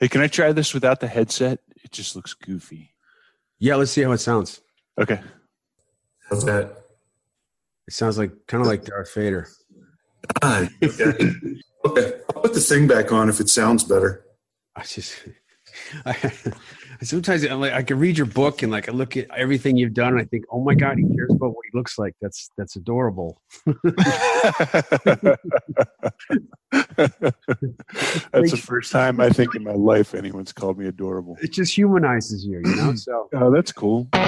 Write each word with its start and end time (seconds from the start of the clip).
Hey, 0.00 0.08
can 0.08 0.20
I 0.20 0.28
try 0.28 0.52
this 0.52 0.74
without 0.74 1.00
the 1.00 1.08
headset? 1.08 1.58
It 1.82 1.90
just 1.90 2.14
looks 2.14 2.32
goofy. 2.32 2.94
Yeah, 3.58 3.74
let's 3.74 3.90
see 3.90 4.02
how 4.02 4.12
it 4.12 4.18
sounds. 4.18 4.60
Okay. 4.96 5.20
How's 6.30 6.44
that? 6.44 6.84
It 7.88 7.94
sounds 7.94 8.18
like 8.18 8.30
kind 8.46 8.60
of 8.60 8.68
like 8.68 8.84
Darth 8.84 9.12
Vader. 9.12 9.48
Ah, 10.42 10.68
okay. 10.82 11.32
okay. 11.84 12.12
I'll 12.34 12.42
put 12.42 12.54
the 12.54 12.60
thing 12.60 12.86
back 12.86 13.12
on 13.12 13.28
if 13.28 13.40
it 13.40 13.48
sounds 13.48 13.82
better. 13.82 14.24
I 14.76 14.82
just, 14.82 15.16
I, 16.04 16.32
sometimes 17.02 17.44
I'm 17.44 17.60
like, 17.60 17.72
I 17.72 17.82
can 17.82 17.98
read 17.98 18.16
your 18.16 18.26
book 18.26 18.62
and 18.62 18.70
like 18.72 18.88
I 18.88 18.92
look 18.92 19.16
at 19.16 19.30
everything 19.36 19.76
you've 19.76 19.94
done 19.94 20.12
and 20.14 20.20
I 20.20 20.24
think, 20.24 20.44
oh 20.50 20.62
my 20.62 20.74
god, 20.74 20.98
he 20.98 21.04
cares 21.16 21.30
about 21.30 21.50
what 21.50 21.64
he 21.70 21.76
looks 21.76 21.98
like. 21.98 22.14
That's 22.20 22.50
that's 22.56 22.76
adorable. 22.76 23.40
That's 28.32 28.50
the 28.50 28.62
first 28.62 28.92
time 28.92 29.20
I 29.20 29.30
think 29.30 29.54
in 29.54 29.64
my 29.64 29.72
life 29.72 30.14
anyone's 30.14 30.52
called 30.52 30.78
me 30.78 30.86
adorable. 30.86 31.36
It 31.40 31.52
just 31.52 31.76
humanizes 31.76 32.44
you, 32.44 32.60
you 32.64 32.76
know. 32.76 32.94
So 32.98 33.28
Oh, 33.32 33.50
that's 33.50 33.70
cool. 33.70 34.08
This 34.12 34.20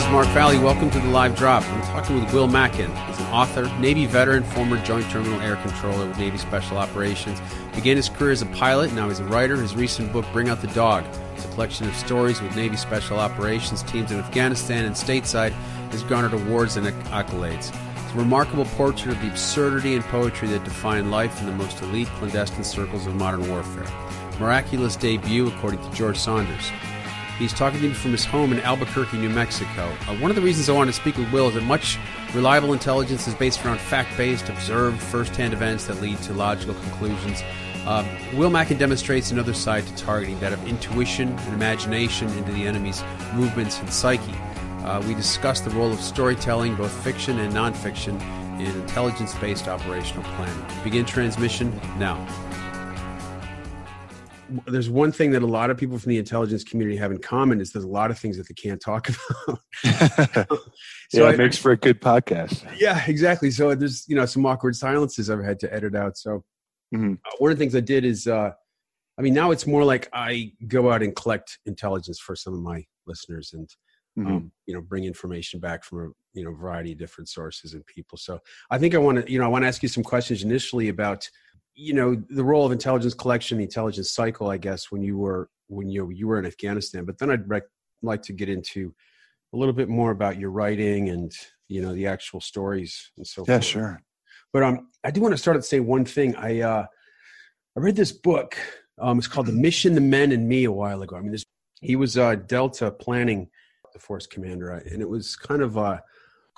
is 0.00 0.08
Mark 0.12 0.28
Valley. 0.28 0.58
Welcome 0.58 0.88
to 0.90 1.00
the 1.00 1.08
live 1.08 1.36
drop. 1.36 1.64
I'm 1.64 1.82
talking 1.82 2.20
with 2.22 2.32
Will 2.32 2.46
Mackin. 2.46 2.90
Author, 3.32 3.66
Navy 3.78 4.06
veteran, 4.06 4.42
former 4.42 4.82
Joint 4.84 5.08
Terminal 5.10 5.40
Air 5.40 5.56
Controller 5.56 6.08
with 6.08 6.18
Navy 6.18 6.38
Special 6.38 6.78
Operations. 6.78 7.40
Began 7.74 7.96
his 7.96 8.08
career 8.08 8.32
as 8.32 8.42
a 8.42 8.46
pilot. 8.46 8.92
Now 8.92 9.08
he's 9.08 9.20
a 9.20 9.24
writer. 9.24 9.56
His 9.56 9.74
recent 9.74 10.12
book, 10.12 10.24
Bring 10.32 10.48
Out 10.48 10.60
the 10.60 10.66
Dog, 10.68 11.04
is 11.36 11.44
a 11.44 11.48
collection 11.48 11.88
of 11.88 11.94
stories 11.94 12.42
with 12.42 12.54
Navy 12.56 12.76
Special 12.76 13.18
Operations 13.18 13.82
teams 13.84 14.10
in 14.10 14.18
Afghanistan 14.18 14.84
and 14.84 14.94
stateside. 14.94 15.52
Has 15.90 16.02
garnered 16.04 16.34
awards 16.34 16.76
and 16.76 16.86
accolades. 16.86 17.74
It's 17.96 18.14
a 18.14 18.18
remarkable 18.18 18.64
portrait 18.64 19.16
of 19.16 19.20
the 19.22 19.28
absurdity 19.28 19.96
and 19.96 20.04
poetry 20.04 20.46
that 20.48 20.62
define 20.62 21.10
life 21.10 21.40
in 21.40 21.46
the 21.46 21.52
most 21.52 21.82
elite 21.82 22.06
clandestine 22.08 22.62
circles 22.62 23.06
of 23.06 23.16
modern 23.16 23.48
warfare. 23.48 23.86
Miraculous 24.38 24.94
debut, 24.94 25.48
according 25.48 25.80
to 25.82 25.90
George 25.90 26.16
Saunders. 26.16 26.70
He's 27.40 27.54
talking 27.54 27.80
to 27.80 27.88
me 27.88 27.94
from 27.94 28.12
his 28.12 28.22
home 28.22 28.52
in 28.52 28.60
Albuquerque, 28.60 29.16
New 29.16 29.30
Mexico. 29.30 29.86
Uh, 30.06 30.14
one 30.18 30.30
of 30.30 30.36
the 30.36 30.42
reasons 30.42 30.68
I 30.68 30.74
want 30.74 30.88
to 30.88 30.92
speak 30.92 31.16
with 31.16 31.32
Will 31.32 31.48
is 31.48 31.54
that 31.54 31.62
much 31.62 31.98
reliable 32.34 32.74
intelligence 32.74 33.26
is 33.26 33.34
based 33.34 33.64
around 33.64 33.80
fact 33.80 34.14
based, 34.18 34.50
observed, 34.50 35.00
first 35.00 35.34
hand 35.34 35.54
events 35.54 35.86
that 35.86 36.02
lead 36.02 36.18
to 36.18 36.34
logical 36.34 36.74
conclusions. 36.74 37.42
Um, 37.86 38.06
Will 38.36 38.50
Mackin 38.50 38.76
demonstrates 38.76 39.30
another 39.30 39.54
side 39.54 39.86
to 39.86 39.96
targeting, 39.96 40.38
that 40.40 40.52
of 40.52 40.68
intuition 40.68 41.30
and 41.30 41.54
imagination 41.54 42.28
into 42.36 42.52
the 42.52 42.66
enemy's 42.66 43.02
movements 43.32 43.80
and 43.80 43.90
psyche. 43.90 44.34
Uh, 44.84 45.02
we 45.08 45.14
discuss 45.14 45.60
the 45.60 45.70
role 45.70 45.90
of 45.90 46.00
storytelling, 46.02 46.76
both 46.76 46.92
fiction 47.02 47.38
and 47.38 47.54
nonfiction, 47.54 48.20
in 48.60 48.66
intelligence 48.82 49.34
based 49.36 49.66
operational 49.66 50.24
planning. 50.34 50.84
Begin 50.84 51.06
transmission 51.06 51.74
now 51.98 52.22
there's 54.66 54.90
one 54.90 55.12
thing 55.12 55.30
that 55.32 55.42
a 55.42 55.46
lot 55.46 55.70
of 55.70 55.76
people 55.76 55.98
from 55.98 56.10
the 56.10 56.18
intelligence 56.18 56.64
community 56.64 56.96
have 56.96 57.10
in 57.10 57.18
common 57.18 57.60
is 57.60 57.72
there's 57.72 57.84
a 57.84 57.88
lot 57.88 58.10
of 58.10 58.18
things 58.18 58.36
that 58.36 58.48
they 58.48 58.54
can't 58.54 58.80
talk 58.80 59.08
about. 59.44 59.58
so 61.10 61.24
yeah, 61.24 61.28
it 61.28 61.34
I, 61.34 61.36
makes 61.36 61.56
for 61.56 61.72
a 61.72 61.76
good 61.76 62.00
podcast. 62.00 62.64
Yeah, 62.78 63.02
exactly. 63.06 63.50
So 63.50 63.74
there's 63.74 64.04
you 64.08 64.16
know 64.16 64.26
some 64.26 64.44
awkward 64.46 64.76
silences 64.76 65.30
I've 65.30 65.44
had 65.44 65.58
to 65.60 65.72
edit 65.72 65.94
out. 65.94 66.16
So 66.16 66.44
mm-hmm. 66.94 67.12
uh, 67.12 67.30
one 67.38 67.52
of 67.52 67.58
the 67.58 67.62
things 67.62 67.74
I 67.74 67.80
did 67.80 68.04
is, 68.04 68.26
uh, 68.26 68.50
I 69.18 69.22
mean, 69.22 69.34
now 69.34 69.50
it's 69.50 69.66
more 69.66 69.84
like 69.84 70.08
I 70.12 70.52
go 70.68 70.90
out 70.90 71.02
and 71.02 71.14
collect 71.14 71.58
intelligence 71.66 72.18
for 72.18 72.34
some 72.36 72.54
of 72.54 72.60
my 72.60 72.84
listeners 73.06 73.52
and 73.52 73.68
mm-hmm. 74.18 74.36
um, 74.36 74.52
you 74.66 74.74
know 74.74 74.80
bring 74.80 75.04
information 75.04 75.60
back 75.60 75.84
from 75.84 75.98
a 75.98 76.38
you 76.38 76.44
know 76.44 76.52
variety 76.52 76.92
of 76.92 76.98
different 76.98 77.28
sources 77.28 77.74
and 77.74 77.84
people. 77.86 78.18
So 78.18 78.38
I 78.70 78.78
think 78.78 78.94
I 78.94 78.98
want 78.98 79.24
to 79.24 79.32
you 79.32 79.38
know 79.38 79.44
I 79.44 79.48
want 79.48 79.62
to 79.62 79.68
ask 79.68 79.82
you 79.82 79.88
some 79.88 80.04
questions 80.04 80.42
initially 80.42 80.88
about 80.88 81.28
you 81.80 81.94
know 81.94 82.14
the 82.28 82.44
role 82.44 82.66
of 82.66 82.72
intelligence 82.72 83.14
collection 83.14 83.56
the 83.56 83.64
intelligence 83.64 84.12
cycle 84.12 84.50
i 84.50 84.58
guess 84.58 84.90
when 84.90 85.02
you 85.02 85.16
were 85.16 85.48
when 85.68 85.88
you 85.88 86.10
you 86.10 86.28
were 86.28 86.38
in 86.38 86.44
afghanistan. 86.44 87.04
But 87.06 87.18
then 87.18 87.30
i'd 87.30 87.48
rec- 87.48 87.62
like 88.02 88.22
to 88.22 88.34
get 88.34 88.48
into 88.50 88.94
a 89.54 89.56
little 89.56 89.72
bit 89.72 89.88
more 89.88 90.10
about 90.10 90.38
your 90.38 90.50
writing 90.50 91.08
and 91.08 91.32
you 91.68 91.80
know 91.80 91.94
the 91.94 92.06
actual 92.06 92.40
stories 92.40 93.10
and 93.16 93.26
so 93.26 93.42
yeah 93.48 93.54
forth. 93.54 93.64
sure. 93.64 94.02
But 94.52 94.62
um 94.62 94.88
i 95.04 95.10
do 95.10 95.22
want 95.22 95.32
to 95.32 95.38
start 95.38 95.56
to 95.56 95.62
say 95.62 95.80
one 95.80 96.04
thing. 96.04 96.36
I 96.36 96.60
uh 96.60 96.86
i 97.76 97.80
read 97.80 97.96
this 97.96 98.12
book 98.12 98.56
um 98.98 99.18
it's 99.18 99.28
called 99.28 99.46
the 99.46 99.52
mission 99.52 99.94
the 99.94 100.02
men 100.02 100.32
and 100.32 100.46
me 100.46 100.64
a 100.64 100.72
while 100.72 101.00
ago. 101.00 101.16
I 101.16 101.20
mean 101.20 101.32
this 101.32 101.44
he 101.80 101.96
was 101.96 102.18
uh 102.18 102.34
delta 102.34 102.90
planning 102.90 103.48
the 103.94 103.98
force 103.98 104.26
commander 104.26 104.70
and 104.70 105.00
it 105.00 105.08
was 105.08 105.34
kind 105.34 105.62
of 105.62 105.78
a 105.78 106.02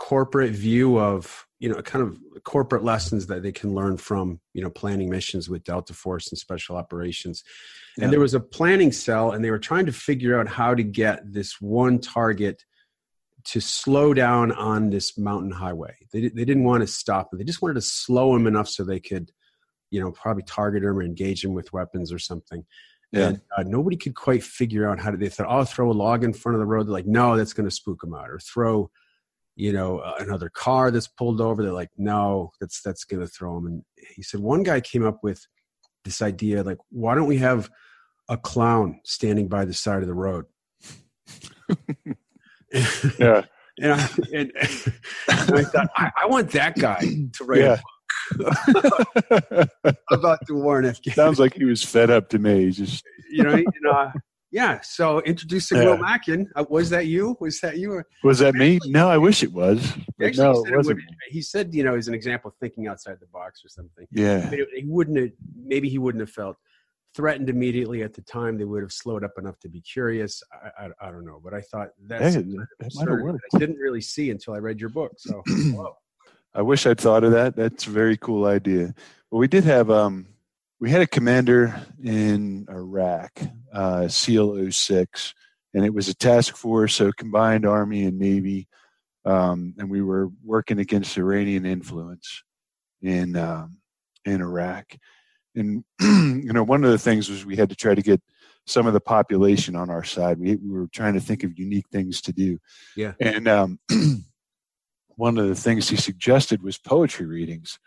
corporate 0.03 0.51
view 0.51 0.99
of 0.99 1.47
you 1.61 1.69
know 1.69 1.81
kind 1.81 2.03
of 2.03 2.19
corporate 2.43 2.83
lessons 2.83 3.29
that 3.29 3.41
they 3.45 3.53
can 3.53 3.73
learn 3.73 3.97
from 3.97 4.41
you 4.53 4.61
know 4.61 4.69
planning 4.69 5.09
missions 5.09 5.49
with 5.49 5.63
delta 5.63 5.95
force 5.95 6.27
and 6.33 6.39
special 6.39 6.77
operations. 6.77 7.45
Yeah. 7.97 8.05
and 8.05 8.13
there 8.13 8.19
was 8.19 8.35
a 8.35 8.41
planning 8.41 8.91
cell 8.91 9.31
and 9.31 9.45
they 9.45 9.53
were 9.53 9.61
trying 9.61 9.87
to 9.87 9.93
figure 9.93 10.41
out 10.41 10.49
how 10.49 10.75
to 10.75 10.83
get 10.83 11.33
this 11.33 11.61
one 11.61 12.01
target 12.01 12.65
to 13.45 13.61
slow 13.61 14.13
down 14.13 14.51
on 14.51 14.91
this 14.91 15.17
mountain 15.17 15.53
highway. 15.53 15.95
They, 16.13 16.23
they 16.29 16.45
didn't 16.45 16.65
want 16.65 16.81
to 16.81 16.89
stop 16.89 17.33
him 17.33 17.39
they 17.39 17.45
just 17.45 17.63
wanted 17.63 17.75
to 17.75 17.83
slow 17.83 18.35
him 18.35 18.49
enough 18.49 18.69
so 18.69 18.83
they 18.83 18.99
could 18.99 19.31
you 19.93 20.01
know 20.01 20.11
probably 20.11 20.43
target 20.43 20.83
him 20.83 20.99
or 20.99 21.05
engage 21.05 21.45
him 21.45 21.55
with 21.55 21.73
weapons 21.73 22.13
or 22.13 22.19
something. 22.19 22.65
Yeah. 23.13 23.29
and 23.29 23.41
uh, 23.57 23.63
nobody 23.63 23.97
could 23.97 24.17
quite 24.17 24.43
figure 24.43 24.91
out 24.91 24.99
how 24.99 25.13
to 25.13 25.17
they 25.17 25.29
thought 25.29 25.47
oh 25.49 25.65
throw 25.65 25.93
a 25.93 25.93
log 25.93 26.25
in 26.25 26.33
front 26.33 26.57
of 26.57 26.61
the 26.61 26.67
road. 26.67 26.89
They're 26.89 26.93
like 26.93 27.07
no 27.07 27.37
that's 27.37 27.53
going 27.53 27.69
to 27.69 27.81
spook 27.81 28.03
him 28.03 28.15
out 28.15 28.31
or 28.31 28.41
throw 28.41 28.91
you 29.57 29.73
know 29.73 30.03
another 30.19 30.49
car 30.49 30.91
that's 30.91 31.09
pulled 31.09 31.41
over 31.41 31.63
they're 31.63 31.73
like 31.73 31.91
no 31.97 32.51
that's 32.61 32.81
that's 32.83 33.05
to 33.05 33.27
throw 33.27 33.59
him 33.59 33.67
and 33.67 33.83
he 34.15 34.23
said 34.23 34.41
one 34.41 34.63
guy 34.63 34.81
came 34.81 35.05
up 35.05 35.19
with 35.23 35.47
this 36.05 36.23
idea 36.23 36.63
like 36.63 36.79
why 36.91 37.15
don't 37.15 37.27
we 37.27 37.39
have 37.39 37.71
a 38.29 38.37
clown 38.37 39.01
standing 39.05 39.49
by 39.49 39.65
the 39.65 39.75
side 39.75 40.01
of 40.01 40.09
the 40.09 40.15
road 40.15 40.47
yeah 43.19 43.43
and 43.81 43.93
I, 43.93 44.09
and, 44.33 44.53
and 44.55 45.59
I 45.59 45.65
thought 45.65 45.89
I, 45.97 46.11
I, 46.23 46.27
want 46.27 46.51
that 46.51 46.77
guy 46.77 47.01
to 47.01 47.45
write 47.45 47.61
yeah. 47.61 47.81
a 48.33 48.37
book 48.37 49.69
about 50.11 50.39
the 50.47 50.55
war 50.55 50.79
in 50.79 50.85
Afghanistan. 50.85 51.15
Sounds 51.15 51.39
like 51.39 51.55
he 51.55 51.65
was 51.65 51.83
fed 51.83 52.11
up 52.11 52.29
to 52.31 52.39
me. 52.39 52.71
just 52.71 53.03
you 53.31 53.43
know, 53.43 53.57
you 53.57 53.67
know, 53.81 54.13
yeah. 54.53 54.81
So 54.83 55.21
introducing 55.23 55.79
yeah. 55.79 55.85
Will 55.87 55.97
Mackin. 55.97 56.49
Uh, 56.55 56.65
was 56.69 56.91
that 56.91 57.07
you? 57.07 57.37
Was 57.41 57.61
that 57.61 57.79
you? 57.79 58.03
Was 58.23 58.39
that 58.41 58.55
me? 58.55 58.79
No, 58.87 59.09
I 59.09 59.17
wish 59.19 59.43
it 59.43 59.53
was. 59.53 59.83
Actually, 60.23 60.45
no, 60.45 60.53
he 60.53 60.63
said, 60.65 60.73
it 60.73 60.77
wasn't. 60.77 61.01
He 61.31 61.43
said, 61.43 61.75
you 61.75 61.85
know, 61.85 61.97
as 61.97 62.07
an 62.07 62.15
example 62.15 62.51
of 62.51 62.57
thinking 62.57 62.87
outside 62.87 63.17
the 63.19 63.27
box 63.27 63.65
or 63.65 63.69
something. 63.69 64.07
Yeah. 64.13 64.51
he 64.51 64.85
wouldn't 64.85 65.19
have, 65.19 65.31
maybe 65.57 65.89
he 65.89 65.99
wouldn't 65.99 66.21
have 66.21 66.31
felt 66.31 66.57
threatened 67.15 67.49
immediately 67.49 68.03
at 68.03 68.13
the 68.15 68.23
time. 68.23 68.59
They 68.59 68.65
would 68.65 68.83
have 68.83 68.93
slowed 68.93 69.25
up 69.25 69.33
enough 69.39 69.59
to 69.61 69.69
be 69.69 69.81
curious. 69.81 70.43
I, 70.53 70.85
I, 70.85 71.09
I 71.09 71.11
don't 71.11 71.25
know. 71.25 71.41
But 71.43 71.55
I 71.55 71.63
thought 71.63 71.89
that's 72.07 72.35
hey, 72.35 72.43
that 72.43 73.45
I 73.55 73.59
didn't 73.59 73.77
really 73.77 74.03
see 74.03 74.31
until 74.31 74.55
I 74.55 74.59
read 74.59 74.81
your 74.81 74.91
book. 74.91 75.13
So, 75.17 75.43
I 76.55 76.61
wish 76.61 76.87
I'd 76.87 77.01
thought 77.01 77.25
of 77.25 77.33
that. 77.33 77.57
That's 77.57 77.87
a 77.87 77.91
very 77.91 78.19
cool 78.19 78.45
idea. 78.45 78.95
But 79.31 79.39
we 79.39 79.49
did 79.49 79.65
have, 79.65 79.91
um, 79.91 80.27
we 80.83 80.91
had 80.91 81.01
a 81.01 81.07
commander 81.07 81.81
in 82.03 82.67
Iraq, 82.69 83.41
uh, 83.73 84.09
SEAL 84.09 84.69
06, 84.73 85.33
and 85.75 85.85
it 85.85 85.95
was 85.95 86.09
a 86.09 86.15
task 86.15 86.57
force, 86.57 86.97
so 86.97 87.13
combined 87.13 87.65
Army 87.65 88.03
and 88.05 88.19
Navy, 88.19 88.67
um, 89.25 89.75
and 89.79 89.89
we 89.89 90.03
were 90.03 90.29
working 90.43 90.81
against 90.81 91.17
Iranian 91.17 91.65
influence 91.65 92.43
in 93.01 93.37
um, 93.37 93.77
in 94.25 94.41
Iraq. 94.41 94.97
And 95.55 95.85
you 96.01 96.53
know, 96.53 96.65
one 96.65 96.83
of 96.83 96.91
the 96.91 96.99
things 96.99 97.31
was 97.31 97.47
we 97.47 97.55
had 97.55 97.69
to 97.69 97.77
try 97.77 97.95
to 97.95 98.03
get 98.03 98.21
some 98.67 98.89
of 98.89 98.93
the 98.93 99.01
population 99.01 99.77
on 99.77 99.89
our 99.89 100.03
side. 100.03 100.41
We, 100.41 100.57
we 100.57 100.69
were 100.69 100.89
trying 100.89 101.15
to 101.15 101.21
think 101.21 101.45
of 101.45 101.57
unique 101.57 101.87
things 101.93 102.21
to 102.23 102.33
do. 102.33 102.59
Yeah. 102.97 103.13
And 103.21 103.47
um, 103.47 103.79
one 105.15 105.39
of 105.39 105.47
the 105.47 105.55
things 105.55 105.89
he 105.89 105.97
suggested 105.97 106.61
was 106.61 106.77
poetry 106.77 107.27
readings 107.27 107.79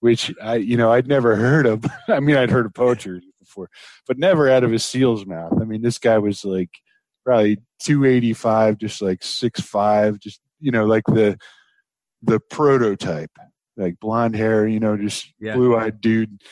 which 0.00 0.32
I, 0.42 0.56
you 0.56 0.76
know, 0.76 0.92
I'd 0.92 1.08
never 1.08 1.36
heard 1.36 1.66
of. 1.66 1.84
I 2.08 2.20
mean, 2.20 2.36
I'd 2.36 2.50
heard 2.50 2.66
of 2.66 2.74
poetry 2.74 3.22
before, 3.38 3.70
but 4.06 4.18
never 4.18 4.48
out 4.48 4.64
of 4.64 4.72
a 4.72 4.78
seal's 4.78 5.26
mouth. 5.26 5.54
I 5.60 5.64
mean, 5.64 5.82
this 5.82 5.98
guy 5.98 6.18
was 6.18 6.44
like 6.44 6.70
probably 7.24 7.58
285, 7.80 8.78
just 8.78 9.02
like 9.02 9.22
six 9.22 9.60
five, 9.60 10.18
just 10.18 10.40
you 10.60 10.70
know, 10.70 10.86
like 10.86 11.04
the 11.06 11.38
the 12.22 12.40
prototype, 12.40 13.30
like 13.76 14.00
blonde 14.00 14.34
hair, 14.34 14.66
you 14.66 14.80
know, 14.80 14.96
just 14.96 15.32
yeah. 15.38 15.54
blue 15.54 15.76
eyed 15.76 16.00
dude, 16.00 16.42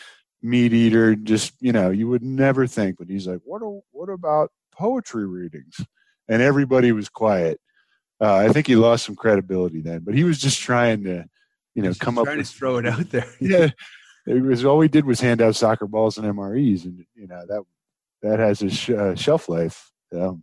meat 0.43 0.73
eater. 0.73 1.15
Just 1.17 1.55
you 1.61 1.73
know, 1.73 1.91
you 1.91 2.09
would 2.09 2.23
never 2.23 2.67
think. 2.67 2.99
But 2.99 3.09
he's 3.09 3.27
like, 3.27 3.41
what? 3.45 3.63
what 3.93 4.09
about 4.09 4.51
poetry 4.73 5.27
readings? 5.27 5.81
And 6.29 6.43
everybody 6.43 6.93
was 6.93 7.09
quiet. 7.09 7.61
Uh, 8.21 8.35
I 8.35 8.49
think 8.49 8.67
he 8.67 8.77
lost 8.77 9.05
some 9.05 9.15
credibility 9.15 9.81
then, 9.81 10.01
but 10.01 10.15
he 10.15 10.25
was 10.25 10.39
just 10.39 10.61
trying 10.61 11.05
to 11.05 11.27
you 11.77 11.83
know, 11.83 11.93
come 12.01 12.19
up 12.19 12.27
with, 12.27 12.39
to 12.39 12.45
throw 12.45 12.79
it 12.79 12.87
out 12.87 13.11
there. 13.11 13.29
yeah, 13.41 13.69
it 14.27 14.43
was 14.43 14.65
all 14.65 14.79
we 14.79 14.89
did 14.89 15.05
was 15.05 15.21
hand 15.21 15.43
out 15.43 15.55
soccer 15.55 15.87
balls 15.87 16.17
and 16.17 16.27
MREs, 16.27 16.85
and 16.87 17.05
you 17.15 17.27
know 17.27 17.45
that 17.47 17.63
that 18.23 18.39
has 18.41 18.63
a 18.63 18.71
sh- 18.71 18.91
uh, 18.91 19.15
shelf 19.15 19.49
life. 19.49 19.93
So. 20.13 20.43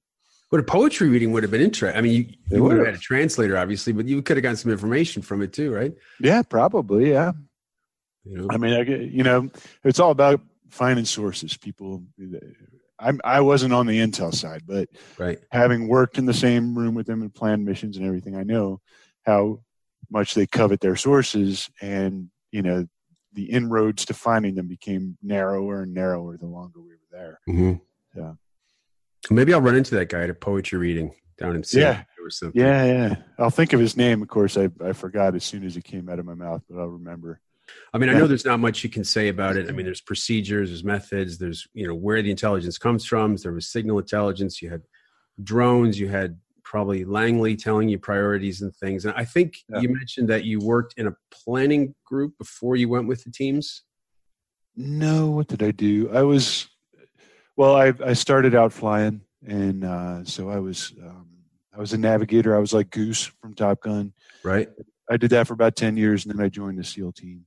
But 0.51 0.59
a 0.59 0.63
poetry 0.63 1.09
reading 1.09 1.31
would 1.31 1.41
have 1.41 1.51
been 1.51 1.61
interesting. 1.61 1.97
I 1.97 2.01
mean, 2.01 2.13
you, 2.13 2.55
you 2.55 2.63
would 2.63 2.77
have 2.77 2.85
had 2.85 2.93
a 2.93 2.99
translator, 2.99 3.57
obviously, 3.57 3.91
but 3.91 4.05
you 4.05 4.21
could 4.21 4.37
have 4.37 4.43
gotten 4.43 4.55
some 4.55 4.71
information 4.71 5.23
from 5.23 5.41
it 5.41 5.51
too, 5.51 5.73
right? 5.73 5.93
Yeah, 6.19 6.43
probably. 6.43 7.09
Yeah. 7.09 7.31
You 8.23 8.37
know? 8.37 8.47
I 8.51 8.57
mean, 8.57 8.73
I, 8.73 8.81
you 8.83 9.23
know, 9.23 9.49
it's 9.83 9.99
all 9.99 10.11
about 10.11 10.41
finding 10.69 11.05
sources. 11.05 11.57
People, 11.57 12.03
I'm, 12.99 13.19
I 13.23 13.41
wasn't 13.41 13.73
on 13.73 13.87
the 13.87 13.97
intel 13.97 14.31
side, 14.31 14.61
but 14.67 14.89
right. 15.17 15.39
having 15.51 15.87
worked 15.87 16.19
in 16.19 16.27
the 16.27 16.35
same 16.35 16.77
room 16.77 16.93
with 16.93 17.07
them 17.07 17.23
and 17.23 17.33
planned 17.33 17.65
missions 17.65 17.97
and 17.97 18.05
everything, 18.05 18.35
I 18.35 18.43
know 18.43 18.79
how 19.25 19.61
much 20.13 20.33
they 20.35 20.47
covet 20.47 20.79
their 20.79 20.95
sources, 20.95 21.69
and 21.81 22.29
you 22.51 22.61
know, 22.61 22.85
the 23.33 23.45
inroads 23.45 24.05
to 24.05 24.13
finding 24.13 24.55
them 24.55 24.67
became 24.67 25.17
narrower 25.21 25.81
and 25.83 25.93
narrower 25.93 26.37
the 26.37 26.45
longer 26.45 26.79
we 26.79 26.91
were 26.91 26.99
there. 27.11 27.39
Mm-hmm. 27.49 28.19
Yeah. 28.19 28.33
Maybe 29.29 29.53
I'll 29.53 29.61
run 29.61 29.75
into 29.75 29.95
that 29.95 30.09
guy 30.09 30.21
at 30.23 30.29
a 30.29 30.33
poetry 30.33 30.77
reading 30.77 31.15
down 31.37 31.55
in 31.55 31.63
Seattle 31.63 31.95
Yeah. 31.95 32.23
or 32.25 32.29
something. 32.29 32.61
Yeah, 32.61 32.85
yeah. 32.85 33.15
I'll 33.39 33.49
think 33.49 33.73
of 33.73 33.79
his 33.79 33.97
name. 33.97 34.21
Of 34.21 34.27
course, 34.27 34.55
I 34.57 34.69
I 34.85 34.93
forgot 34.93 35.35
as 35.35 35.43
soon 35.43 35.65
as 35.65 35.75
it 35.77 35.83
came 35.83 36.09
out 36.09 36.19
of 36.19 36.25
my 36.25 36.35
mouth, 36.35 36.61
but 36.69 36.79
I'll 36.79 36.87
remember. 36.87 37.41
I 37.93 37.97
mean, 37.97 38.09
I 38.09 38.13
know 38.13 38.27
there's 38.27 38.45
not 38.45 38.59
much 38.59 38.83
you 38.83 38.89
can 38.89 39.05
say 39.05 39.29
about 39.29 39.55
it. 39.55 39.69
I 39.69 39.71
mean, 39.71 39.85
there's 39.85 40.01
procedures, 40.01 40.69
there's 40.69 40.83
methods, 40.83 41.37
there's 41.37 41.65
you 41.73 41.87
know 41.87 41.95
where 41.95 42.21
the 42.21 42.29
intelligence 42.29 42.77
comes 42.77 43.05
from. 43.05 43.35
There 43.37 43.53
was 43.53 43.71
signal 43.71 43.99
intelligence. 43.99 44.61
You 44.61 44.69
had 44.69 44.83
drones. 45.41 45.99
You 45.99 46.09
had 46.09 46.37
probably 46.73 47.05
Langley 47.05 47.55
telling 47.55 47.87
you 47.87 47.99
priorities 47.99 48.63
and 48.63 48.75
things. 48.75 49.05
And 49.05 49.13
I 49.15 49.25
think 49.25 49.57
Yeah. 49.69 49.81
you 49.81 49.89
mentioned 49.89 50.27
that 50.29 50.43
you 50.43 50.57
worked 50.59 50.95
in 50.97 51.05
a 51.05 51.15
planning 51.31 51.93
group 52.03 52.35
before 52.39 52.75
you 52.75 52.89
went 52.89 53.07
with 53.07 53.23
the 53.23 53.29
teams. 53.29 53.83
No, 54.75 55.29
what 55.29 55.47
did 55.47 55.61
I 55.61 55.69
do? 55.69 56.09
I 56.11 56.23
was, 56.23 56.67
well, 57.55 57.75
I 57.75 57.93
I 58.03 58.13
started 58.13 58.55
out 58.55 58.73
flying, 58.73 59.21
and 59.45 59.83
uh, 59.83 60.23
so 60.23 60.49
I 60.49 60.57
was 60.57 60.93
um, 60.99 61.27
I 61.75 61.79
was 61.79 61.93
a 61.93 61.97
navigator. 61.99 62.55
I 62.55 62.59
was 62.59 62.73
like 62.73 62.89
Goose 62.89 63.23
from 63.39 63.53
Top 63.53 63.81
Gun. 63.81 64.11
Right. 64.43 64.67
I 65.11 65.17
did 65.17 65.29
that 65.29 65.45
for 65.45 65.53
about 65.53 65.75
ten 65.75 65.95
years, 65.95 66.25
and 66.25 66.33
then 66.33 66.43
I 66.43 66.49
joined 66.49 66.79
the 66.79 66.83
SEAL 66.83 67.11
team. 67.11 67.45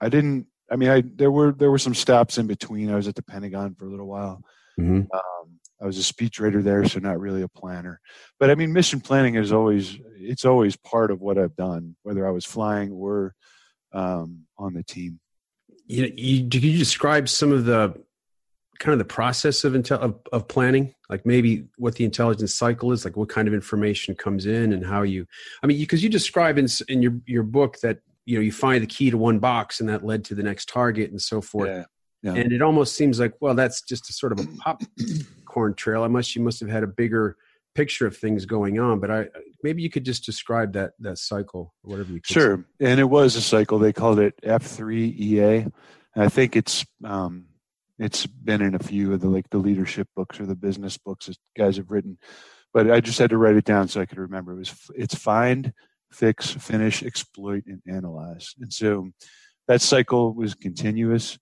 I 0.00 0.08
didn't. 0.08 0.46
I 0.70 0.76
mean, 0.76 0.90
I 0.90 1.02
there 1.04 1.32
were 1.32 1.50
there 1.50 1.72
were 1.72 1.84
some 1.86 1.94
stops 1.94 2.38
in 2.38 2.46
between. 2.46 2.88
I 2.88 2.94
was 2.94 3.08
at 3.08 3.16
the 3.16 3.22
Pentagon 3.24 3.74
for 3.74 3.86
a 3.86 3.90
little 3.90 4.06
while. 4.06 4.44
Mm-hmm. 4.78 5.10
Um, 5.12 5.53
I 5.84 5.86
was 5.86 5.98
a 5.98 6.14
speechwriter 6.14 6.62
there, 6.62 6.82
so 6.88 6.98
not 6.98 7.20
really 7.20 7.42
a 7.42 7.48
planner. 7.48 8.00
But 8.40 8.50
I 8.50 8.54
mean, 8.54 8.72
mission 8.72 9.00
planning 9.00 9.34
is 9.34 9.52
always 9.52 9.98
it's 10.16 10.46
always 10.46 10.76
part 10.76 11.10
of 11.10 11.20
what 11.20 11.36
I've 11.36 11.54
done, 11.56 11.94
whether 12.04 12.26
I 12.26 12.30
was 12.30 12.46
flying 12.46 12.90
or 12.90 13.34
um, 13.92 14.46
on 14.56 14.72
the 14.72 14.82
team. 14.82 15.20
You, 15.86 16.10
you, 16.16 16.48
could 16.48 16.64
you 16.64 16.78
describe 16.78 17.28
some 17.28 17.52
of 17.52 17.66
the 17.66 18.02
kind 18.78 18.94
of 18.94 18.98
the 18.98 19.04
process 19.04 19.62
of, 19.62 19.74
intel, 19.74 19.98
of 19.98 20.18
of 20.32 20.48
planning, 20.48 20.94
like 21.10 21.26
maybe 21.26 21.66
what 21.76 21.96
the 21.96 22.06
intelligence 22.06 22.54
cycle 22.54 22.90
is, 22.92 23.04
like 23.04 23.18
what 23.18 23.28
kind 23.28 23.46
of 23.46 23.52
information 23.52 24.14
comes 24.14 24.46
in 24.46 24.72
and 24.72 24.86
how 24.86 25.02
you. 25.02 25.26
I 25.62 25.66
mean, 25.66 25.78
because 25.78 26.02
you, 26.02 26.08
describe 26.08 26.56
in 26.56 26.66
in 26.88 27.02
your 27.02 27.20
your 27.26 27.42
book 27.42 27.78
that 27.80 27.98
you 28.24 28.38
know 28.38 28.42
you 28.42 28.52
find 28.52 28.82
the 28.82 28.86
key 28.86 29.10
to 29.10 29.18
one 29.18 29.38
box 29.38 29.80
and 29.80 29.88
that 29.90 30.02
led 30.02 30.24
to 30.24 30.34
the 30.34 30.42
next 30.42 30.70
target 30.70 31.10
and 31.10 31.20
so 31.20 31.42
forth. 31.42 31.68
Yeah. 31.68 31.84
Yeah. 32.22 32.36
And 32.36 32.52
it 32.54 32.62
almost 32.62 32.96
seems 32.96 33.20
like 33.20 33.34
well, 33.40 33.54
that's 33.54 33.82
just 33.82 34.08
a 34.08 34.14
sort 34.14 34.32
of 34.32 34.40
a 34.40 34.78
popcorn 35.54 35.74
trail. 35.74 36.02
I 36.02 36.08
must 36.08 36.34
you 36.34 36.42
must 36.42 36.60
have 36.60 36.68
had 36.68 36.82
a 36.82 36.88
bigger 36.88 37.36
picture 37.74 38.06
of 38.06 38.16
things 38.16 38.46
going 38.46 38.78
on, 38.78 39.00
but 39.00 39.10
I 39.10 39.26
maybe 39.62 39.82
you 39.82 39.90
could 39.90 40.04
just 40.04 40.24
describe 40.24 40.72
that 40.74 40.92
that 41.00 41.18
cycle 41.18 41.74
whatever 41.82 42.12
you 42.12 42.20
could 42.20 42.26
say. 42.26 42.34
Sure, 42.34 42.64
and 42.80 43.00
it 43.00 43.08
was 43.08 43.36
a 43.36 43.40
cycle. 43.40 43.78
They 43.78 43.92
called 43.92 44.18
it 44.18 44.34
F 44.42 44.62
three 44.62 45.06
EA. 45.06 45.66
I 46.16 46.28
think 46.28 46.56
it's 46.56 46.84
um, 47.04 47.46
it's 47.98 48.26
been 48.26 48.62
in 48.62 48.74
a 48.74 48.80
few 48.80 49.12
of 49.12 49.20
the 49.20 49.28
like 49.28 49.50
the 49.50 49.58
leadership 49.58 50.08
books 50.14 50.40
or 50.40 50.46
the 50.46 50.56
business 50.56 50.98
books 50.98 51.26
that 51.26 51.38
guys 51.56 51.76
have 51.76 51.90
written. 51.90 52.18
But 52.72 52.90
I 52.90 53.00
just 53.00 53.20
had 53.20 53.30
to 53.30 53.38
write 53.38 53.56
it 53.56 53.64
down 53.64 53.88
so 53.88 54.00
I 54.00 54.06
could 54.06 54.18
remember. 54.18 54.52
It 54.52 54.58
was 54.58 54.74
it's 54.96 55.14
find, 55.14 55.72
fix, 56.12 56.50
finish, 56.50 57.02
exploit, 57.02 57.64
and 57.66 57.80
analyze. 57.88 58.54
And 58.60 58.72
so 58.72 59.10
that 59.68 59.80
cycle 59.80 60.34
was 60.34 60.54
continuous. 60.54 61.38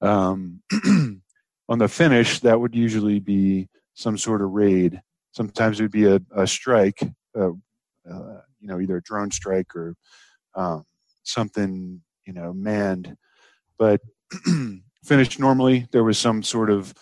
Um, 0.00 0.62
on 1.68 1.78
the 1.78 1.88
finish, 1.88 2.40
that 2.40 2.60
would 2.60 2.74
usually 2.74 3.18
be 3.18 3.68
some 3.94 4.18
sort 4.18 4.42
of 4.42 4.50
raid. 4.50 5.00
Sometimes 5.32 5.78
it 5.78 5.84
would 5.84 5.92
be 5.92 6.06
a, 6.06 6.20
a 6.34 6.46
strike, 6.46 7.00
uh, 7.38 7.50
uh, 8.10 8.40
you 8.60 8.68
know, 8.68 8.80
either 8.80 8.96
a 8.96 9.02
drone 9.02 9.30
strike 9.30 9.74
or 9.74 9.94
um, 10.54 10.84
something, 11.24 12.00
you 12.26 12.32
know, 12.32 12.52
manned. 12.52 13.16
But 13.78 14.00
finished 15.04 15.38
normally, 15.38 15.86
there 15.92 16.04
was 16.04 16.18
some 16.18 16.42
sort 16.42 16.70
of 16.70 16.94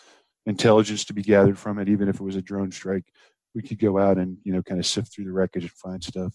intelligence 0.47 1.05
to 1.07 1.15
be 1.15 1.23
gathered 1.23 1.59
from 1.59 1.79
it, 1.79 1.89
even 1.89 2.09
if 2.09 2.17
it 2.17 2.25
was 2.25 2.37
a 2.37 2.43
drone 2.43 2.73
strike. 2.73 3.05
We 3.55 3.63
could 3.63 3.79
go 3.79 3.99
out 3.99 4.19
and, 4.19 4.39
you 4.45 4.53
know, 4.53 4.63
kind 4.63 4.81
of 4.81 4.87
sift 4.87 5.13
through 5.13 5.27
the 5.27 5.33
wreckage 5.33 5.63
and 5.63 5.73
find 5.73 6.03
stuff. 6.03 6.35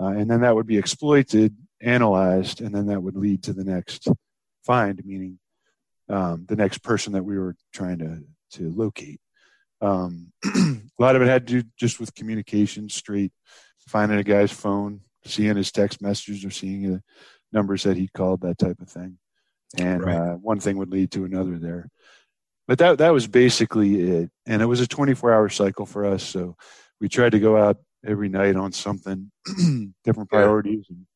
Uh, 0.00 0.06
and 0.06 0.28
then 0.28 0.40
that 0.40 0.54
would 0.54 0.66
be 0.66 0.78
exploited, 0.78 1.54
analyzed, 1.80 2.60
and 2.60 2.74
then 2.74 2.86
that 2.86 3.02
would 3.02 3.16
lead 3.16 3.42
to 3.44 3.52
the 3.52 3.64
next 3.64 4.08
find, 4.64 5.00
meaning 5.04 5.38
um, 6.12 6.44
the 6.46 6.56
next 6.56 6.78
person 6.78 7.14
that 7.14 7.24
we 7.24 7.38
were 7.38 7.56
trying 7.72 7.98
to, 7.98 8.22
to 8.58 8.70
locate. 8.70 9.20
Um, 9.80 10.32
a 10.44 10.80
lot 10.98 11.16
of 11.16 11.22
it 11.22 11.28
had 11.28 11.46
to 11.48 11.62
do 11.62 11.68
just 11.76 11.98
with 11.98 12.14
communication, 12.14 12.88
straight 12.88 13.32
finding 13.88 14.18
a 14.18 14.22
guy's 14.22 14.52
phone, 14.52 15.00
seeing 15.24 15.56
his 15.56 15.72
text 15.72 16.02
messages, 16.02 16.44
or 16.44 16.50
seeing 16.50 16.82
the 16.82 17.02
numbers 17.52 17.82
that 17.82 17.96
he 17.96 18.08
called, 18.08 18.42
that 18.42 18.58
type 18.58 18.80
of 18.80 18.88
thing. 18.88 19.18
And 19.78 20.04
Right. 20.04 20.16
uh, 20.16 20.34
one 20.34 20.60
thing 20.60 20.76
would 20.76 20.90
lead 20.90 21.10
to 21.12 21.24
another 21.24 21.58
there. 21.58 21.88
But 22.68 22.78
that 22.78 22.98
that 22.98 23.10
was 23.10 23.26
basically 23.26 24.00
it, 24.00 24.30
and 24.46 24.62
it 24.62 24.66
was 24.66 24.80
a 24.80 24.86
24 24.86 25.32
hour 25.32 25.48
cycle 25.48 25.86
for 25.86 26.04
us. 26.04 26.22
So 26.22 26.56
we 27.00 27.08
tried 27.08 27.32
to 27.32 27.40
go 27.40 27.56
out 27.56 27.78
every 28.06 28.28
night 28.28 28.54
on 28.54 28.70
something, 28.72 29.32
different 30.04 30.30
priorities, 30.30 30.86
and 30.88 31.06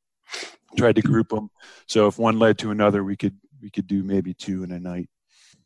tried 0.76 0.96
to 0.96 1.02
group 1.02 1.28
them. 1.28 1.50
So 1.86 2.08
if 2.08 2.18
one 2.18 2.38
led 2.38 2.58
to 2.58 2.70
another, 2.70 3.04
we 3.04 3.16
could 3.16 3.36
we 3.62 3.70
could 3.70 3.86
do 3.86 4.02
maybe 4.02 4.34
two 4.34 4.62
in 4.62 4.70
a 4.72 4.80
night. 4.80 5.08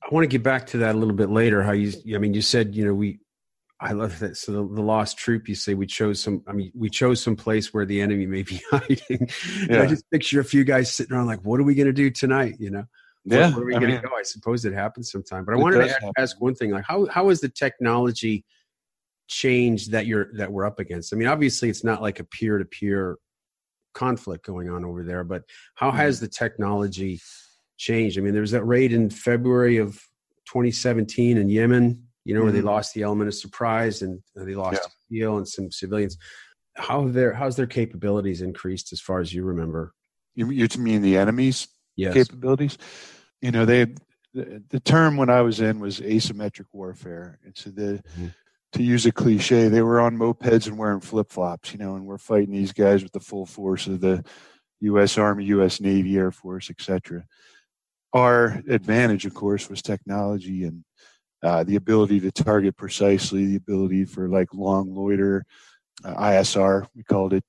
I 0.03 0.15
want 0.15 0.25
to 0.25 0.29
get 0.29 0.43
back 0.43 0.67
to 0.69 0.79
that 0.79 0.95
a 0.95 0.99
little 0.99 1.15
bit 1.15 1.31
later. 1.31 1.63
How 1.63 1.73
you, 1.73 1.93
I 2.15 2.19
mean, 2.19 2.35
you 2.35 2.43
said, 2.43 2.75
you 2.75 2.85
know, 2.85 2.95
we, 2.95 3.21
I 3.81 3.93
love 3.93 4.19
that. 4.19 4.37
So 4.37 4.53
the, 4.53 4.75
the 4.75 4.83
lost 4.83 5.19
troop, 5.19 5.49
you 5.49 5.55
say 5.55 5.75
we 5.75 5.87
chose 5.87 6.23
some, 6.23 6.43
I 6.47 6.53
mean, 6.53 6.71
we 6.75 6.91
chose 6.91 7.23
some 7.23 7.37
place 7.37 7.73
where 7.73 7.87
the 7.87 8.01
enemy 8.01 8.27
may 8.27 8.43
be 8.43 8.61
hiding. 8.71 9.29
And 9.69 9.77
I 9.77 9.87
just 9.87 10.11
picture 10.11 10.41
a 10.41 10.45
few 10.45 10.65
guys 10.65 10.93
sitting 10.93 11.15
around 11.15 11.27
like, 11.27 11.41
what 11.41 11.61
are 11.61 11.65
we 11.65 11.75
going 11.75 11.87
to 11.87 11.93
do 11.93 12.11
tonight? 12.11 12.57
You 12.59 12.71
know, 12.71 12.85
Yeah, 13.25 13.51
where 13.51 13.63
are 13.63 13.67
we 13.67 13.73
going 13.73 13.87
mean, 13.87 14.03
to 14.03 14.09
go? 14.09 14.15
I 14.15 14.23
suppose 14.23 14.65
it 14.65 14.73
happens 14.73 15.11
sometime, 15.11 15.45
but 15.45 15.55
I 15.55 15.59
wanted 15.59 15.79
to 15.79 15.83
does 15.83 15.91
a- 15.91 15.95
happen. 15.95 16.13
ask 16.19 16.41
one 16.41 16.55
thing, 16.55 16.71
like 16.71 16.85
how, 16.87 17.07
how 17.07 17.29
has 17.29 17.41
the 17.41 17.49
technology 17.49 18.45
changed 19.29 19.93
that 19.93 20.07
you're, 20.07 20.31
that 20.35 20.53
we're 20.53 20.67
up 20.67 20.79
against? 20.79 21.15
I 21.15 21.17
mean, 21.17 21.29
obviously 21.29 21.71
it's 21.71 21.85
not 21.85 22.03
like 22.03 22.21
a 22.21 22.25
peer 22.25 22.59
to 22.59 22.65
peer 22.65 23.17
conflict 23.95 24.45
going 24.45 24.69
on 24.71 24.85
over 24.85 25.05
there, 25.05 25.25
but 25.25 25.43
how 25.75 25.91
hmm. 25.91 25.97
has 25.97 26.21
the 26.21 26.29
technology 26.29 27.21
changed? 27.81 28.19
I 28.19 28.21
mean, 28.21 28.33
there 28.33 28.43
was 28.43 28.51
that 28.53 28.65
raid 28.65 28.93
in 28.93 29.11
February 29.11 29.79
of 29.79 29.95
2017 30.47 31.39
in 31.39 31.49
Yemen, 31.49 32.07
you 32.25 32.35
know, 32.35 32.43
where 32.43 32.53
they 32.53 32.61
Mhm. 32.61 32.65
lost 32.65 32.95
the 32.95 33.03
element 33.03 33.29
of 33.29 33.35
surprise 33.35 34.03
and 34.03 34.21
they 34.37 34.55
lost 34.55 34.87
a 34.87 34.91
heel 35.09 35.39
and 35.39 35.49
some 35.49 35.71
civilians. 35.71 36.17
How 36.77 37.03
have 37.03 37.15
their 37.15 37.33
how's 37.33 37.57
their 37.57 37.67
capabilities 37.67 38.43
increased 38.43 38.93
as 38.93 39.01
far 39.01 39.21
as 39.21 39.33
you 39.33 39.45
remember? 39.45 39.95
you, 40.37 40.49
you 40.51 40.69
mean 40.79 41.03
the 41.03 41.17
enemies 41.17 41.69
Yes. 41.97 42.15
capabilities? 42.15 42.79
You 43.43 43.51
know, 43.51 43.65
they 43.65 43.87
the, 44.33 44.63
the 44.69 44.81
term 44.81 45.17
when 45.17 45.29
I 45.29 45.41
was 45.41 45.61
in 45.61 45.81
was 45.81 46.01
asymmetric 46.01 46.67
warfare. 46.73 47.41
And 47.45 47.57
so 47.57 47.71
the 47.71 48.03
Mhm. 48.19 48.35
to 48.75 48.83
use 48.85 49.05
a 49.07 49.13
cliche, 49.13 49.69
they 49.69 49.83
were 49.83 50.01
on 50.01 50.17
mopeds 50.17 50.69
and 50.69 50.79
wearing 50.79 51.01
flip 51.01 51.33
flops, 51.33 51.73
you 51.73 51.79
know, 51.79 51.97
and 51.97 52.07
we're 52.07 52.19
fighting 52.19 52.53
these 52.53 52.73
guys 52.73 53.03
with 53.03 53.13
the 53.13 53.19
full 53.21 53.45
force 53.47 53.89
of 53.89 54.01
the 54.01 54.25
US 54.81 55.19
Army, 55.19 55.47
US 55.47 55.81
Navy, 55.81 56.17
Air 56.17 56.31
Force, 56.31 56.71
etc. 56.71 57.27
Our 58.13 58.63
advantage, 58.69 59.25
of 59.27 59.35
course, 59.35 59.69
was 59.71 59.83
technology 59.83 60.65
and 60.65 60.85
uh, 61.43 61.65
the 61.65 61.77
ability 61.77 62.21
to 62.21 62.33
target 62.33 62.77
precisely, 62.77 63.47
the 63.47 63.57
ability 63.57 64.05
for 64.05 64.29
like 64.29 64.53
long 64.53 64.93
loiter, 64.95 65.45
uh, 66.05 66.15
ISR, 66.15 66.87
we 66.95 67.03
called 67.05 67.33
it, 67.33 67.45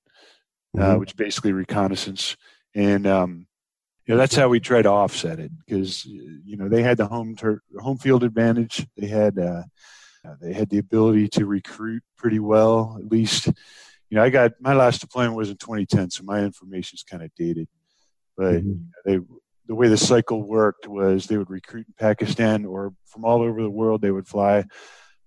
uh, 0.78 0.96
Mhm. 0.96 1.00
which 1.00 1.16
basically 1.16 1.52
reconnaissance. 1.52 2.38
And 2.76 3.06
um, 3.08 3.48
you 4.06 4.14
know 4.14 4.18
that's 4.18 4.36
how 4.36 4.50
we 4.50 4.60
try 4.60 4.82
to 4.82 4.90
offset 4.90 5.40
it 5.40 5.52
because 5.66 6.06
you 6.06 6.58
know 6.58 6.70
they 6.70 6.84
had 6.84 6.98
the 6.98 7.08
home 7.08 7.36
ter- 7.36 7.62
home 7.80 7.98
field 7.98 8.24
advantage. 8.24 8.88
They 8.98 9.08
had 9.08 9.38
uh, 9.38 9.64
uh, 10.26 10.36
they 10.42 10.54
had 10.54 10.70
the 10.70 10.78
ability 10.78 11.28
to 11.30 11.46
recruit 11.46 12.04
pretty 12.18 12.40
well. 12.40 12.98
At 13.00 13.12
least 13.12 13.48
you 13.48 13.54
know 14.16 14.24
I 14.24 14.30
got 14.30 14.54
my 14.62 14.74
last 14.74 15.02
deployment 15.02 15.36
was 15.36 15.50
in 15.50 15.58
2010, 15.58 16.12
so 16.12 16.24
my 16.24 16.40
information 16.44 16.96
is 16.96 17.04
kind 17.04 17.24
of 17.24 17.32
dated. 17.36 17.68
But 18.38 18.64
Mhm. 18.64 18.86
they 19.06 19.20
the 19.72 19.76
way 19.76 19.88
the 19.88 19.96
cycle 19.96 20.44
worked 20.44 20.86
was 20.86 21.28
they 21.28 21.38
would 21.38 21.50
recruit 21.50 21.88
in 21.88 21.94
Pakistan 21.98 22.66
or 22.66 22.94
from 23.06 23.24
all 23.24 23.42
over 23.42 23.62
the 23.62 23.70
world. 23.70 24.02
They 24.02 24.12
would 24.12 24.28
fly 24.28 24.66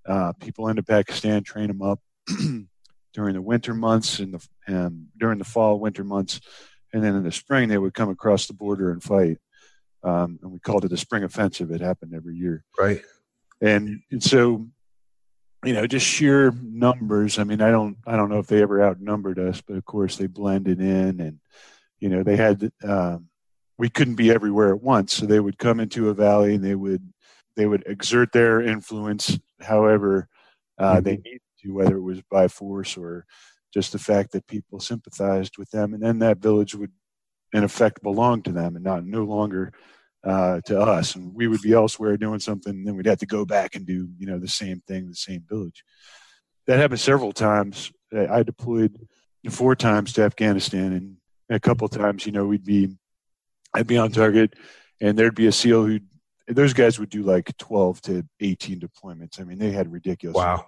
uh, 0.07 0.35
people 0.35 0.69
into 0.69 0.83
Pakistan, 0.83 1.43
train 1.43 1.69
them 1.69 1.81
up 1.81 1.99
during 3.15 3.33
the 3.33 3.41
winter 3.41 3.73
months 3.73 4.19
and 4.19 4.35
the 4.35 4.47
um, 4.69 5.07
during 5.19 5.39
the 5.39 5.47
fall 5.47 5.81
winter 5.81 6.05
months, 6.05 6.43
and 6.93 7.03
then 7.03 7.15
in 7.15 7.23
the 7.23 7.33
spring 7.33 7.71
they 7.71 7.79
would 7.79 7.95
come 7.95 8.11
across 8.11 8.47
the 8.47 8.53
border 8.53 8.91
and 8.93 9.03
fight. 9.03 9.39
Um, 10.03 10.39
and 10.43 10.53
we 10.53 10.59
called 10.59 10.85
it 10.85 10.93
a 10.93 10.99
spring 10.99 11.25
offensive. 11.25 11.71
It 11.71 11.81
happened 11.81 12.13
every 12.15 12.37
year, 12.37 12.65
Right. 12.79 13.01
and 13.63 14.03
and 14.11 14.23
so 14.23 14.69
you 15.65 15.73
know 15.73 15.87
just 15.87 16.05
sheer 16.05 16.53
numbers. 16.63 17.39
I 17.39 17.45
mean, 17.45 17.63
I 17.63 17.71
don't 17.71 17.97
I 18.07 18.17
don't 18.17 18.29
know 18.29 18.41
if 18.41 18.47
they 18.49 18.61
ever 18.61 18.85
outnumbered 18.85 19.39
us, 19.39 19.63
but 19.67 19.79
of 19.79 19.87
course 19.87 20.19
they 20.19 20.27
blended 20.27 20.83
in, 20.83 21.19
and 21.23 21.41
you 21.99 22.11
know 22.11 22.23
they 22.23 22.37
had 22.37 22.71
um, 22.87 23.31
we 23.79 23.89
couldn't 23.89 24.15
be 24.15 24.31
everywhere 24.31 24.75
at 24.75 24.83
once. 24.83 25.15
So 25.15 25.27
they 25.27 25.41
would 25.41 25.59
come 25.59 25.81
into 25.81 26.09
a 26.09 26.15
valley 26.15 26.55
and 26.55 26.65
they 26.65 26.75
would 26.75 27.03
they 27.57 27.67
would 27.67 27.85
exert 27.87 28.33
their 28.33 28.61
influence 28.61 29.39
however 29.61 30.29
uh, 30.79 30.95
mm-hmm. 30.95 31.05
they 31.05 31.17
needed 31.19 31.41
to, 31.63 31.75
whether 31.75 31.97
it 31.97 32.03
was 32.03 32.21
by 32.31 32.49
force 32.49 32.97
or 32.97 33.25
just 33.73 33.93
the 33.93 33.99
fact 33.99 34.33
that 34.33 34.47
people 34.47 34.79
sympathized 34.81 35.59
with 35.59 35.71
them, 35.71 35.95
and 35.95 36.03
then 36.03 36.21
that 36.21 36.39
village 36.39 36.75
would, 36.75 36.93
in 37.53 37.65
effect, 37.65 38.03
belong 38.03 38.43
to 38.43 38.53
them 38.53 38.77
and 38.77 38.85
not 38.85 39.05
no 39.05 39.25
longer 39.25 39.73
uh, 40.25 40.61
to 40.65 40.81
us. 40.81 41.17
And 41.17 41.35
we 41.35 41.49
would 41.49 41.61
be 41.61 41.73
elsewhere 41.73 42.17
doing 42.17 42.41
something, 42.41 42.73
and 42.73 42.87
then 42.87 42.97
we'd 42.97 43.07
have 43.07 43.19
to 43.19 43.27
go 43.27 43.45
back 43.45 43.75
and 43.75 43.85
do 43.85 44.09
you 44.19 44.27
know 44.27 44.39
the 44.39 44.49
same 44.49 44.83
thing, 44.87 45.09
the 45.09 45.15
same 45.15 45.45
village. 45.49 45.85
That 46.67 46.79
happened 46.79 47.01
several 47.01 47.33
times. 47.33 47.93
I 48.13 48.43
deployed 48.43 48.97
four 49.51 49.75
times 49.75 50.13
to 50.15 50.23
Afghanistan, 50.23 50.93
and 50.93 51.17
a 51.51 51.61
couple 51.61 51.89
times, 51.89 52.27
you 52.27 52.33
know, 52.33 52.47
we'd 52.47 52.65
be, 52.65 52.97
I'd 53.75 53.87
be 53.87 53.99
on 53.99 54.11
target, 54.13 54.55
and 55.01 55.19
there'd 55.19 55.35
be 55.35 55.47
a 55.47 55.53
SEAL 55.53 55.87
who, 55.87 56.01
those 56.49 56.73
guys 56.73 56.99
would 56.99 57.11
do 57.11 57.23
like 57.23 57.57
12 57.59 58.01
to 58.03 58.25
18 58.41 58.81
deployments. 58.81 59.41
I 59.41 59.45
mean, 59.45 59.59
they 59.59 59.73
had 59.73 59.91
ridiculous. 59.91 60.37
Wow. 60.37 60.67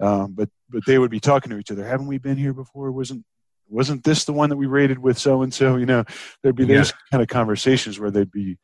Um, 0.00 0.32
but 0.32 0.48
but 0.68 0.82
they 0.86 0.98
would 0.98 1.10
be 1.10 1.20
talking 1.20 1.50
to 1.50 1.58
each 1.58 1.70
other. 1.70 1.84
Haven't 1.84 2.06
we 2.06 2.18
been 2.18 2.38
here 2.38 2.54
before? 2.54 2.90
Wasn't 2.90 3.24
wasn't 3.68 4.02
this 4.02 4.24
the 4.24 4.32
one 4.32 4.48
that 4.48 4.56
we 4.56 4.66
raided 4.66 4.98
with 4.98 5.18
so 5.18 5.42
and 5.42 5.52
so? 5.52 5.76
You 5.76 5.86
know, 5.86 6.04
there'd 6.42 6.56
be 6.56 6.64
yeah. 6.64 6.78
those 6.78 6.92
kind 7.10 7.22
of 7.22 7.28
conversations 7.28 7.98
where 8.00 8.10
they'd 8.10 8.30
be, 8.30 8.58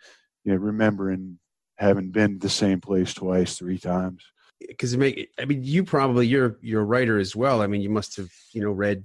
you 0.45 0.53
know, 0.53 0.57
remembering 0.57 1.39
having 1.77 2.11
been 2.11 2.39
the 2.39 2.49
same 2.49 2.81
place 2.81 3.13
twice, 3.13 3.59
three 3.59 3.79
times. 3.79 4.25
Because 4.67 4.95
it 4.95 4.99
make, 4.99 5.29
I 5.39 5.45
mean, 5.45 5.63
you 5.63 5.85
probably 5.85 6.27
you're 6.27 6.59
you're 6.63 6.81
a 6.81 6.87
writer 6.87 7.19
as 7.19 7.37
well. 7.37 7.61
I 7.61 7.67
mean, 7.67 7.83
you 7.83 7.91
must 7.91 8.17
have 8.17 8.31
you 8.53 8.63
know 8.63 8.71
read 8.71 9.05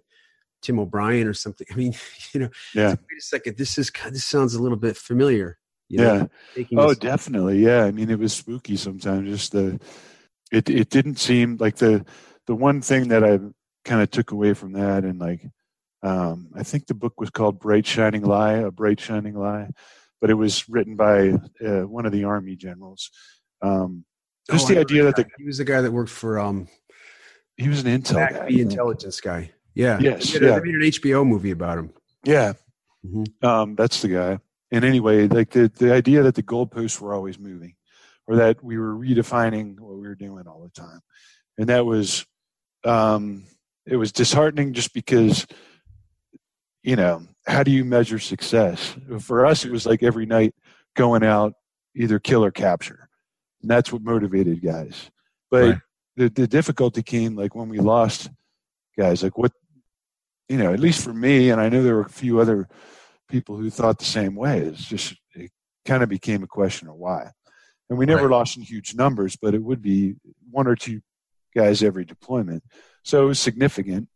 Tim 0.62 0.80
O'Brien 0.80 1.28
or 1.28 1.34
something. 1.34 1.68
I 1.72 1.76
mean, 1.76 1.94
you 2.34 2.42
know, 2.42 2.50
yeah. 2.74 2.90
Wait 2.90 3.20
a 3.20 3.22
second, 3.22 3.58
this 3.58 3.78
is 3.78 3.92
this 4.10 4.26
sounds 4.26 4.54
a 4.54 4.62
little 4.62 4.78
bit 4.78 4.98
familiar. 4.98 5.58
yeah. 5.90 6.26
oh, 6.78 6.94
definitely. 6.94 7.60
Yeah. 7.60 7.84
I 7.84 7.92
mean, 7.92 8.10
it 8.10 8.20
was 8.20 8.34
spooky 8.34 8.78
sometimes. 8.78 9.30
Just 9.30 9.52
the 9.52 9.80
it 10.52 10.70
it 10.70 10.90
didn't 10.90 11.18
seem 11.18 11.58
like 11.60 11.78
the 11.78 12.06
the 12.48 12.56
one 12.56 12.82
thing 12.82 13.10
that 13.10 13.24
I 13.24 13.40
kind 13.86 14.02
of 14.02 14.12
took 14.12 14.32
away 14.32 14.54
from 14.54 14.74
that, 14.74 15.04
and 15.04 15.20
like 15.20 15.42
um, 16.04 16.50
I 16.56 16.64
think 16.64 16.88
the 16.88 16.94
book 16.94 17.20
was 17.20 17.30
called 17.30 17.60
"Bright 17.60 17.86
Shining 17.86 18.24
Lie," 18.24 18.54
a 18.54 18.72
bright 18.72 19.00
shining 19.00 19.36
lie, 19.36 19.70
but 20.20 20.30
it 20.30 20.36
was 20.36 20.68
written 20.68 20.96
by 20.96 21.34
uh, 21.66 21.88
one 21.88 22.06
of 22.06 22.12
the 22.12 22.24
army 22.24 22.56
generals. 22.56 23.12
Um, 23.62 24.06
just 24.50 24.70
oh, 24.70 24.74
the 24.74 24.80
idea 24.80 25.04
that 25.04 25.16
the, 25.16 25.26
he 25.38 25.46
was 25.46 25.60
the 25.60 25.66
guy 25.66 25.82
that 25.82 25.92
worked 25.92 26.10
for 26.10 26.40
um, 26.40 26.68
he 27.58 27.70
was 27.70 27.84
an 27.84 28.02
intel 28.02 28.16
guy, 28.16 28.48
the 28.48 28.62
intelligence 28.62 29.22
guy. 29.22 29.52
Yeah. 29.74 30.00
Yes. 30.00 30.32
They 30.32 30.40
made, 30.40 30.48
yeah. 30.48 30.60
they 30.60 30.66
made 30.66 30.76
an 30.76 30.82
HBO 30.82 31.26
movie 31.26 31.52
about 31.52 31.78
him. 31.78 31.94
Yeah. 32.24 32.54
Mm-hmm. 33.06 33.46
Um, 33.46 33.76
that's 33.76 34.02
the 34.02 34.10
guy. 34.10 34.40
And 34.72 34.86
anyway, 34.86 35.28
like 35.28 35.52
the 35.52 35.70
the 35.70 35.94
idea 35.94 36.24
that 36.24 36.36
the 36.36 36.44
goalposts 36.44 37.00
were 37.00 37.14
always 37.14 37.38
moving, 37.38 37.76
or 38.28 38.38
that 38.38 38.64
we 38.64 38.78
were 38.78 38.94
redefining 38.94 39.80
what 39.80 39.96
we 39.96 40.08
were 40.08 40.16
doing 40.16 40.48
all 40.48 40.62
the 40.64 40.70
time, 40.70 41.02
and 41.58 41.68
that 41.68 41.86
was 41.86 42.26
um, 42.86 43.44
it 43.86 43.98
was 43.98 44.12
disheartening 44.12 44.74
just 44.74 44.94
because 44.94 45.46
you 46.84 46.96
know 46.96 47.24
how 47.48 47.64
do 47.64 47.72
you 47.72 47.84
measure 47.84 48.20
success 48.20 48.96
for 49.20 49.46
us 49.46 49.66
it 49.66 49.72
was 49.72 49.86
like 49.86 50.04
every 50.04 50.26
night 50.26 50.54
going 50.96 51.24
out 51.24 51.54
either 51.96 52.20
kill 52.20 52.44
or 52.44 52.52
capture 52.52 53.10
and 53.62 53.70
that's 53.70 53.92
what 53.92 54.02
motivated 54.02 54.62
guys 54.64 55.12
but 55.50 55.64
right. 55.64 55.80
the, 56.16 56.30
the 56.30 56.48
difficulty 56.48 57.04
came 57.04 57.36
like 57.36 57.56
when 57.56 57.70
we 57.70 57.80
lost 57.80 58.30
guys 58.98 59.24
like 59.24 59.38
what 59.38 59.52
you 60.52 60.58
know 60.58 60.74
at 60.74 60.80
least 60.80 61.04
for 61.04 61.14
me 61.14 61.50
and 61.50 61.62
i 61.62 61.70
know 61.70 61.82
there 61.84 61.96
were 61.96 62.02
a 62.02 62.10
few 62.10 62.40
other 62.40 62.68
people 63.30 63.56
who 63.56 63.70
thought 63.70 63.98
the 63.98 64.06
same 64.06 64.36
way 64.36 64.60
it's 64.60 64.86
just 64.86 65.16
it 65.34 65.52
kind 65.86 66.04
of 66.04 66.10
became 66.10 66.44
a 66.44 66.48
question 66.48 66.88
of 66.88 66.96
why 66.96 67.30
and 67.90 67.98
we 67.98 68.06
never 68.06 68.28
right. 68.28 68.38
lost 68.38 68.58
in 68.58 68.64
huge 68.64 68.94
numbers 68.96 69.38
but 69.42 69.54
it 69.54 69.64
would 69.64 69.82
be 69.82 70.16
one 70.50 70.68
or 70.68 70.76
two 70.76 71.02
guys 71.56 71.84
every 71.84 72.06
deployment. 72.06 72.64
So 73.04 73.24
it 73.24 73.28
was 73.28 73.40
significant. 73.40 74.08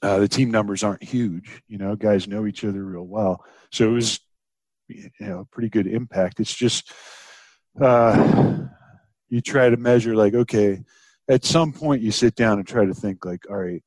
Uh, 0.00 0.18
the 0.18 0.28
team 0.28 0.50
numbers 0.50 0.84
aren't 0.84 1.02
huge. 1.02 1.62
You 1.68 1.78
know, 1.78 1.96
guys 1.96 2.28
know 2.28 2.46
each 2.46 2.64
other 2.64 2.84
real 2.84 3.06
well. 3.06 3.44
So 3.72 3.88
it 3.88 3.92
was, 3.92 4.20
you 4.88 5.10
know, 5.20 5.48
pretty 5.50 5.68
good 5.68 5.86
impact. 5.86 6.40
It's 6.40 6.54
just 6.54 6.92
uh, 7.80 8.58
you 9.28 9.40
try 9.40 9.70
to 9.70 9.76
measure 9.76 10.14
like, 10.14 10.34
okay, 10.34 10.82
at 11.28 11.44
some 11.44 11.72
point 11.72 12.02
you 12.02 12.12
sit 12.12 12.34
down 12.34 12.58
and 12.58 12.66
try 12.66 12.84
to 12.84 12.94
think 12.94 13.24
like, 13.24 13.50
all 13.50 13.56
right, 13.56 13.82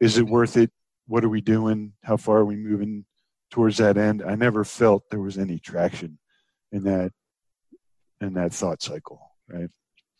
is 0.00 0.18
it 0.18 0.26
worth 0.26 0.56
it? 0.56 0.70
What 1.12 1.24
are 1.24 1.28
we 1.28 1.42
doing? 1.42 1.92
How 2.02 2.16
far 2.16 2.38
are 2.38 2.44
we 2.46 2.56
moving 2.56 3.04
towards 3.50 3.76
that 3.76 3.98
end? 3.98 4.22
I 4.26 4.34
never 4.34 4.64
felt 4.64 5.10
there 5.10 5.20
was 5.20 5.36
any 5.36 5.58
traction 5.58 6.18
in 6.72 6.84
that 6.84 7.12
in 8.22 8.32
that 8.32 8.54
thought 8.54 8.80
cycle, 8.80 9.20
right? 9.46 9.68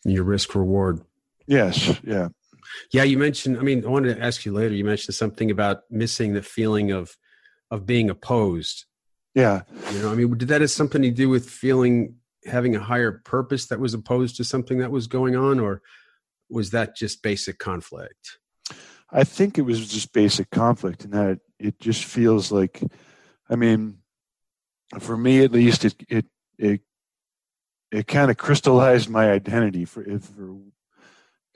Your 0.04 0.24
risk 0.24 0.54
reward. 0.54 1.00
Yes. 1.46 1.98
Yeah. 2.04 2.28
Yeah. 2.92 3.04
You 3.04 3.16
mentioned. 3.16 3.56
I 3.56 3.62
mean, 3.62 3.86
I 3.86 3.88
wanted 3.88 4.16
to 4.16 4.22
ask 4.22 4.44
you 4.44 4.52
later. 4.52 4.74
You 4.74 4.84
mentioned 4.84 5.14
something 5.14 5.50
about 5.50 5.78
missing 5.88 6.34
the 6.34 6.42
feeling 6.42 6.90
of 6.90 7.16
of 7.70 7.86
being 7.86 8.10
opposed. 8.10 8.84
Yeah. 9.34 9.62
You 9.92 10.00
know, 10.00 10.12
I 10.12 10.14
mean, 10.14 10.36
did 10.36 10.48
that 10.48 10.60
have 10.60 10.70
something 10.70 11.00
to 11.00 11.10
do 11.10 11.30
with 11.30 11.48
feeling 11.48 12.16
having 12.44 12.76
a 12.76 12.80
higher 12.80 13.22
purpose 13.24 13.64
that 13.68 13.80
was 13.80 13.94
opposed 13.94 14.36
to 14.36 14.44
something 14.44 14.76
that 14.80 14.90
was 14.90 15.06
going 15.06 15.36
on, 15.36 15.58
or 15.58 15.80
was 16.50 16.68
that 16.72 16.96
just 16.96 17.22
basic 17.22 17.58
conflict? 17.58 18.40
I 19.12 19.24
think 19.24 19.58
it 19.58 19.62
was 19.62 19.88
just 19.88 20.12
basic 20.12 20.50
conflict, 20.50 21.04
and 21.04 21.12
that 21.12 21.40
it 21.58 21.78
just 21.78 22.04
feels 22.04 22.50
like, 22.50 22.82
I 23.48 23.56
mean, 23.56 23.98
for 24.98 25.16
me 25.16 25.44
at 25.44 25.52
least, 25.52 25.84
it 25.84 25.94
it 26.08 26.26
it 26.58 26.80
it 27.92 28.06
kind 28.06 28.30
of 28.30 28.38
crystallized 28.38 29.08
my 29.08 29.30
identity 29.30 29.84
for 29.84 30.02
for 30.18 30.56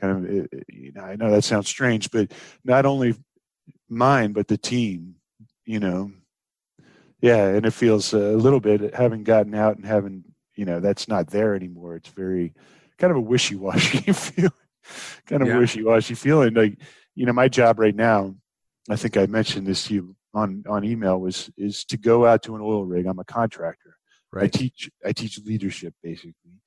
kind 0.01 0.27
of 0.27 0.49
you 0.69 0.93
know 0.93 1.03
i 1.03 1.17
know 1.17 1.31
that 1.31 1.43
sounds 1.43 1.69
strange 1.69 2.11
but 2.11 2.31
not 2.65 2.85
only 2.85 3.15
mine 3.89 4.33
but 4.33 4.49
the 4.49 4.59
team 4.59 5.15
you 5.65 5.81
know 5.81 6.13
yeah 7.21 7.47
and 7.47 7.65
it 7.65 7.73
feels 7.73 8.13
a 8.13 8.19
little 8.19 8.61
bit 8.61 8.95
having 8.95 9.25
gotten 9.25 9.55
out 9.55 9.77
and 9.77 9.87
having 9.87 10.25
you 10.55 10.65
know 10.65 10.81
that's 10.81 11.09
not 11.09 11.29
there 11.29 11.55
anymore 11.55 11.97
it's 11.97 12.11
very 12.11 12.53
kind 12.99 13.11
of 13.11 13.17
a 13.17 13.21
wishy-washy 13.21 13.99
feeling 14.13 14.53
kind 15.27 15.43
of 15.43 15.49
yeah. 15.49 15.59
wishy-washy 15.59 16.15
feeling 16.15 16.55
like 16.55 16.79
you 17.17 17.27
know 17.27 17.33
my 17.33 17.49
job 17.49 17.81
right 17.81 17.97
now 17.97 18.37
i 18.89 18.95
think 18.95 19.17
i 19.17 19.27
mentioned 19.27 19.67
this 19.67 19.89
to 19.89 19.95
you 19.95 20.17
on 20.33 20.63
on 20.69 20.85
email 20.85 21.19
was 21.19 21.51
is 21.57 21.85
to 21.85 21.97
go 21.97 22.25
out 22.25 22.43
to 22.45 22.55
an 22.55 22.61
oil 22.63 22.85
rig 22.85 23.07
i'm 23.07 23.19
a 23.19 23.25
contractor 23.25 23.97
right 24.33 24.45
i 24.45 24.49
teach 24.49 24.89
i 25.05 25.13
teach 25.13 25.41
leadership 25.45 25.93
basically 26.03 26.61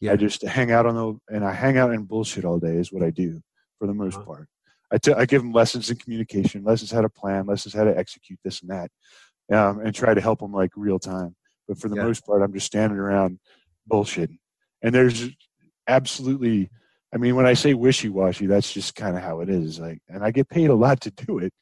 yeah. 0.00 0.12
I 0.12 0.16
just 0.16 0.42
hang 0.42 0.70
out 0.72 0.86
on 0.86 0.94
the 0.94 1.34
and 1.34 1.44
I 1.44 1.52
hang 1.52 1.78
out 1.78 1.90
and 1.90 2.06
bullshit 2.06 2.44
all 2.44 2.58
day 2.58 2.76
is 2.76 2.92
what 2.92 3.02
I 3.02 3.10
do 3.10 3.40
for 3.78 3.86
the 3.86 3.94
most 3.94 4.16
uh-huh. 4.16 4.24
part. 4.24 4.48
I, 4.92 4.98
t- 4.98 5.12
I 5.12 5.26
give 5.26 5.42
them 5.42 5.52
lessons 5.52 5.90
in 5.90 5.96
communication, 5.96 6.62
lessons 6.62 6.92
how 6.92 7.00
to 7.00 7.08
plan, 7.08 7.46
lessons 7.46 7.74
how 7.74 7.84
to 7.84 7.96
execute 7.96 8.38
this 8.44 8.62
and 8.62 8.70
that, 8.70 8.90
um, 9.52 9.80
and 9.80 9.92
try 9.92 10.14
to 10.14 10.20
help 10.20 10.40
them 10.40 10.52
like 10.52 10.70
real 10.76 11.00
time. 11.00 11.34
But 11.66 11.78
for 11.78 11.88
the 11.88 11.96
yeah. 11.96 12.04
most 12.04 12.24
part, 12.24 12.42
I'm 12.42 12.52
just 12.52 12.66
standing 12.66 12.98
around 12.98 13.40
bullshitting. 13.90 14.38
And 14.82 14.94
there's 14.94 15.28
absolutely, 15.88 16.70
I 17.14 17.18
mean, 17.18 17.36
when 17.36 17.46
I 17.46 17.54
say 17.54 17.74
wishy 17.74 18.08
washy, 18.08 18.46
that's 18.46 18.72
just 18.72 18.94
kind 18.94 19.16
of 19.16 19.22
how 19.22 19.40
it 19.40 19.48
is. 19.48 19.78
Like, 19.78 20.00
and 20.08 20.24
I 20.24 20.30
get 20.30 20.48
paid 20.48 20.70
a 20.70 20.74
lot 20.74 21.00
to 21.02 21.10
do 21.10 21.38
it, 21.38 21.52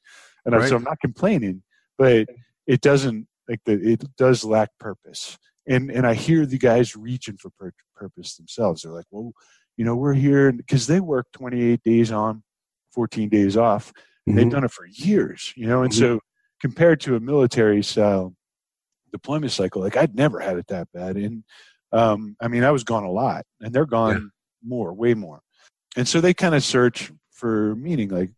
and 0.44 0.54
right. 0.54 0.68
so 0.68 0.76
I'm 0.76 0.84
not 0.84 1.00
complaining, 1.00 1.62
but 1.98 2.26
it 2.66 2.80
doesn't 2.80 3.26
like 3.48 3.60
the 3.66 3.74
it 3.74 4.04
does 4.16 4.44
lack 4.44 4.70
purpose 4.80 5.38
and 5.66 5.90
and 5.90 6.06
I 6.06 6.14
hear 6.14 6.46
the 6.46 6.58
guys 6.58 6.96
reaching 6.96 7.36
for 7.36 7.50
pur- 7.58 7.72
purpose 7.94 8.36
themselves. 8.36 8.82
They're 8.82 8.92
like, 8.92 9.06
well, 9.10 9.32
you 9.76 9.84
know, 9.84 9.94
we're 9.94 10.14
here 10.14 10.52
because 10.52 10.86
they 10.86 11.00
work 11.00 11.26
28 11.32 11.82
days 11.82 12.12
on, 12.12 12.42
14 12.92 13.28
days 13.28 13.56
off. 13.56 13.90
Mm-hmm. 14.28 14.36
They've 14.36 14.50
done 14.50 14.64
it 14.64 14.70
for 14.70 14.86
years, 14.86 15.52
you 15.56 15.66
know, 15.66 15.82
and 15.82 15.92
mm-hmm. 15.92 16.16
so 16.16 16.20
compared 16.60 17.00
to 17.02 17.16
a 17.16 17.20
military 17.20 17.82
style 17.82 18.34
deployment 19.12 19.52
cycle, 19.52 19.82
like 19.82 19.96
I'd 19.96 20.14
never 20.14 20.40
had 20.40 20.58
it 20.58 20.66
that 20.68 20.88
bad. 20.92 21.16
And 21.16 21.44
um, 21.92 22.36
I 22.40 22.48
mean, 22.48 22.64
I 22.64 22.70
was 22.70 22.84
gone 22.84 23.04
a 23.04 23.10
lot, 23.10 23.44
and 23.60 23.72
they're 23.72 23.86
gone 23.86 24.14
yeah. 24.14 24.28
More, 24.64 24.92
way 24.92 25.14
more. 25.14 25.40
And 25.96 26.06
so 26.08 26.20
they 26.20 26.34
kind 26.34 26.54
of 26.54 26.64
search 26.64 27.12
for 27.30 27.74
meaning, 27.76 28.08
like, 28.08 28.30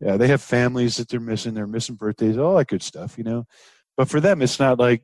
yeah, 0.00 0.16
they 0.16 0.28
have 0.28 0.42
families 0.42 0.96
that 0.96 1.08
they're 1.08 1.20
missing, 1.20 1.54
they're 1.54 1.66
missing 1.66 1.94
birthdays, 1.94 2.36
all 2.36 2.56
that 2.56 2.68
good 2.68 2.82
stuff, 2.82 3.16
you 3.16 3.24
know. 3.24 3.46
But 3.96 4.08
for 4.08 4.20
them, 4.20 4.42
it's 4.42 4.58
not 4.58 4.78
like 4.78 5.02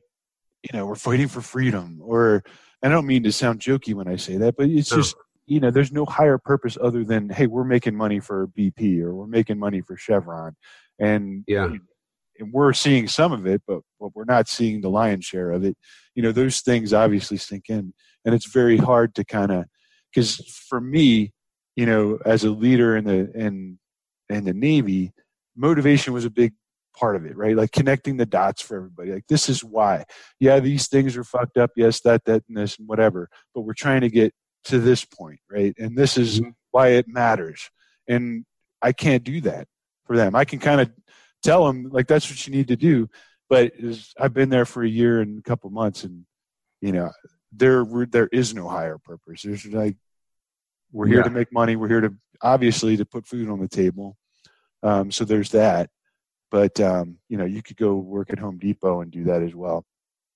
you 0.63 0.77
know 0.77 0.85
we're 0.85 0.95
fighting 0.95 1.27
for 1.27 1.41
freedom 1.41 1.99
or 2.03 2.43
i 2.83 2.89
don't 2.89 3.05
mean 3.05 3.23
to 3.23 3.31
sound 3.31 3.59
jokey 3.59 3.93
when 3.93 4.07
i 4.07 4.15
say 4.15 4.37
that 4.37 4.55
but 4.55 4.67
it's 4.67 4.89
just 4.89 5.15
you 5.45 5.59
know 5.59 5.71
there's 5.71 5.91
no 5.91 6.05
higher 6.05 6.37
purpose 6.37 6.77
other 6.81 7.03
than 7.03 7.29
hey 7.29 7.47
we're 7.47 7.63
making 7.63 7.95
money 7.95 8.19
for 8.19 8.47
bp 8.47 9.01
or 9.01 9.13
we're 9.15 9.27
making 9.27 9.57
money 9.57 9.81
for 9.81 9.97
chevron 9.97 10.55
and 10.99 11.43
yeah 11.47 11.69
and 12.39 12.53
we're 12.53 12.73
seeing 12.73 13.07
some 13.07 13.31
of 13.31 13.45
it 13.45 13.61
but, 13.67 13.81
but 13.99 14.15
we're 14.15 14.25
not 14.25 14.47
seeing 14.47 14.81
the 14.81 14.89
lion's 14.89 15.25
share 15.25 15.51
of 15.51 15.63
it 15.63 15.75
you 16.15 16.23
know 16.23 16.31
those 16.31 16.61
things 16.61 16.93
obviously 16.93 17.37
sink 17.37 17.65
in 17.69 17.93
and 18.25 18.35
it's 18.35 18.51
very 18.51 18.77
hard 18.77 19.13
to 19.15 19.23
kind 19.23 19.51
of 19.51 19.65
because 20.13 20.37
for 20.67 20.81
me 20.81 21.31
you 21.75 21.85
know 21.85 22.19
as 22.25 22.43
a 22.43 22.51
leader 22.51 22.97
in 22.97 23.05
the 23.05 23.31
in 23.33 23.79
in 24.29 24.45
the 24.45 24.53
navy 24.53 25.13
motivation 25.55 26.13
was 26.13 26.25
a 26.25 26.29
big 26.29 26.53
part 26.95 27.15
of 27.15 27.25
it, 27.25 27.35
right? 27.37 27.55
Like 27.55 27.71
connecting 27.71 28.17
the 28.17 28.25
dots 28.25 28.61
for 28.61 28.77
everybody. 28.77 29.11
Like 29.11 29.27
this 29.27 29.49
is 29.49 29.63
why. 29.63 30.05
Yeah, 30.39 30.59
these 30.59 30.87
things 30.87 31.17
are 31.17 31.23
fucked 31.23 31.57
up. 31.57 31.71
Yes, 31.75 32.01
that, 32.01 32.25
that, 32.25 32.43
and 32.47 32.57
this, 32.57 32.77
and 32.77 32.87
whatever. 32.87 33.29
But 33.53 33.61
we're 33.61 33.73
trying 33.73 34.01
to 34.01 34.09
get 34.09 34.33
to 34.65 34.79
this 34.79 35.05
point, 35.05 35.39
right? 35.49 35.73
And 35.77 35.97
this 35.97 36.17
is 36.17 36.39
mm-hmm. 36.39 36.49
why 36.71 36.89
it 36.89 37.07
matters. 37.07 37.69
And 38.07 38.45
I 38.81 38.91
can't 38.91 39.23
do 39.23 39.41
that 39.41 39.67
for 40.05 40.15
them. 40.15 40.35
I 40.35 40.45
can 40.45 40.59
kind 40.59 40.81
of 40.81 40.91
tell 41.43 41.65
them 41.65 41.89
like 41.91 42.07
that's 42.07 42.29
what 42.29 42.45
you 42.45 42.53
need 42.53 42.67
to 42.69 42.75
do. 42.75 43.09
But 43.49 43.73
I've 44.19 44.33
been 44.33 44.49
there 44.49 44.65
for 44.65 44.83
a 44.83 44.89
year 44.89 45.21
and 45.21 45.39
a 45.39 45.43
couple 45.43 45.69
months, 45.71 46.05
and 46.05 46.25
you 46.81 46.93
know 46.93 47.11
there 47.51 47.85
there 48.09 48.27
is 48.27 48.53
no 48.53 48.67
higher 48.67 48.97
purpose. 48.97 49.43
There's 49.43 49.65
like 49.65 49.97
we're 50.91 51.07
here 51.07 51.17
yeah. 51.17 51.23
to 51.23 51.29
make 51.29 51.51
money. 51.51 51.75
We're 51.75 51.87
here 51.87 52.01
to 52.01 52.13
obviously 52.41 52.97
to 52.97 53.05
put 53.05 53.27
food 53.27 53.49
on 53.49 53.59
the 53.59 53.67
table. 53.67 54.17
Um, 54.83 55.11
so 55.11 55.25
there's 55.25 55.51
that. 55.51 55.89
But 56.49 56.79
um, 56.79 57.17
you 57.29 57.37
know, 57.37 57.45
you 57.45 57.61
could 57.61 57.77
go 57.77 57.95
work 57.95 58.31
at 58.31 58.39
Home 58.39 58.57
Depot 58.57 59.01
and 59.01 59.11
do 59.11 59.25
that 59.25 59.41
as 59.41 59.55
well. 59.55 59.85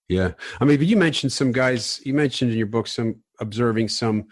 Yeah, 0.08 0.32
I 0.62 0.66
mean, 0.66 0.78
but 0.78 0.86
you 0.86 0.98
mentioned 0.98 1.34
some 1.34 1.52
guys. 1.52 2.00
You 2.06 2.14
mentioned 2.14 2.52
in 2.52 2.58
your 2.58 2.68
book 2.68 2.88
some 2.88 3.24
observing 3.40 3.90
some 3.90 4.26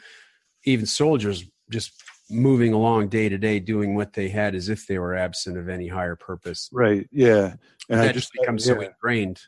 even 0.66 0.86
soldiers 0.86 1.44
just 1.70 1.92
moving 2.30 2.74
along 2.74 3.10
day 3.10 3.30
to 3.30 3.38
day, 3.38 3.60
doing 3.60 3.96
what 3.96 4.14
they 4.14 4.30
had 4.30 4.56
as 4.56 4.70
if 4.70 4.88
they 4.88 4.98
were 4.98 5.16
absent 5.16 5.58
of 5.58 5.70
any 5.70 5.88
higher 5.88 6.16
purpose. 6.16 6.70
Right. 6.72 7.08
Yeah. 7.12 7.56
And 7.90 8.00
that 8.00 8.10
I 8.10 8.12
just 8.14 8.32
becomes 8.34 8.66
yeah. 8.66 8.76
so 8.76 8.82
ingrained. 8.82 9.42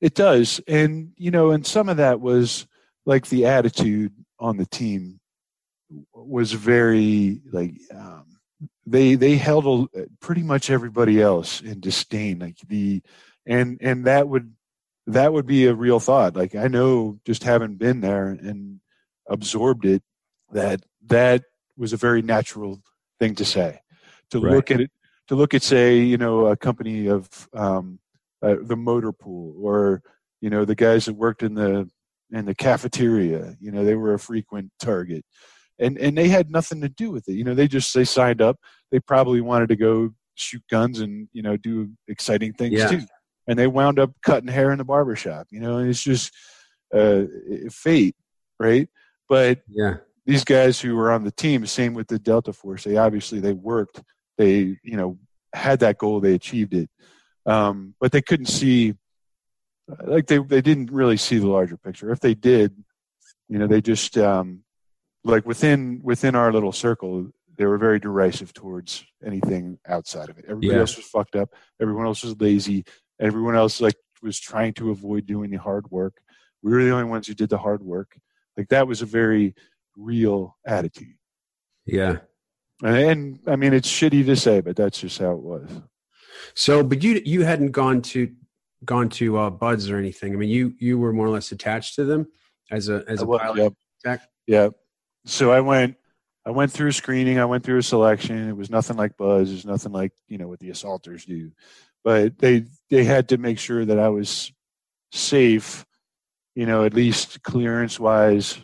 It 0.00 0.14
does, 0.14 0.60
and 0.66 1.12
you 1.16 1.30
know, 1.30 1.50
and 1.50 1.66
some 1.66 1.88
of 1.88 1.98
that 1.98 2.20
was 2.20 2.66
like 3.04 3.28
the 3.28 3.46
attitude 3.46 4.12
on 4.38 4.56
the 4.56 4.66
team 4.66 5.20
was 6.14 6.52
very 6.52 7.40
like 7.52 7.74
um, 7.94 8.24
they 8.86 9.14
they 9.14 9.36
held 9.36 9.90
a, 9.94 10.06
pretty 10.20 10.42
much 10.42 10.70
everybody 10.70 11.20
else 11.20 11.60
in 11.60 11.80
disdain 11.80 12.38
like 12.38 12.56
the 12.68 13.02
and 13.46 13.78
and 13.80 14.04
that 14.06 14.28
would 14.28 14.54
that 15.06 15.32
would 15.32 15.46
be 15.46 15.66
a 15.66 15.74
real 15.74 16.00
thought. 16.00 16.36
Like 16.36 16.54
i 16.54 16.68
know 16.68 17.18
just 17.24 17.42
having 17.44 17.76
been 17.76 18.00
there 18.00 18.28
and 18.28 18.80
absorbed 19.28 19.84
it 19.84 20.02
that 20.52 20.82
that 21.06 21.44
was 21.76 21.92
a 21.92 21.96
very 21.96 22.22
natural 22.22 22.82
thing 23.18 23.34
to 23.36 23.44
say. 23.44 23.80
To 24.30 24.40
right. 24.40 24.54
look 24.54 24.70
at 24.70 24.80
it 24.80 24.90
to 25.28 25.34
look 25.34 25.54
at 25.54 25.62
say 25.62 25.98
you 25.98 26.16
know 26.16 26.46
a 26.46 26.56
company 26.56 27.06
of 27.06 27.48
um, 27.52 27.98
uh, 28.42 28.56
the 28.62 28.76
motor 28.76 29.12
pool 29.12 29.54
or 29.60 30.02
you 30.40 30.50
know 30.50 30.64
the 30.64 30.74
guys 30.74 31.04
that 31.04 31.14
worked 31.14 31.42
in 31.42 31.54
the 31.54 31.88
in 32.32 32.44
the 32.44 32.54
cafeteria 32.54 33.56
you 33.60 33.70
know 33.70 33.84
they 33.84 33.94
were 33.94 34.14
a 34.14 34.18
frequent 34.18 34.70
target 34.78 35.24
and 35.80 35.98
and 35.98 36.16
they 36.16 36.28
had 36.28 36.50
nothing 36.50 36.80
to 36.82 36.88
do 36.88 37.10
with 37.10 37.28
it. 37.28 37.32
You 37.32 37.44
know, 37.44 37.54
they 37.54 37.66
just 37.66 37.92
they 37.94 38.04
signed 38.04 38.40
up. 38.40 38.58
They 38.92 39.00
probably 39.00 39.40
wanted 39.40 39.70
to 39.70 39.76
go 39.76 40.10
shoot 40.34 40.62
guns 40.70 41.00
and 41.00 41.28
you 41.32 41.42
know 41.42 41.56
do 41.56 41.90
exciting 42.06 42.52
things 42.52 42.78
yeah. 42.78 42.88
too. 42.88 43.00
And 43.48 43.58
they 43.58 43.66
wound 43.66 43.98
up 43.98 44.12
cutting 44.22 44.48
hair 44.48 44.70
in 44.70 44.78
the 44.78 44.84
barbershop. 44.84 45.48
You 45.50 45.60
know, 45.60 45.78
and 45.78 45.88
it's 45.88 46.02
just 46.02 46.32
uh, 46.94 47.22
fate, 47.70 48.14
right? 48.60 48.88
But 49.28 49.62
yeah, 49.68 49.96
these 50.26 50.44
guys 50.44 50.78
who 50.80 50.94
were 50.94 51.10
on 51.10 51.24
the 51.24 51.32
team, 51.32 51.66
same 51.66 51.94
with 51.94 52.08
the 52.08 52.18
Delta 52.18 52.52
Force. 52.52 52.84
They 52.84 52.96
obviously 52.96 53.40
they 53.40 53.54
worked. 53.54 54.02
They 54.38 54.78
you 54.84 54.96
know 54.96 55.18
had 55.54 55.80
that 55.80 55.98
goal. 55.98 56.20
They 56.20 56.34
achieved 56.34 56.74
it, 56.74 56.90
um, 57.50 57.94
but 58.00 58.12
they 58.12 58.22
couldn't 58.22 58.46
see. 58.46 58.94
Like 60.04 60.26
they 60.26 60.38
they 60.38 60.60
didn't 60.60 60.92
really 60.92 61.16
see 61.16 61.38
the 61.38 61.48
larger 61.48 61.76
picture. 61.76 62.12
If 62.12 62.20
they 62.20 62.34
did, 62.34 62.72
you 63.48 63.58
know, 63.58 63.66
they 63.66 63.80
just 63.80 64.16
um, 64.16 64.62
like 65.24 65.44
within 65.46 66.00
within 66.02 66.36
our 66.36 66.52
little 66.52 66.72
circle, 66.72 67.32
they 67.56 67.66
were 67.66 67.78
very 67.78 67.98
derisive 67.98 68.52
towards 68.52 69.04
anything 69.24 69.78
outside 69.86 70.28
of 70.28 70.38
it. 70.38 70.44
Everybody 70.44 70.74
yeah. 70.74 70.80
else 70.80 70.96
was 70.96 71.06
fucked 71.06 71.34
up. 71.34 71.50
Everyone 71.80 72.06
else 72.06 72.22
was 72.22 72.40
lazy. 72.40 72.84
Everyone 73.20 73.56
else 73.56 73.80
like 73.80 73.96
was 74.22 74.38
trying 74.38 74.74
to 74.74 74.90
avoid 74.90 75.26
doing 75.26 75.50
the 75.50 75.56
hard 75.56 75.90
work. 75.90 76.22
We 76.62 76.70
were 76.70 76.84
the 76.84 76.92
only 76.92 77.10
ones 77.10 77.26
who 77.26 77.34
did 77.34 77.50
the 77.50 77.58
hard 77.58 77.82
work. 77.82 78.16
Like 78.56 78.68
that 78.68 78.86
was 78.86 79.02
a 79.02 79.06
very 79.06 79.54
real 79.96 80.56
attitude. 80.64 81.16
Yeah. 81.84 82.18
And, 82.82 82.96
and 82.96 83.40
I 83.46 83.56
mean, 83.56 83.72
it's 83.74 83.90
shitty 83.90 84.24
to 84.26 84.36
say, 84.36 84.60
but 84.60 84.76
that's 84.76 85.00
just 85.00 85.18
how 85.18 85.32
it 85.32 85.42
was. 85.42 85.68
So, 86.54 86.82
but 86.82 87.02
you 87.02 87.22
you 87.24 87.42
hadn't 87.44 87.72
gone 87.72 88.02
to 88.02 88.32
gone 88.84 89.08
to 89.10 89.38
uh, 89.38 89.50
BUD/S 89.50 89.90
or 89.90 89.98
anything. 89.98 90.32
I 90.32 90.36
mean, 90.36 90.50
you 90.50 90.74
you 90.78 90.98
were 90.98 91.12
more 91.12 91.26
or 91.26 91.30
less 91.30 91.52
attached 91.52 91.96
to 91.96 92.04
them 92.04 92.28
as 92.70 92.88
a 92.88 93.04
as 93.08 93.22
a 93.22 93.26
was, 93.26 93.40
pilot. 93.40 93.74
Yep. 94.04 94.20
Yep 94.46 94.74
so 95.24 95.52
I 95.52 95.60
went 95.60 95.96
I 96.46 96.50
went 96.50 96.72
through 96.72 96.92
screening, 96.92 97.38
I 97.38 97.44
went 97.44 97.64
through 97.64 97.78
a 97.78 97.82
selection. 97.82 98.48
It 98.48 98.56
was 98.56 98.70
nothing 98.70 98.96
like 98.96 99.16
BUD/S, 99.16 99.48
it 99.48 99.52
was 99.52 99.66
nothing 99.66 99.92
like, 99.92 100.12
you 100.26 100.38
know, 100.38 100.48
what 100.48 100.58
the 100.58 100.70
assaulters 100.70 101.24
do. 101.24 101.52
But 102.02 102.38
they 102.38 102.64
they 102.88 103.04
had 103.04 103.28
to 103.28 103.38
make 103.38 103.58
sure 103.58 103.84
that 103.84 103.98
I 103.98 104.08
was 104.08 104.52
safe, 105.12 105.84
you 106.54 106.66
know, 106.66 106.84
at 106.84 106.94
least 106.94 107.42
clearance 107.42 108.00
wise, 108.00 108.58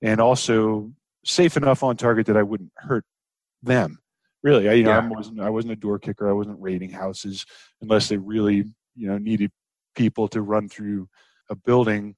and 0.00 0.20
also 0.20 0.92
safe 1.24 1.56
enough 1.56 1.82
on 1.82 1.96
target 1.96 2.26
that 2.26 2.36
I 2.36 2.42
wouldn't 2.42 2.72
hurt 2.76 3.04
them. 3.62 3.98
Really, 4.48 4.68
I 4.68 4.72
you 4.74 4.84
know 4.84 4.90
yeah. 4.90 5.00
I 5.04 5.08
wasn't 5.08 5.40
I 5.40 5.50
wasn't 5.50 5.72
a 5.72 5.76
door 5.76 5.98
kicker. 5.98 6.28
I 6.28 6.32
wasn't 6.32 6.60
raiding 6.60 6.90
houses 6.90 7.44
unless 7.82 8.08
they 8.08 8.16
really 8.16 8.64
you 8.96 9.08
know 9.08 9.18
needed 9.18 9.50
people 9.94 10.26
to 10.28 10.40
run 10.40 10.68
through 10.68 11.08
a 11.50 11.54
building. 11.54 12.14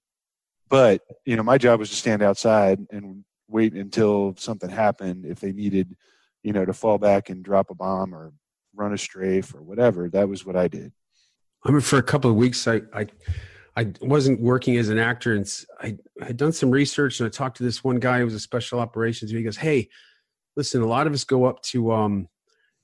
But 0.69 1.03
you 1.25 1.37
know 1.37 1.43
my 1.43 1.59
job 1.59 1.81
was 1.81 1.91
to 1.91 1.97
stand 1.97 2.23
outside 2.23 2.79
and 2.93 3.25
wait 3.49 3.75
until 3.75 4.35
something 4.39 4.71
happened 4.71 5.27
if 5.27 5.41
they 5.41 5.53
needed, 5.53 5.97
you 6.45 6.53
know, 6.53 6.65
to 6.65 6.73
fall 6.73 6.99
back 6.99 7.31
and 7.31 7.45
drop 7.45 7.71
a 7.71 7.75
bomb 7.75 8.15
or 8.15 8.33
run 8.75 8.93
a 8.93 8.99
strafe 8.99 9.53
or 9.53 9.63
whatever. 9.63 10.09
That 10.09 10.29
was 10.29 10.47
what 10.47 10.55
I 10.57 10.69
did. 10.69 10.93
I 11.65 11.73
mean, 11.73 11.81
for 11.81 11.99
a 11.99 12.03
couple 12.03 12.31
of 12.31 12.37
weeks, 12.37 12.69
I, 12.69 12.83
I, 12.95 13.07
I 13.77 13.93
wasn't 14.01 14.41
working 14.41 14.77
as 14.77 14.89
an 14.89 14.99
actor, 14.99 15.35
and 15.35 15.47
I 15.81 15.97
had 16.23 16.37
done 16.37 16.53
some 16.53 16.71
research, 16.71 17.19
and 17.19 17.27
I 17.27 17.31
talked 17.31 17.57
to 17.57 17.65
this 17.65 17.83
one 17.83 17.99
guy 17.99 18.21
who 18.21 18.25
was 18.25 18.35
a 18.35 18.41
special 18.41 18.79
operations. 18.79 19.31
And 19.31 19.39
he 19.39 19.45
goes, 19.45 19.57
"Hey, 19.57 19.89
listen, 20.57 20.83
a 20.83 20.87
lot 20.87 21.07
of 21.07 21.13
us 21.13 21.25
go 21.25 21.45
up 21.45 21.63
to 21.63 21.93
um, 21.93 22.29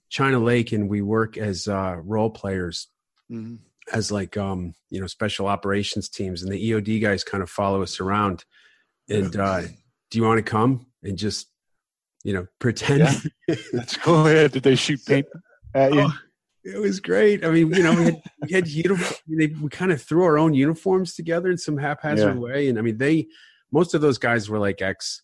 China 0.09 0.39
Lake, 0.39 0.73
and 0.73 0.89
we 0.89 1.03
work 1.03 1.37
as 1.37 1.69
uh, 1.69 1.97
role 2.03 2.31
players." 2.31 2.89
Mm-hmm. 3.31 3.57
As 3.93 4.11
like 4.11 4.37
um, 4.37 4.75
you 4.91 5.01
know, 5.01 5.07
special 5.07 5.47
operations 5.47 6.09
teams, 6.09 6.43
and 6.43 6.51
the 6.51 6.71
EOD 6.71 7.01
guys 7.01 7.23
kind 7.23 7.43
of 7.43 7.49
follow 7.49 7.83
us 7.83 8.01
around, 8.01 8.45
and 9.09 9.37
uh, 9.37 9.63
do 10.11 10.19
you 10.19 10.25
want 10.25 10.39
to 10.39 10.43
come 10.43 10.87
and 11.03 11.17
just 11.17 11.49
you 12.25 12.33
know 12.33 12.47
pretend 12.59 13.01
yeah. 13.49 13.55
that's 13.73 13.97
cool 13.97 14.31
yeah. 14.31 14.49
did 14.49 14.63
they 14.63 14.75
shoot 14.75 15.01
paint 15.07 15.27
at 15.75 15.95
you 15.95 16.01
oh, 16.01 16.19
it 16.65 16.79
was 16.79 17.01
great 17.01 17.45
i 17.45 17.51
mean 17.51 17.73
you 17.73 17.83
know 17.83 17.95
we 17.95 18.05
had, 18.05 18.23
we 18.43 18.53
had 18.53 18.69
uniform, 18.69 19.15
they, 19.29 19.47
we 19.47 19.69
kind 19.69 19.93
of 19.93 20.03
threw 20.03 20.25
our 20.25 20.39
own 20.39 20.53
uniforms 20.53 21.15
together 21.15 21.51
in 21.51 21.57
some 21.57 21.79
haphazard 21.79 22.35
yeah. 22.35 22.41
way 22.41 22.69
and 22.69 22.79
i 22.79 22.83
mean 22.83 22.99
they 22.99 23.27
most 23.73 23.95
of 23.95 24.01
those 24.01 24.19
guys 24.19 24.51
were 24.51 24.59
like 24.59 24.83
ex 24.83 25.23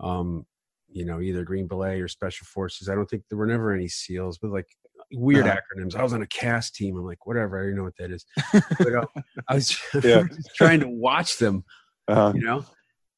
um 0.00 0.44
you 0.92 1.04
know 1.04 1.20
either 1.20 1.44
green 1.44 1.66
beret 1.66 2.00
or 2.00 2.08
special 2.08 2.46
forces 2.46 2.88
i 2.88 2.94
don't 2.94 3.08
think 3.08 3.22
there 3.28 3.38
were 3.38 3.46
never 3.46 3.72
any 3.72 3.88
seals 3.88 4.38
but 4.38 4.50
like 4.50 4.66
weird 5.12 5.46
uh-huh. 5.46 5.56
acronyms 5.56 5.96
i 5.96 6.02
was 6.02 6.12
on 6.12 6.22
a 6.22 6.26
cast 6.26 6.74
team 6.74 6.96
i'm 6.96 7.04
like 7.04 7.26
whatever 7.26 7.60
i 7.60 7.66
don't 7.66 7.76
know 7.76 7.84
what 7.84 7.96
that 7.98 8.10
is 8.10 8.24
but 8.78 8.94
uh, 8.94 9.06
i 9.48 9.54
was 9.54 9.76
yeah. 10.04 10.22
trying 10.54 10.80
to 10.80 10.88
watch 10.88 11.38
them 11.38 11.64
uh-huh. 12.08 12.32
you 12.34 12.42
know 12.42 12.64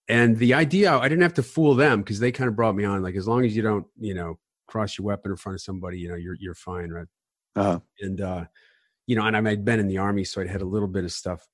and 0.09 0.39
the 0.39 0.55
idea 0.55 0.93
i 0.97 1.09
didn't 1.09 1.23
have 1.23 1.35
to 1.35 1.43
fool 1.43 1.75
them 1.75 2.01
because 2.01 2.19
they 2.19 2.33
kind 2.33 2.49
of 2.49 2.57
brought 2.57 2.75
me 2.75 2.85
on 2.85 3.03
like 3.03 3.17
as 3.17 3.29
long 3.29 3.45
as 3.45 3.55
you 3.55 3.63
don't 3.63 3.87
you 3.99 4.15
know 4.15 4.39
cross 4.67 4.99
your 4.99 5.07
weapon 5.07 5.31
in 5.31 5.37
front 5.37 5.55
of 5.55 5.61
somebody 5.61 5.99
you 5.99 6.09
know 6.09 6.17
you're 6.17 6.37
you're 6.41 6.55
fine 6.55 6.91
right 6.91 7.07
uh-huh. 7.57 7.79
and 8.01 8.21
uh 8.21 8.45
you 9.07 9.15
know 9.15 9.23
and 9.23 9.37
i 9.37 9.51
had 9.51 9.65
been 9.65 9.81
in 9.81 9.89
the 9.89 9.99
army 9.99 10.25
so 10.25 10.41
I'd 10.41 10.49
had 10.49 10.63
a 10.63 10.67
little 10.67 10.89
bit 10.89 11.05
of 11.05 11.13
stuff 11.13 11.47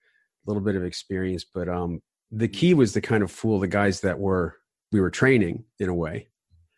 a 0.47 0.51
little 0.51 0.63
bit 0.63 0.77
of 0.77 0.85
experience 0.85 1.45
but 1.45 1.69
um 1.69 2.01
the 2.31 2.49
mm-hmm. 2.49 2.59
key 2.59 2.75
was 2.75 2.93
to 2.93 3.01
kind 3.01 3.23
of 3.23 3.31
fool 3.31 3.59
the 3.59 3.69
guys 3.69 4.01
that 4.01 4.19
were 4.19 4.57
we 4.93 5.01
were 5.01 5.11
training 5.11 5.65
in 5.79 5.89
a 5.89 5.95
way 5.95 6.29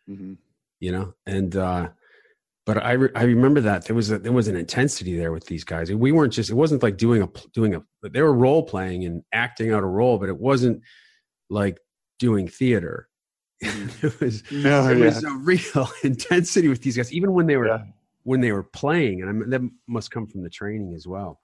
mm-hmm. 0.09 0.33
you 0.79 0.91
know 0.91 1.13
and 1.25 1.55
uh 1.55 1.89
but 2.65 2.83
I, 2.83 2.93
re- 2.93 3.09
I 3.15 3.23
remember 3.23 3.59
that 3.61 3.85
there 3.85 3.95
was 3.95 4.11
a, 4.11 4.19
there 4.19 4.31
was 4.31 4.47
an 4.47 4.55
intensity 4.55 5.17
there 5.17 5.33
with 5.33 5.45
these 5.45 5.65
guys. 5.65 5.91
We 5.91 6.13
weren't 6.13 6.31
just 6.31 6.49
it 6.49 6.55
wasn't 6.55 6.81
like 6.81 6.97
doing 6.97 7.21
a 7.21 7.29
doing 7.53 7.75
a 7.75 7.83
they 8.09 8.21
were 8.21 8.33
role 8.33 8.63
playing 8.63 9.03
and 9.05 9.23
acting 9.33 9.73
out 9.73 9.83
a 9.83 9.87
role, 9.87 10.17
but 10.17 10.29
it 10.29 10.37
wasn't 10.37 10.81
like 11.49 11.77
doing 12.19 12.47
theater. 12.47 13.09
Mm-hmm. 13.63 14.07
it 14.07 14.19
was 14.19 14.43
no, 14.51 14.89
it 14.89 14.97
yeah. 14.97 15.05
was 15.05 15.23
a 15.23 15.31
real 15.31 15.89
intensity 16.03 16.67
with 16.67 16.81
these 16.81 16.97
guys, 16.97 17.13
even 17.13 17.31
when 17.31 17.47
they 17.47 17.55
were 17.55 17.67
yeah. 17.67 17.85
when 18.23 18.41
they 18.41 18.51
were 18.51 18.63
playing, 18.63 19.21
and 19.21 19.29
I 19.29 19.33
mean, 19.33 19.49
that 19.51 19.61
must 19.87 20.11
come 20.11 20.27
from 20.27 20.43
the 20.43 20.49
training 20.49 20.93
as 20.93 21.07
well. 21.07 21.39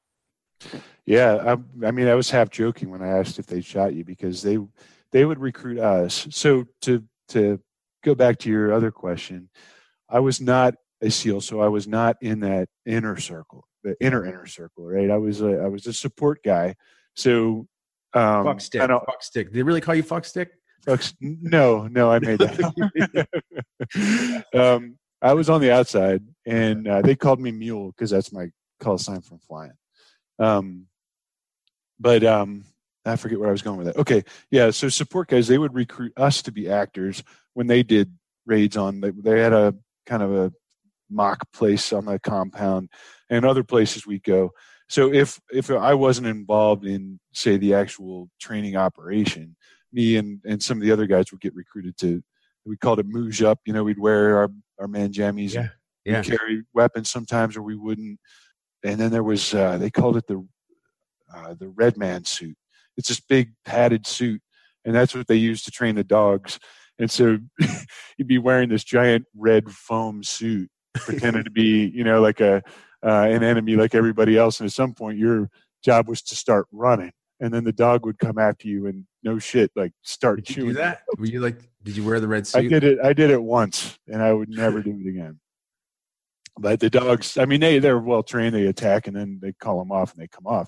Yeah, 1.06 1.56
I, 1.56 1.88
I 1.88 1.92
mean, 1.92 2.10
I 2.10 2.16
was 2.16 2.30
half 2.30 2.50
joking 2.50 2.90
when 2.90 3.02
I 3.02 3.08
asked 3.08 3.40
if 3.40 3.48
they 3.48 3.62
shot 3.62 3.94
you 3.94 4.04
because 4.04 4.42
they 4.42 4.58
they 5.12 5.26
would 5.26 5.39
recruit 5.39 5.80
us. 5.80 6.28
So 6.32 6.65
to 6.82 7.04
to 7.30 7.60
go 8.04 8.15
back 8.15 8.39
to 8.39 8.50
your 8.50 8.74
other 8.74 8.91
question, 8.91 9.50
I 10.10 10.19
was 10.19 10.41
not 10.41 10.76
a 11.02 11.10
SEAL, 11.10 11.41
so 11.41 11.62
I 11.62 11.67
was 11.67 11.88
not 11.88 12.17
in 12.22 12.41
that 12.41 12.67
inner 12.86 13.17
circle, 13.17 13.65
the 13.84 13.95
inner 14.02 14.26
inner 14.26 14.45
circle, 14.45 14.86
right? 14.86 15.10
I 15.10 15.17
was 15.17 15.41
a, 15.41 15.62
I 15.62 15.67
was 15.67 15.88
a 15.88 15.93
support 15.93 16.43
guy. 16.43 16.76
So 17.15 17.67
um, 18.13 18.45
fuck 18.45 18.62
stick. 18.62 18.82
Fuck 18.82 19.22
stick. 19.24 19.48
Did 19.48 19.56
they 19.56 19.63
really 19.63 19.82
call 19.82 19.95
you 19.95 20.04
fuck 20.04 20.26
stick? 20.26 20.50
Fuck, 20.86 21.04
no, 21.19 21.88
no, 21.88 22.12
I 22.12 22.19
made 22.19 22.39
that. 22.39 23.28
um, 24.54 24.98
I 25.22 25.34
was 25.34 25.50
on 25.50 25.62
the 25.62 25.72
outside, 25.72 26.24
and 26.45 26.88
uh, 26.88 27.02
they 27.02 27.15
called 27.15 27.41
me 27.41 27.52
Mule 27.52 27.91
because 27.91 28.10
that's 28.10 28.32
my 28.32 28.48
call 28.80 28.98
sign 28.98 29.22
from 29.22 29.39
flying. 29.39 29.74
Um, 30.39 30.86
but 32.00 32.24
um, 32.24 32.63
I 33.10 33.15
forget 33.15 33.39
where 33.39 33.50
I 33.50 33.52
was 33.52 33.62
going 33.62 33.78
with 33.78 33.88
that. 33.88 33.98
Okay, 33.98 34.24
yeah. 34.52 34.72
So 34.72 34.89
support 34.89 35.30
guys, 35.30 35.48
they 35.48 35.58
would 35.58 35.74
recruit 35.74 36.13
us 36.17 36.41
to 36.43 36.52
be 36.52 36.69
actors 36.69 37.24
when 37.54 37.67
they 37.67 37.84
did 37.84 38.13
raids 38.45 38.78
on. 38.78 39.02
They, 39.02 39.12
they 39.12 39.39
had 39.39 39.54
a 39.54 39.76
kind 40.06 40.24
of 40.24 40.34
a 40.34 40.54
mock 41.10 41.52
place 41.52 41.91
on 41.91 42.06
the 42.06 42.19
compound, 42.19 42.89
and 43.30 43.45
other 43.45 43.63
places 43.63 44.06
we 44.06 44.19
go. 44.19 44.52
So 44.88 45.13
if 45.13 45.39
if 45.52 45.69
I 45.69 45.93
wasn't 45.93 46.28
involved 46.28 46.86
in 46.86 47.19
say 47.34 47.58
the 47.58 47.74
actual 47.76 48.30
training 48.39 48.76
operation, 48.76 49.56
me 49.93 50.17
and 50.17 50.39
and 50.45 50.62
some 50.62 50.78
of 50.78 50.84
the 50.84 50.91
other 50.91 51.08
guys 51.08 51.32
would 51.32 51.41
get 51.41 51.56
recruited 51.56 51.98
to. 52.00 52.24
We 52.65 52.78
called 52.78 53.00
it 53.00 53.10
mooge 53.10 53.43
up. 53.43 53.60
You 53.65 53.74
know, 53.74 53.84
we'd 53.84 54.00
wear 54.00 54.38
our 54.38 54.50
our 54.80 54.88
man 54.88 55.12
jammies. 55.12 55.54
Yeah. 55.54 55.69
Yeah. 56.06 56.24
carry 56.24 56.63
weapons 56.74 57.10
sometimes, 57.10 57.56
or 57.56 57.62
we 57.62 57.76
wouldn't. 57.76 58.19
And 58.84 59.00
then 59.00 59.12
there 59.12 59.24
was 59.24 59.54
uh, 59.54 59.78
they 59.78 59.91
called 59.91 60.17
it 60.17 60.28
the 60.28 60.45
uh, 61.34 61.54
the 61.54 61.69
red 61.69 61.98
man 61.98 62.26
suit. 62.26 62.58
It's 63.00 63.08
this 63.08 63.22
big 63.22 63.54
padded 63.64 64.06
suit, 64.06 64.42
and 64.84 64.94
that's 64.94 65.16
what 65.16 65.28
they 65.28 65.38
use 65.38 65.64
to 65.64 65.72
train 65.72 65.96
the 65.96 66.04
dogs. 66.04 66.60
And 67.00 67.10
so 67.10 67.38
you'd 68.18 68.28
be 68.28 68.38
wearing 68.38 68.68
this 68.68 68.84
giant 68.84 69.26
red 69.34 69.72
foam 69.72 70.22
suit, 70.22 70.70
pretending 70.94 71.46
to 71.46 71.50
be, 71.50 71.90
you 71.96 72.04
know, 72.04 72.20
like 72.22 72.42
a 72.42 72.62
uh, 73.02 73.28
an 73.30 73.42
enemy 73.42 73.78
like 73.78 73.96
everybody 73.96 74.38
else. 74.38 74.60
And 74.60 74.68
at 74.68 74.74
some 74.74 74.94
point, 74.94 75.18
your 75.18 75.50
job 75.82 76.10
was 76.10 76.22
to 76.24 76.36
start 76.36 76.68
running, 76.74 77.14
and 77.40 77.54
then 77.54 77.64
the 77.64 77.72
dog 77.72 78.06
would 78.06 78.20
come 78.20 78.38
after 78.38 78.68
you 78.68 78.88
and 78.88 79.06
no 79.24 79.40
shit, 79.40 79.72
like 79.78 79.94
start 80.02 80.40
Did 80.40 80.50
you 80.50 80.56
chewing. 80.56 80.68
do 80.68 80.74
that? 80.76 81.04
Were 81.18 81.26
you 81.26 81.40
like? 81.40 81.70
Did 81.84 81.96
you 81.96 82.04
wear 82.04 82.20
the 82.20 82.28
red 82.28 82.46
suit? 82.46 82.60
I 82.60 82.68
did 82.68 82.84
it. 82.84 83.00
I 83.02 83.14
did 83.14 83.32
it 83.32 83.42
once, 83.42 83.98
and 84.08 84.22
I 84.22 84.34
would 84.34 84.50
never 84.50 84.82
do 84.82 84.92
it 84.92 85.08
again. 85.08 85.40
But 86.60 86.82
the 86.82 86.90
dogs, 86.90 87.38
I 87.38 87.46
mean, 87.46 87.62
they 87.62 87.80
they're 87.80 87.98
well 87.98 88.24
trained. 88.24 88.54
They 88.54 88.66
attack, 88.66 89.08
and 89.08 89.16
then 89.16 89.40
they 89.42 89.54
call 89.54 89.80
them 89.80 89.94
off, 89.94 90.12
and 90.12 90.22
they 90.22 90.28
come 90.28 90.46
off. 90.46 90.68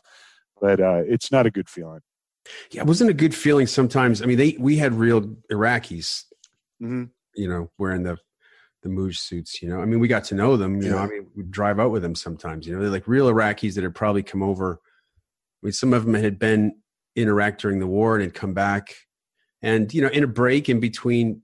But 0.62 0.80
uh, 0.80 1.02
it's 1.06 1.30
not 1.30 1.46
a 1.46 1.52
good 1.52 1.68
feeling. 1.68 2.00
Yeah, 2.72 2.82
it 2.82 2.88
wasn't 2.88 3.10
a 3.10 3.14
good 3.14 3.36
feeling 3.36 3.68
sometimes. 3.68 4.22
I 4.22 4.26
mean, 4.26 4.38
they 4.38 4.56
we 4.60 4.78
had 4.78 4.94
real 4.94 5.22
Iraqis, 5.52 6.24
Mm-hmm. 6.82 7.04
you 7.36 7.48
know, 7.48 7.70
wearing 7.78 8.04
the 8.04 8.18
the 8.84 8.90
Mooj 8.90 9.16
suits. 9.16 9.62
You 9.62 9.70
know, 9.70 9.80
I 9.80 9.86
mean, 9.86 10.00
we 10.00 10.08
got 10.08 10.24
to 10.26 10.36
know 10.36 10.58
them. 10.58 10.82
You 10.82 10.90
know, 10.90 10.98
I 10.98 11.08
mean, 11.08 11.28
we'd 11.36 11.52
drive 11.52 11.80
out 11.80 11.92
with 11.92 12.02
them 12.02 12.16
sometimes. 12.16 12.66
You 12.66 12.74
know, 12.76 12.82
they're 12.82 12.90
like 12.90 13.08
real 13.08 13.28
Iraqis 13.32 13.76
that 13.76 13.84
had 13.84 13.94
probably 13.94 14.24
come 14.24 14.42
over. 14.42 14.80
I 14.84 15.66
mean, 15.68 15.74
some 15.74 15.94
of 15.94 16.06
them 16.06 16.16
had 16.16 16.40
been 16.40 16.74
in 17.16 17.28
Iraq 17.28 17.60
during 17.60 17.80
the 17.80 17.86
war 17.88 18.16
and 18.16 18.24
had 18.24 18.34
come 18.34 18.54
back, 18.54 18.96
and 19.62 19.94
you 19.94 20.02
know, 20.02 20.08
in 20.08 20.24
a 20.24 20.28
break 20.28 20.68
in 20.70 20.80
between, 20.80 21.44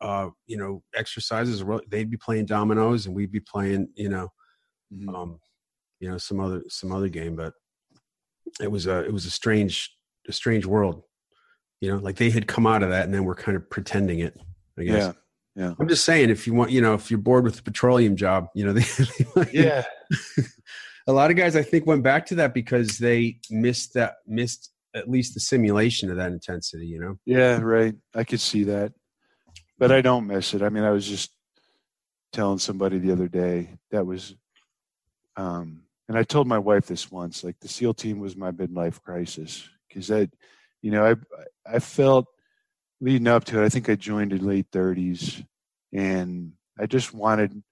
uh, 0.00 0.30
you 0.48 0.56
know, 0.56 0.82
exercises, 0.96 1.62
they'd 1.88 2.10
be 2.10 2.16
playing 2.16 2.46
dominoes 2.46 3.06
and 3.06 3.14
we'd 3.14 3.30
be 3.30 3.40
playing, 3.40 3.88
you 3.94 4.08
know, 4.08 4.28
Mm-hmm. 4.92 5.14
um, 5.14 5.38
you 6.00 6.10
know, 6.10 6.18
some 6.18 6.40
other 6.40 6.62
some 6.68 6.90
other 6.92 7.08
game. 7.08 7.36
But 7.36 7.54
it 8.60 8.70
was 8.70 8.86
a 8.88 9.04
it 9.04 9.12
was 9.12 9.24
a 9.24 9.30
strange 9.30 9.90
a 10.28 10.32
strange 10.32 10.66
world. 10.66 11.02
You 11.80 11.90
know, 11.90 11.96
like 11.96 12.16
they 12.16 12.30
had 12.30 12.46
come 12.46 12.66
out 12.66 12.82
of 12.82 12.90
that 12.90 13.04
and 13.04 13.14
then 13.14 13.24
we're 13.24 13.34
kind 13.34 13.56
of 13.56 13.68
pretending 13.68 14.20
it. 14.20 14.38
I 14.78 14.84
guess. 14.84 14.94
Yeah, 14.96 15.12
yeah, 15.54 15.74
I'm 15.78 15.88
just 15.88 16.04
saying, 16.04 16.30
if 16.30 16.46
you 16.46 16.54
want, 16.54 16.70
you 16.70 16.80
know, 16.80 16.94
if 16.94 17.10
you're 17.10 17.18
bored 17.18 17.44
with 17.44 17.56
the 17.56 17.62
petroleum 17.62 18.16
job, 18.16 18.48
you 18.54 18.64
know, 18.64 18.72
they, 19.36 19.50
yeah. 19.52 19.84
a 21.06 21.12
lot 21.12 21.30
of 21.30 21.36
guys 21.36 21.56
I 21.56 21.62
think 21.62 21.86
went 21.86 22.02
back 22.02 22.26
to 22.26 22.36
that 22.36 22.54
because 22.54 22.98
they 22.98 23.38
missed 23.50 23.94
that, 23.94 24.16
missed 24.26 24.70
at 24.94 25.10
least 25.10 25.34
the 25.34 25.40
simulation 25.40 26.10
of 26.10 26.16
that 26.16 26.32
intensity. 26.32 26.86
You 26.86 27.00
know, 27.00 27.18
Yeah, 27.26 27.60
right. 27.60 27.94
I 28.14 28.24
could 28.24 28.40
see 28.40 28.64
that. 28.64 28.92
But 29.78 29.90
I 29.90 30.00
don't 30.00 30.26
miss 30.26 30.54
it. 30.54 30.62
I 30.62 30.68
mean, 30.68 30.84
I 30.84 30.90
was 30.90 31.06
just 31.06 31.32
telling 32.32 32.58
somebody 32.58 32.98
the 32.98 33.12
other 33.12 33.28
day 33.28 33.68
that 33.90 34.06
was 34.06 34.34
um 35.36 35.82
and 36.08 36.18
I 36.18 36.24
told 36.24 36.46
my 36.46 36.58
wife 36.58 36.86
this 36.86 37.10
once, 37.10 37.44
like 37.44 37.58
the 37.60 37.68
SEAL 37.68 37.94
team 37.94 38.18
was 38.18 38.36
my 38.36 38.50
midlife 38.50 39.02
crisis 39.02 39.68
because 39.92 40.10
I 40.10 40.28
you 40.80 40.90
know, 40.90 41.04
I 41.04 41.16
I 41.74 41.78
felt 41.78 42.26
leading 43.00 43.28
up 43.28 43.44
to 43.44 43.60
it, 43.60 43.66
I 43.66 43.68
think 43.68 43.88
I 43.88 43.96
joined 43.96 44.32
in 44.32 44.46
late 44.46 44.70
30s 44.70 45.44
and 45.92 46.52
I 46.78 46.86
just 46.86 47.12
wanted 47.12 47.62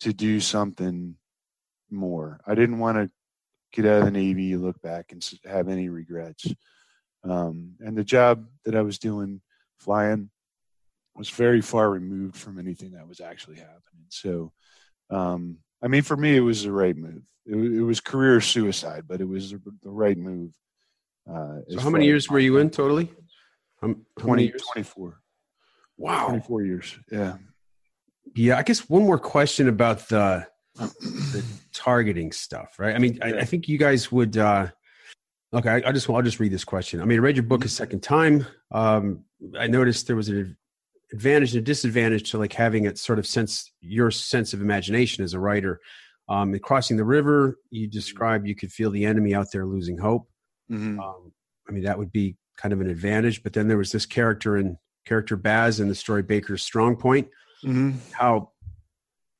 to 0.00 0.12
do 0.12 0.40
something 0.40 1.16
more. 1.90 2.40
I 2.46 2.54
didn't 2.54 2.78
want 2.78 2.98
to 2.98 3.10
get 3.72 3.90
out 3.90 4.00
of 4.00 4.04
the 4.06 4.10
Navy, 4.10 4.56
look 4.56 4.80
back 4.82 5.12
and 5.12 5.24
have 5.44 5.68
any 5.68 5.88
regrets. 5.88 6.46
Um, 7.22 7.74
and 7.80 7.96
the 7.96 8.04
job 8.04 8.46
that 8.64 8.74
I 8.74 8.82
was 8.82 8.98
doing 8.98 9.40
flying 9.78 10.30
was 11.16 11.30
very 11.30 11.60
far 11.60 11.90
removed 11.90 12.36
from 12.36 12.58
anything 12.58 12.92
that 12.92 13.08
was 13.08 13.20
actually 13.20 13.56
happening. 13.56 14.06
So, 14.08 14.52
um, 15.10 15.58
I 15.82 15.88
mean, 15.88 16.02
for 16.02 16.16
me, 16.16 16.36
it 16.36 16.40
was 16.40 16.64
the 16.64 16.72
right 16.72 16.96
move. 16.96 17.22
It, 17.46 17.56
it 17.56 17.82
was 17.82 18.00
career 18.00 18.40
suicide, 18.40 19.04
but 19.06 19.20
it 19.20 19.28
was 19.28 19.52
the 19.52 19.90
right 19.90 20.18
move. 20.18 20.52
Uh, 21.28 21.58
so 21.68 21.80
how 21.80 21.90
many 21.90 22.06
years 22.06 22.28
were 22.30 22.38
you 22.38 22.58
in 22.58 22.70
totally? 22.70 23.10
How 23.80 23.94
20, 24.18 24.52
24. 24.72 25.20
Wow. 25.96 26.28
24 26.28 26.62
years. 26.62 26.98
Yeah. 27.10 27.36
Yeah, 28.34 28.58
I 28.58 28.62
guess 28.62 28.88
one 28.88 29.04
more 29.04 29.18
question 29.18 29.68
about 29.68 30.08
the 30.08 30.46
the 30.76 31.44
targeting 31.72 32.32
stuff, 32.32 32.76
right? 32.78 32.96
I 32.96 32.98
mean, 32.98 33.18
I, 33.22 33.40
I 33.40 33.44
think 33.44 33.68
you 33.68 33.78
guys 33.78 34.10
would. 34.10 34.36
uh 34.36 34.68
Okay, 35.52 35.70
I, 35.70 35.88
I 35.88 35.92
just 35.92 36.10
I'll 36.10 36.20
just 36.20 36.40
read 36.40 36.50
this 36.50 36.64
question. 36.64 37.00
I 37.00 37.04
mean, 37.04 37.18
I 37.18 37.22
read 37.22 37.36
your 37.36 37.44
book 37.44 37.64
a 37.64 37.68
second 37.68 38.00
time. 38.00 38.44
Um, 38.72 39.24
I 39.56 39.68
noticed 39.68 40.08
there 40.08 40.16
was 40.16 40.28
an 40.28 40.56
advantage 41.12 41.54
and 41.54 41.62
a 41.62 41.64
disadvantage 41.64 42.32
to 42.32 42.38
like 42.38 42.52
having 42.52 42.86
it 42.86 42.98
sort 42.98 43.20
of 43.20 43.26
sense 43.26 43.70
your 43.80 44.10
sense 44.10 44.52
of 44.52 44.60
imagination 44.60 45.22
as 45.22 45.32
a 45.32 45.38
writer. 45.38 45.80
Um, 46.28 46.54
in 46.54 46.60
crossing 46.60 46.96
the 46.96 47.04
river, 47.04 47.58
you 47.70 47.86
describe 47.86 48.46
you 48.46 48.56
could 48.56 48.72
feel 48.72 48.90
the 48.90 49.04
enemy 49.04 49.32
out 49.32 49.52
there 49.52 49.64
losing 49.64 49.98
hope. 49.98 50.28
Mhm. 50.70 50.98
Um, 50.98 51.32
I 51.68 51.72
mean, 51.72 51.84
that 51.84 51.98
would 51.98 52.12
be 52.12 52.36
kind 52.56 52.72
of 52.72 52.80
an 52.80 52.88
advantage. 52.90 53.42
But 53.42 53.52
then 53.52 53.68
there 53.68 53.78
was 53.78 53.92
this 53.92 54.06
character 54.06 54.56
in 54.56 54.78
character 55.04 55.36
Baz 55.36 55.80
in 55.80 55.88
the 55.88 55.94
story 55.94 56.22
Baker's 56.22 56.62
Strong 56.62 56.96
Point 56.96 57.28
Mhm. 57.62 57.94
how 58.12 58.50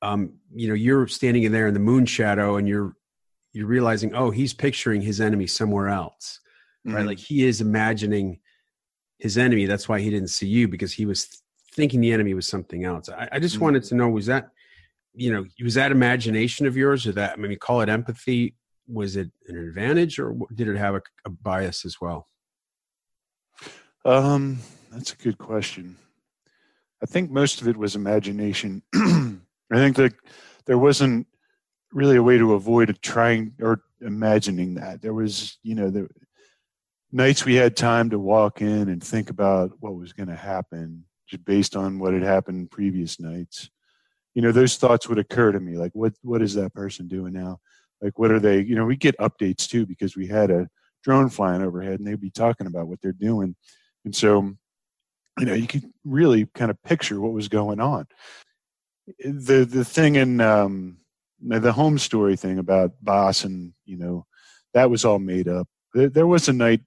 um 0.02 0.34
you 0.54 0.68
know 0.68 0.74
you're 0.74 1.06
standing 1.06 1.44
in 1.44 1.52
there 1.52 1.66
in 1.66 1.72
the 1.74 1.80
moon 1.80 2.04
shadow 2.04 2.56
and 2.56 2.68
you're 2.68 2.94
you're 3.54 3.66
realizing 3.66 4.14
oh 4.14 4.30
he's 4.30 4.52
picturing 4.52 5.00
his 5.00 5.20
enemy 5.22 5.46
somewhere 5.46 5.88
else 5.88 6.40
right 6.84 7.02
Mhm. 7.04 7.06
like 7.06 7.18
he 7.18 7.44
is 7.46 7.60
imagining 7.62 8.40
his 9.18 9.38
enemy 9.38 9.64
that's 9.64 9.88
why 9.88 10.00
he 10.00 10.10
didn't 10.10 10.28
see 10.28 10.46
you 10.46 10.68
because 10.68 10.92
he 10.92 11.06
was 11.06 11.42
thinking 11.72 12.00
the 12.02 12.12
enemy 12.12 12.34
was 12.34 12.46
something 12.46 12.84
else 12.84 13.08
i, 13.08 13.26
I 13.32 13.38
just 13.38 13.56
Mhm. 13.56 13.60
wanted 13.60 13.84
to 13.84 13.94
know 13.94 14.08
was 14.10 14.26
that 14.26 14.50
you 15.14 15.32
know 15.32 15.46
was 15.62 15.74
that 15.74 15.92
imagination 15.92 16.66
of 16.66 16.76
yours 16.76 17.06
or 17.06 17.12
that 17.12 17.32
i 17.32 17.36
mean 17.36 17.56
call 17.58 17.80
it 17.80 17.88
empathy 17.88 18.54
was 18.86 19.16
it 19.16 19.30
an 19.48 19.56
advantage 19.56 20.18
or 20.18 20.36
did 20.54 20.68
it 20.68 20.76
have 20.76 20.94
a, 20.94 21.02
a 21.24 21.30
bias 21.30 21.84
as 21.84 22.00
well 22.00 22.28
Um, 24.04 24.58
that's 24.92 25.12
a 25.12 25.16
good 25.16 25.38
question. 25.38 25.96
I 27.02 27.06
think 27.06 27.30
most 27.30 27.60
of 27.60 27.68
it 27.68 27.76
was 27.76 27.96
imagination. 27.96 28.82
I 28.94 29.76
think 29.76 29.96
that 29.96 30.14
there 30.66 30.78
wasn't 30.78 31.26
really 31.92 32.16
a 32.16 32.22
way 32.22 32.38
to 32.38 32.54
avoid 32.54 32.96
trying 33.02 33.54
or 33.60 33.82
imagining 34.00 34.74
that. 34.74 35.02
There 35.02 35.14
was, 35.14 35.58
you 35.62 35.74
know, 35.74 35.90
the 35.90 36.08
nights 37.12 37.44
we 37.44 37.54
had 37.54 37.76
time 37.76 38.10
to 38.10 38.18
walk 38.18 38.60
in 38.60 38.88
and 38.88 39.02
think 39.02 39.30
about 39.30 39.72
what 39.80 39.94
was 39.94 40.12
going 40.12 40.28
to 40.28 40.36
happen 40.36 41.04
just 41.28 41.44
based 41.44 41.76
on 41.76 41.98
what 41.98 42.12
had 42.12 42.22
happened 42.22 42.70
previous 42.70 43.20
nights. 43.20 43.70
You 44.34 44.42
know, 44.42 44.52
those 44.52 44.76
thoughts 44.76 45.08
would 45.08 45.18
occur 45.18 45.52
to 45.52 45.60
me 45.60 45.76
like, 45.76 45.92
what 45.94 46.14
what 46.22 46.42
is 46.42 46.54
that 46.54 46.74
person 46.74 47.06
doing 47.06 47.32
now? 47.32 47.60
Like, 48.04 48.18
what 48.18 48.30
are 48.30 48.38
they? 48.38 48.60
You 48.60 48.76
know, 48.76 48.84
we 48.84 48.96
get 48.96 49.16
updates 49.16 49.66
too 49.66 49.86
because 49.86 50.14
we 50.14 50.26
had 50.26 50.50
a 50.50 50.68
drone 51.02 51.30
flying 51.30 51.62
overhead 51.62 51.98
and 51.98 52.06
they'd 52.06 52.20
be 52.20 52.30
talking 52.30 52.66
about 52.66 52.86
what 52.86 53.00
they're 53.00 53.12
doing. 53.12 53.56
And 54.04 54.14
so, 54.14 54.52
you 55.38 55.46
know, 55.46 55.54
you 55.54 55.66
could 55.66 55.84
really 56.04 56.44
kind 56.54 56.70
of 56.70 56.82
picture 56.82 57.18
what 57.18 57.32
was 57.32 57.48
going 57.48 57.80
on. 57.80 58.06
The 59.18 59.64
the 59.64 59.86
thing 59.86 60.16
in 60.16 60.42
um, 60.42 60.98
the 61.40 61.72
home 61.72 61.98
story 61.98 62.36
thing 62.36 62.58
about 62.58 62.92
Boss 63.00 63.44
and 63.44 63.72
you 63.86 63.96
know 63.96 64.26
that 64.74 64.90
was 64.90 65.04
all 65.04 65.18
made 65.18 65.48
up. 65.48 65.66
There, 65.94 66.10
there 66.10 66.26
was 66.26 66.48
a 66.48 66.52
night 66.52 66.80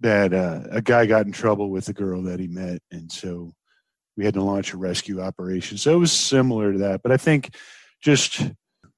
that 0.00 0.34
uh, 0.34 0.62
a 0.70 0.82
guy 0.82 1.06
got 1.06 1.26
in 1.26 1.32
trouble 1.32 1.70
with 1.70 1.88
a 1.88 1.92
girl 1.92 2.22
that 2.22 2.40
he 2.40 2.48
met, 2.48 2.82
and 2.90 3.10
so 3.10 3.52
we 4.16 4.24
had 4.24 4.34
to 4.34 4.42
launch 4.42 4.72
a 4.72 4.76
rescue 4.76 5.20
operation. 5.20 5.78
So 5.78 5.94
it 5.94 5.98
was 5.98 6.12
similar 6.12 6.72
to 6.72 6.78
that, 6.80 7.02
but 7.02 7.12
I 7.12 7.16
think 7.16 7.54
just 8.00 8.42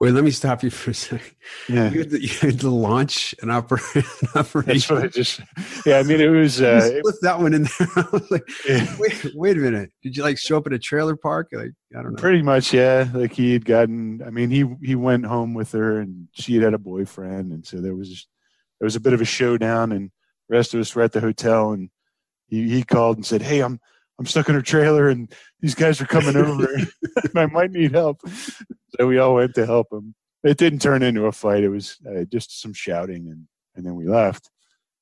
wait 0.03 0.13
let 0.13 0.25
me 0.25 0.33
stop 0.33 0.65
you 0.65 0.71
for 0.71 0.91
a 0.91 0.95
second 0.95 1.33
yeah. 1.69 1.89
you 1.91 2.01
had 2.01 2.11
to, 2.11 2.21
you 2.21 2.29
had 2.41 2.59
to 2.59 2.69
launch 2.69 3.37
an, 3.41 3.51
opera, 3.51 3.79
an 3.95 4.03
operation 4.35 4.67
That's 4.67 4.91
what 4.91 5.05
I 5.05 5.07
just. 5.07 5.41
Yeah, 5.87 5.99
I 5.99 6.03
mean, 6.03 6.21
it 6.21 6.27
was. 6.29 6.59
You 6.59 6.67
Uh, 6.67 6.81
split 6.81 7.15
that 7.23 7.39
one 7.39 7.55
in 7.55 7.63
there. 7.79 7.89
I 7.97 8.05
was 8.13 8.31
like, 8.31 8.43
it- 8.65 8.99
wait, 8.99 9.35
wait 9.35 9.57
a 9.57 9.61
minute. 9.61 9.93
Did 10.03 10.17
you 10.17 10.25
like 10.25 10.39
show 10.39 10.57
up 10.57 10.67
at 10.67 10.73
a 10.73 10.79
trailer 10.79 11.15
park? 11.15 11.51
Like, 11.53 11.71
I 11.97 12.03
don't 12.03 12.13
know. 12.15 12.21
Pretty 12.21 12.43
much, 12.43 12.75
yeah. 12.75 13.09
Like 13.15 13.33
he 13.33 13.53
had 13.53 13.65
gotten. 13.65 14.23
I 14.27 14.31
mean, 14.31 14.51
he 14.51 14.65
he 14.83 14.97
went 14.97 15.25
home 15.25 15.55
with 15.55 15.71
her, 15.73 16.01
and 16.01 16.27
she 16.33 16.55
had 16.55 16.65
had 16.65 16.75
a 16.75 16.79
boyfriend, 16.79 17.53
and 17.53 17.65
so 17.65 17.81
there 17.81 17.95
was 17.95 18.27
there 18.81 18.87
was 18.87 18.97
a 18.97 19.01
bit 19.01 19.13
of 19.13 19.21
a 19.21 19.25
showdown, 19.25 19.93
and 19.93 20.11
the 20.49 20.57
rest 20.57 20.75
of 20.75 20.81
us 20.81 20.95
were 20.95 21.03
at 21.03 21.13
the 21.13 21.21
hotel, 21.21 21.71
and 21.73 21.91
he 22.49 22.69
he 22.69 22.83
called 22.83 23.17
and 23.19 23.25
said, 23.27 23.43
"Hey, 23.43 23.61
I'm 23.61 23.79
I'm 24.19 24.27
stuck 24.27 24.49
in 24.49 24.57
her 24.57 24.63
trailer, 24.63 25.09
and 25.09 25.33
these 25.61 25.77
guys 25.77 26.01
are 26.01 26.07
coming 26.07 26.37
over. 26.37 26.75
And 26.75 26.91
I 27.37 27.47
might 27.47 27.71
need 27.71 27.93
help." 27.93 28.21
So 28.99 29.07
we 29.07 29.19
all 29.19 29.35
went 29.35 29.55
to 29.55 29.67
help 29.67 29.89
him. 29.93 30.15
it 30.45 30.59
didn't 30.59 30.81
turn 30.81 31.03
into 31.03 31.27
a 31.27 31.33
fight. 31.33 31.63
It 31.65 31.69
was 31.69 31.99
uh, 32.09 32.25
just 32.31 32.61
some 32.61 32.73
shouting, 32.75 33.29
and 33.29 33.47
and 33.75 33.87
then 33.87 33.95
we 33.95 34.07
left. 34.07 34.51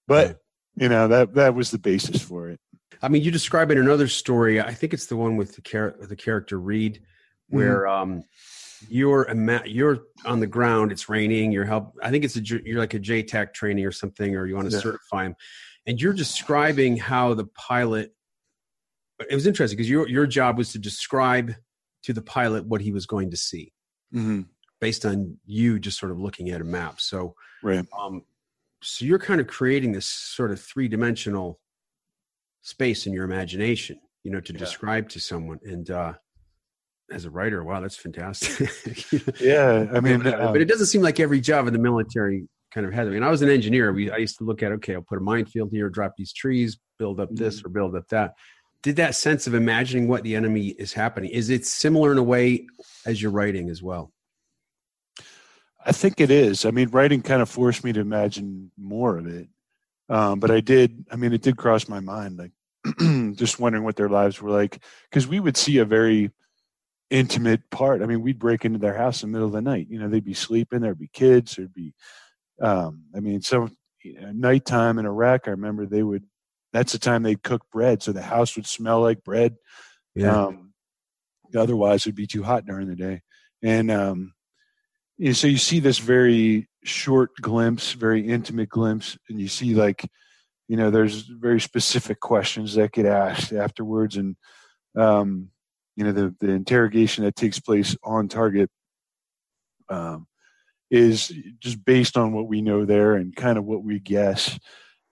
But 0.07 0.39
you 0.77 0.89
know 0.89 1.09
that 1.09 1.35
that 1.35 1.55
was 1.55 1.71
the 1.71 1.79
basis 1.79 2.23
for 2.23 2.49
it. 2.49 2.61
I 3.03 3.09
mean, 3.09 3.23
you 3.23 3.31
describe 3.31 3.71
in 3.71 3.79
another 3.79 4.09
story. 4.09 4.61
I 4.61 4.75
think 4.75 4.93
it's 4.93 5.07
the 5.07 5.17
one 5.17 5.37
with 5.37 5.57
the 5.57 5.63
char- 5.63 5.97
the 6.01 6.17
character 6.17 6.59
Reed, 6.59 6.97
Mm-hmm. 6.97 7.57
where 7.57 7.89
um, 7.89 8.23
you're 8.89 9.27
ima- 9.29 9.63
you're 9.67 9.99
on 10.25 10.39
the 10.39 10.47
ground. 10.47 10.93
It's 10.93 11.09
raining. 11.09 11.51
You're 11.51 11.65
help. 11.65 11.95
I 12.03 12.11
think 12.11 12.25
it's 12.25 12.37
a 12.37 12.43
you're 12.43 12.79
like 12.79 12.95
a 12.95 13.01
JTAC 13.01 13.53
training 13.55 13.85
or 13.85 13.91
something, 13.93 14.37
or 14.37 14.47
you 14.47 14.55
want 14.55 14.71
to 14.71 14.77
Yeah. 14.77 14.83
certify 14.83 15.25
him, 15.27 15.35
and 15.87 16.01
you're 16.01 16.13
describing 16.13 16.97
how 16.97 17.35
the 17.35 17.47
pilot. 17.47 18.15
It 19.29 19.35
was 19.35 19.47
interesting 19.47 19.77
because 19.77 19.91
your 19.91 20.09
your 20.09 20.27
job 20.27 20.57
was 20.59 20.71
to 20.73 20.79
describe 20.79 21.55
to 22.05 22.13
the 22.13 22.23
pilot 22.23 22.67
what 22.67 22.81
he 22.81 22.93
was 22.93 23.05
going 23.07 23.31
to 23.33 23.37
see 23.37 23.73
Mm-hmm. 24.15 24.41
based 24.81 25.05
on 25.07 25.37
you 25.47 25.79
just 25.79 25.99
sort 25.99 26.11
of 26.11 26.19
looking 26.19 26.51
at 26.51 26.61
a 26.61 26.65
map. 26.65 27.01
So 27.01 27.35
Right. 27.63 27.85
um, 27.99 28.23
so 28.83 29.05
you're 29.05 29.19
kind 29.19 29.41
of 29.41 29.47
creating 29.47 29.93
this 29.93 30.07
sort 30.07 30.51
of 30.51 30.61
three 30.61 30.89
dimensional 30.89 31.61
space 32.63 33.07
in 33.07 33.13
your 33.13 33.25
imagination, 33.25 33.99
you 34.25 34.31
know, 34.31 34.41
to 34.41 34.53
Yeah. 34.53 34.59
describe 34.59 35.09
to 35.11 35.21
someone. 35.21 35.59
And 35.65 35.91
uh, 35.91 36.15
as 37.11 37.25
a 37.25 37.31
writer, 37.31 37.63
wow, 37.65 37.81
that's 37.81 37.97
fantastic. 37.97 38.69
Yeah. 39.41 39.87
I 39.93 40.01
mean, 40.07 40.23
but, 40.23 40.41
uh, 40.41 40.53
but 40.53 40.61
it 40.61 40.67
doesn't 40.69 40.87
seem 40.87 41.03
like 41.03 41.21
every 41.21 41.41
job 41.41 41.67
in 41.67 41.73
the 41.73 41.79
military 41.79 42.49
kind 42.75 42.87
of 42.87 42.93
has. 42.93 43.07
I 43.09 43.11
mean, 43.11 43.23
I 43.23 43.31
was 43.31 43.43
an 43.43 43.49
engineer. 43.51 43.93
We 43.93 44.11
I 44.11 44.17
used 44.19 44.39
to 44.39 44.45
look 44.45 44.63
at 44.63 44.73
okay, 44.73 44.95
I'll 44.95 45.03
put 45.03 45.19
a 45.19 45.23
minefield 45.23 45.71
here, 45.73 45.89
drop 45.91 46.13
these 46.17 46.33
trees, 46.33 46.79
build 46.99 47.21
up 47.21 47.29
this 47.33 47.63
or 47.65 47.69
build 47.69 47.97
up 47.97 48.07
that. 48.09 48.33
Did 48.83 48.97
that 48.97 49.15
sense 49.15 49.47
of 49.47 49.55
imagining 49.55 50.09
what 50.09 50.23
the 50.23 50.35
enemy 50.35 50.69
is 50.69 50.93
happening 50.93 51.31
is 51.31 51.51
it 51.51 51.67
similar 51.67 52.13
in 52.13 52.19
a 52.19 52.23
way 52.23 52.67
as 53.05 53.21
you're 53.21 53.31
writing 53.31 53.69
as 53.69 53.83
well? 53.83 54.13
I 55.85 55.93
think 55.93 56.21
it 56.21 56.31
is. 56.31 56.65
I 56.65 56.71
mean, 56.71 56.91
writing 56.91 57.23
kind 57.23 57.41
of 57.41 57.49
forced 57.49 57.85
me 57.85 57.93
to 57.93 58.01
imagine 58.01 58.71
more 58.79 59.17
of 59.17 59.27
it. 59.27 59.49
Um, 60.09 60.41
but 60.41 60.51
I 60.51 60.61
did. 60.61 61.07
I 61.11 61.17
mean, 61.17 61.33
it 61.33 61.43
did 61.43 61.57
cross 61.57 61.89
my 61.89 62.01
mind, 62.01 62.39
like 62.39 62.53
just 63.37 63.61
wondering 63.61 63.85
what 63.85 63.97
their 63.97 64.09
lives 64.09 64.43
were 64.43 64.51
like, 64.51 64.83
because 65.09 65.27
we 65.27 65.41
would 65.41 65.57
see 65.57 65.79
a 65.79 65.85
very 65.85 66.31
intimate 67.11 67.69
part. 67.71 68.03
I 68.03 68.07
mean, 68.07 68.21
we'd 68.21 68.39
break 68.39 68.65
into 68.65 68.79
their 68.79 68.97
house 68.97 69.23
in 69.23 69.31
the 69.31 69.33
middle 69.33 69.47
of 69.47 69.53
the 69.53 69.63
night. 69.63 69.87
You 69.89 69.99
know, 69.99 70.09
they'd 70.09 70.25
be 70.25 70.35
sleeping. 70.35 70.81
There'd 70.81 70.99
be 70.99 71.11
kids. 71.13 71.57
There'd 71.57 71.73
be. 71.73 71.95
Um, 72.61 73.05
I 73.17 73.21
mean, 73.21 73.41
some 73.41 73.77
you 74.03 74.21
know, 74.21 74.33
nighttime 74.33 74.99
in 74.99 75.07
Iraq. 75.07 75.43
I 75.47 75.51
remember 75.51 75.87
they 75.87 76.03
would. 76.03 76.25
That's 76.73 76.93
the 76.93 76.99
time 76.99 77.23
they'd 77.23 77.43
cook 77.43 77.63
bread, 77.73 78.03
so 78.03 78.13
the 78.13 78.23
house 78.23 78.57
would 78.57 78.67
smell 78.67 79.01
like 79.01 79.25
bread. 79.25 79.57
Um, 80.47 80.73
otherwise, 81.57 82.03
it'd 82.03 82.15
be 82.15 82.27
too 82.27 82.43
hot 82.43 82.67
during 82.67 82.89
the 82.89 82.97
day. 82.97 83.23
And 83.63 83.91
um, 83.91 84.33
you 85.19 85.27
know, 85.27 85.33
so 85.33 85.47
you 85.47 85.59
see 85.59 85.81
this 85.81 85.99
very 85.99 86.69
short 86.85 87.31
glimpse, 87.41 87.93
very 87.93 88.27
intimate 88.27 88.69
glimpse, 88.69 89.19
and 89.29 89.41
you 89.41 89.49
see 89.49 89.75
like, 89.75 90.09
you 90.69 90.77
know, 90.77 90.91
there's 90.91 91.23
very 91.23 91.61
specific 91.61 92.21
questions 92.21 92.75
that 92.75 92.93
get 92.93 93.07
asked 93.07 93.53
afterwards, 93.53 94.17
and 94.17 94.37
um, 94.97 95.49
you 95.97 96.05
know, 96.05 96.13
the 96.13 96.35
the 96.41 96.53
interrogation 96.53 97.25
that 97.25 97.37
takes 97.37 97.61
place 97.61 97.97
on 98.05 98.29
target 98.29 98.71
um, 99.89 100.27
is 100.91 101.33
just 101.59 101.85
based 101.85 102.17
on 102.17 102.33
what 102.33 102.49
we 102.49 102.63
know 102.63 102.85
there 102.85 103.15
and 103.15 103.35
kind 103.35 103.59
of 103.59 103.65
what 103.65 103.83
we 103.83 103.99
guess, 103.99 104.59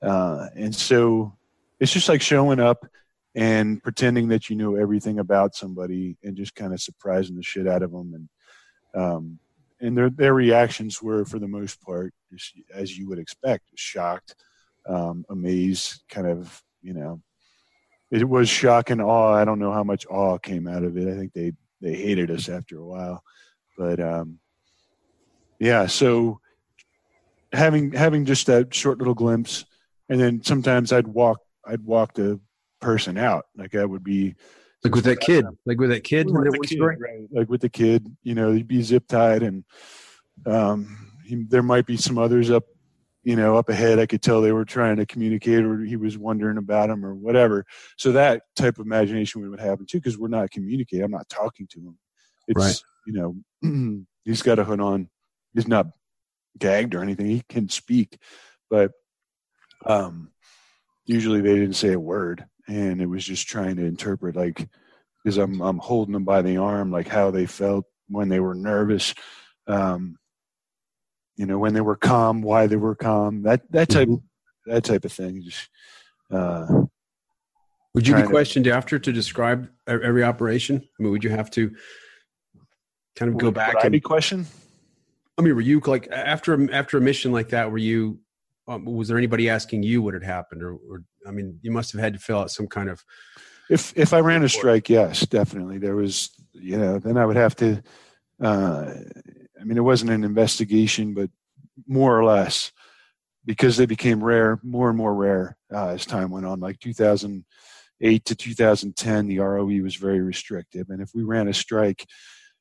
uh, 0.02 0.46
and 0.54 0.74
so 0.74 1.37
it's 1.80 1.92
just 1.92 2.08
like 2.08 2.22
showing 2.22 2.60
up 2.60 2.86
and 3.34 3.82
pretending 3.82 4.28
that 4.28 4.48
you 4.50 4.56
know 4.56 4.76
everything 4.76 5.18
about 5.18 5.54
somebody 5.54 6.16
and 6.22 6.36
just 6.36 6.54
kind 6.54 6.72
of 6.72 6.80
surprising 6.80 7.36
the 7.36 7.42
shit 7.42 7.68
out 7.68 7.82
of 7.82 7.92
them 7.92 8.14
and 8.14 8.28
um, 8.94 9.38
and 9.80 9.96
their 9.96 10.10
their 10.10 10.34
reactions 10.34 11.02
were 11.02 11.24
for 11.24 11.38
the 11.38 11.48
most 11.48 11.80
part 11.82 12.12
as 12.74 12.96
you 12.96 13.08
would 13.08 13.18
expect 13.18 13.64
shocked 13.76 14.34
um, 14.88 15.24
amazed 15.30 16.02
kind 16.08 16.26
of 16.26 16.62
you 16.82 16.94
know. 16.94 17.20
It 18.10 18.26
was 18.26 18.48
shock 18.48 18.88
and 18.88 19.02
awe. 19.02 19.34
I 19.34 19.44
don't 19.44 19.58
know 19.58 19.72
how 19.72 19.84
much 19.84 20.06
awe 20.06 20.38
came 20.38 20.66
out 20.66 20.82
of 20.82 20.96
it. 20.96 21.06
I 21.06 21.14
think 21.14 21.34
they 21.34 21.52
they 21.82 21.94
hated 21.94 22.30
us 22.30 22.48
after 22.48 22.78
a 22.78 22.86
while. 22.86 23.22
But 23.76 24.00
um 24.00 24.40
yeah 25.58 25.86
so 25.86 26.40
having 27.52 27.92
having 27.92 28.24
just 28.24 28.46
that 28.46 28.74
short 28.74 28.98
little 28.98 29.14
glimpse 29.14 29.64
and 30.08 30.20
then 30.20 30.42
sometimes 30.42 30.92
i'd 30.92 31.08
walk 31.08 31.40
i'd 31.68 31.84
walk 31.84 32.14
the 32.14 32.40
person 32.80 33.16
out 33.18 33.46
like 33.56 33.72
that 33.72 33.88
would 33.88 34.04
be 34.04 34.34
Like 34.84 34.94
with 34.94 35.04
that 35.04 35.20
kid, 35.20 35.44
like 35.66 35.78
with 35.80 35.90
that 35.90 36.04
kid. 36.04 36.26
with 36.30 36.60
the 36.60 36.68
kid, 36.68 36.80
right, 36.80 37.28
like 37.32 37.48
with 37.48 37.60
the 37.60 37.68
kid, 37.68 38.06
you 38.22 38.34
know, 38.34 38.52
he'd 38.52 38.68
be 38.68 38.82
zip 38.82 39.06
tied, 39.08 39.42
and 39.42 39.64
um, 40.46 40.96
he, 41.24 41.44
there 41.48 41.62
might 41.64 41.84
be 41.86 41.96
some 41.96 42.16
others 42.18 42.50
up, 42.50 42.64
you 43.24 43.34
know, 43.34 43.56
up 43.56 43.68
ahead. 43.68 43.98
I 43.98 44.06
could 44.06 44.22
tell 44.22 44.40
they 44.40 44.52
were 44.52 44.64
trying 44.64 44.96
to 44.96 45.06
communicate, 45.06 45.64
or 45.64 45.80
he 45.80 45.96
was 45.96 46.16
wondering 46.16 46.58
about 46.58 46.90
him, 46.90 47.04
or 47.04 47.14
whatever. 47.14 47.66
So 47.96 48.12
that 48.12 48.42
type 48.54 48.78
of 48.78 48.86
imagination 48.86 49.50
would 49.50 49.58
happen 49.58 49.84
too, 49.84 49.98
because 49.98 50.16
we're 50.16 50.28
not 50.28 50.52
communicating. 50.52 51.04
I'm 51.04 51.10
not 51.10 51.28
talking 51.28 51.66
to 51.72 51.80
him. 51.80 51.98
It's 52.46 52.56
Right. 52.64 52.80
you 53.06 53.34
know, 53.62 54.04
he's 54.24 54.42
got 54.42 54.60
a 54.60 54.64
hood 54.64 54.80
on. 54.80 55.08
He's 55.54 55.66
not 55.66 55.88
gagged 56.56 56.94
or 56.94 57.02
anything. 57.02 57.26
He 57.26 57.42
can 57.48 57.68
speak, 57.68 58.18
but 58.70 58.92
um, 59.84 60.30
usually 61.08 61.40
they 61.40 61.54
didn't 61.56 61.74
say 61.74 61.92
a 61.94 61.98
word, 61.98 62.44
and 62.68 63.00
it 63.00 63.06
was 63.06 63.24
just 63.24 63.48
trying 63.48 63.74
to 63.76 63.84
interpret 63.84 64.36
like 64.36 64.68
because 65.24 65.38
I'm 65.38 65.60
I'm 65.60 65.78
holding 65.78 66.12
them 66.12 66.24
by 66.24 66.42
the 66.42 66.58
arm, 66.58 66.92
like 66.92 67.08
how 67.08 67.32
they 67.32 67.46
felt 67.46 67.86
when 68.08 68.28
they 68.28 68.38
were 68.38 68.54
nervous, 68.54 69.14
um, 69.66 70.16
you 71.36 71.46
know, 71.46 71.58
when 71.58 71.74
they 71.74 71.80
were 71.80 71.96
calm, 71.96 72.42
why 72.42 72.66
they 72.68 72.76
were 72.76 72.94
calm, 72.94 73.42
that 73.42 73.62
that 73.72 73.88
type 73.88 74.08
that 74.66 74.84
type 74.84 75.04
of 75.04 75.12
thing. 75.12 75.42
Just 75.42 75.68
uh, 76.30 76.66
Would 77.94 78.06
you 78.06 78.12
be 78.14 78.20
trying 78.20 78.24
to- 78.24 78.30
questioned 78.30 78.66
after 78.68 78.98
to 78.98 79.12
describe 79.12 79.68
every 79.88 80.22
operation? 80.22 80.76
I 80.76 81.02
mean, 81.02 81.10
would 81.10 81.24
you 81.24 81.30
have 81.30 81.50
to 81.52 81.74
kind 83.16 83.32
of 83.32 83.38
go 83.38 83.46
would- 83.46 83.54
back 83.54 83.74
would 83.74 83.84
and? 83.84 83.92
be 83.92 84.00
question. 84.00 84.46
I 85.38 85.42
mean, 85.42 85.54
were 85.54 85.60
you 85.60 85.80
like 85.80 86.08
after 86.10 86.52
a- 86.54 86.72
after 86.72 86.98
a 86.98 87.00
mission 87.00 87.32
like 87.32 87.48
that? 87.50 87.70
Were 87.72 87.78
you? 87.78 88.20
Um, 88.68 88.84
was 88.84 89.08
there 89.08 89.16
anybody 89.16 89.48
asking 89.48 89.82
you 89.82 90.02
what 90.02 90.14
had 90.14 90.22
happened, 90.22 90.62
or, 90.62 90.74
or 90.74 91.02
I 91.26 91.30
mean, 91.30 91.58
you 91.62 91.70
must 91.70 91.90
have 91.92 92.00
had 92.00 92.12
to 92.12 92.18
fill 92.18 92.40
out 92.40 92.50
some 92.50 92.66
kind 92.66 92.90
of. 92.90 93.02
If 93.70 93.96
if 93.96 94.12
I 94.12 94.20
ran 94.20 94.44
a 94.44 94.48
strike, 94.48 94.88
yes, 94.90 95.26
definitely. 95.26 95.78
There 95.78 95.96
was, 95.96 96.30
you 96.52 96.76
know, 96.76 96.98
then 96.98 97.16
I 97.16 97.24
would 97.24 97.36
have 97.36 97.56
to. 97.56 97.82
Uh, 98.42 98.92
I 99.60 99.64
mean, 99.64 99.78
it 99.78 99.84
wasn't 99.84 100.10
an 100.10 100.22
investigation, 100.22 101.14
but 101.14 101.30
more 101.86 102.18
or 102.18 102.24
less, 102.24 102.70
because 103.44 103.76
they 103.76 103.86
became 103.86 104.22
rare, 104.22 104.60
more 104.62 104.88
and 104.88 104.98
more 104.98 105.14
rare 105.14 105.56
uh, 105.74 105.88
as 105.88 106.06
time 106.06 106.30
went 106.30 106.46
on. 106.46 106.60
Like 106.60 106.78
2008 106.80 108.24
to 108.26 108.34
2010, 108.34 109.26
the 109.26 109.38
ROE 109.38 109.82
was 109.82 109.96
very 109.96 110.20
restrictive, 110.20 110.90
and 110.90 111.00
if 111.00 111.10
we 111.14 111.22
ran 111.22 111.48
a 111.48 111.54
strike, 111.54 112.06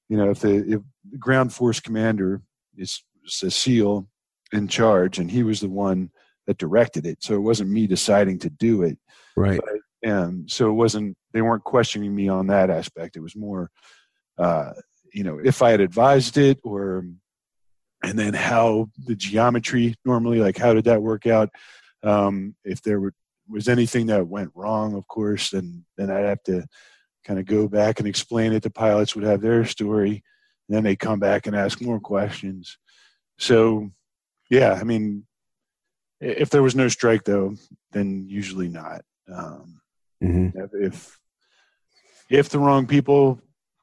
you 0.08 0.18
know, 0.18 0.30
if 0.30 0.40
the 0.40 0.56
if 0.56 0.82
the 1.12 1.18
ground 1.18 1.54
force 1.54 1.82
commander 1.82 2.42
is, 2.78 3.04
is 3.26 3.44
a 3.44 3.52
SEAL 3.52 4.08
in 4.52 4.68
charge, 4.68 5.20
and 5.20 5.30
he 5.30 5.44
was 5.44 5.60
the 5.60 5.70
one 5.70 6.12
that 6.46 6.58
directed 6.58 7.06
it, 7.06 7.22
so 7.22 7.36
it 7.36 7.40
wasn't 7.40 7.70
me 7.70 7.88
deciding 7.88 8.40
to 8.40 8.50
do 8.50 8.84
it. 8.84 8.98
Right. 9.36 9.60
and 10.04 10.50
so 10.50 10.70
it 10.70 10.74
wasn't 10.74 11.16
they 11.34 11.42
weren't 11.42 11.64
questioning 11.64 12.16
me 12.16 12.28
on 12.28 12.48
that 12.48 12.70
aspect. 12.70 13.16
It 13.16 13.22
was 13.22 13.36
more 13.36 13.70
uh 14.38 14.74
you 15.14 15.24
know 15.24 15.40
if 15.44 15.62
i 15.62 15.72
had 15.72 15.82
advised 15.82 16.38
it 16.38 16.60
or 16.64 17.06
and 18.04 18.20
then 18.20 18.34
how 18.34 18.88
the 19.06 19.16
geometry 19.16 19.96
normally 20.06 20.40
like 20.40 20.58
how 20.58 20.74
did 20.74 20.86
that 20.86 21.02
work 21.02 21.26
out? 21.28 21.50
Um 22.04 22.56
if 22.64 22.82
there 22.82 23.00
were, 23.00 23.14
was 23.50 23.68
anything 23.68 24.08
that 24.08 24.28
went 24.28 24.52
wrong 24.54 24.96
of 24.96 25.08
course 25.08 25.50
then 25.52 25.86
then 25.98 26.12
i'd 26.12 26.26
have 26.26 26.44
to 26.44 26.64
kind 27.28 27.40
of 27.40 27.46
go 27.46 27.68
back 27.68 28.00
and 28.00 28.08
explain 28.08 28.54
it. 28.54 28.64
The 28.64 28.70
pilots 28.70 29.14
would 29.14 29.26
have 29.26 29.42
their 29.42 29.66
story. 29.66 30.24
And 30.68 30.76
then 30.76 30.84
they 30.84 30.96
come 30.96 31.20
back 31.20 31.46
and 31.46 31.56
ask 31.56 31.82
more 31.82 32.00
questions. 32.00 32.78
So 33.38 33.92
yeah 34.50 34.74
i 34.74 34.84
mean 34.84 35.26
if 36.20 36.50
there 36.50 36.64
was 36.64 36.76
no 36.76 36.88
strike 36.88 37.24
though 37.24 37.56
then 37.92 38.26
usually 38.28 38.70
not 38.70 39.02
um 39.34 39.80
Mm-hmm. 40.24 40.60
if 40.82 41.20
if, 42.30 42.50
the 42.50 42.58
wrong 42.58 42.88
people 42.88 43.40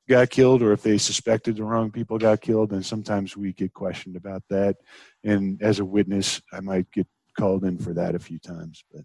got 0.08 0.30
killed 0.30 0.62
or 0.62 0.72
if 0.72 0.82
they 0.82 0.98
suspected 0.98 1.56
the 1.56 1.62
wrong 1.62 1.92
people 1.92 2.18
got 2.18 2.40
killed 2.40 2.70
then 2.70 2.82
sometimes 2.82 3.36
we 3.36 3.52
get 3.52 3.72
questioned 3.72 4.16
about 4.16 4.42
that 4.50 4.74
and 5.22 5.62
as 5.62 5.78
a 5.78 5.84
witness 5.84 6.42
i 6.52 6.58
might 6.58 6.90
get 6.90 7.06
called 7.38 7.64
in 7.64 7.78
for 7.78 7.94
that 7.94 8.16
a 8.16 8.18
few 8.18 8.40
times 8.40 8.82
but 8.92 9.02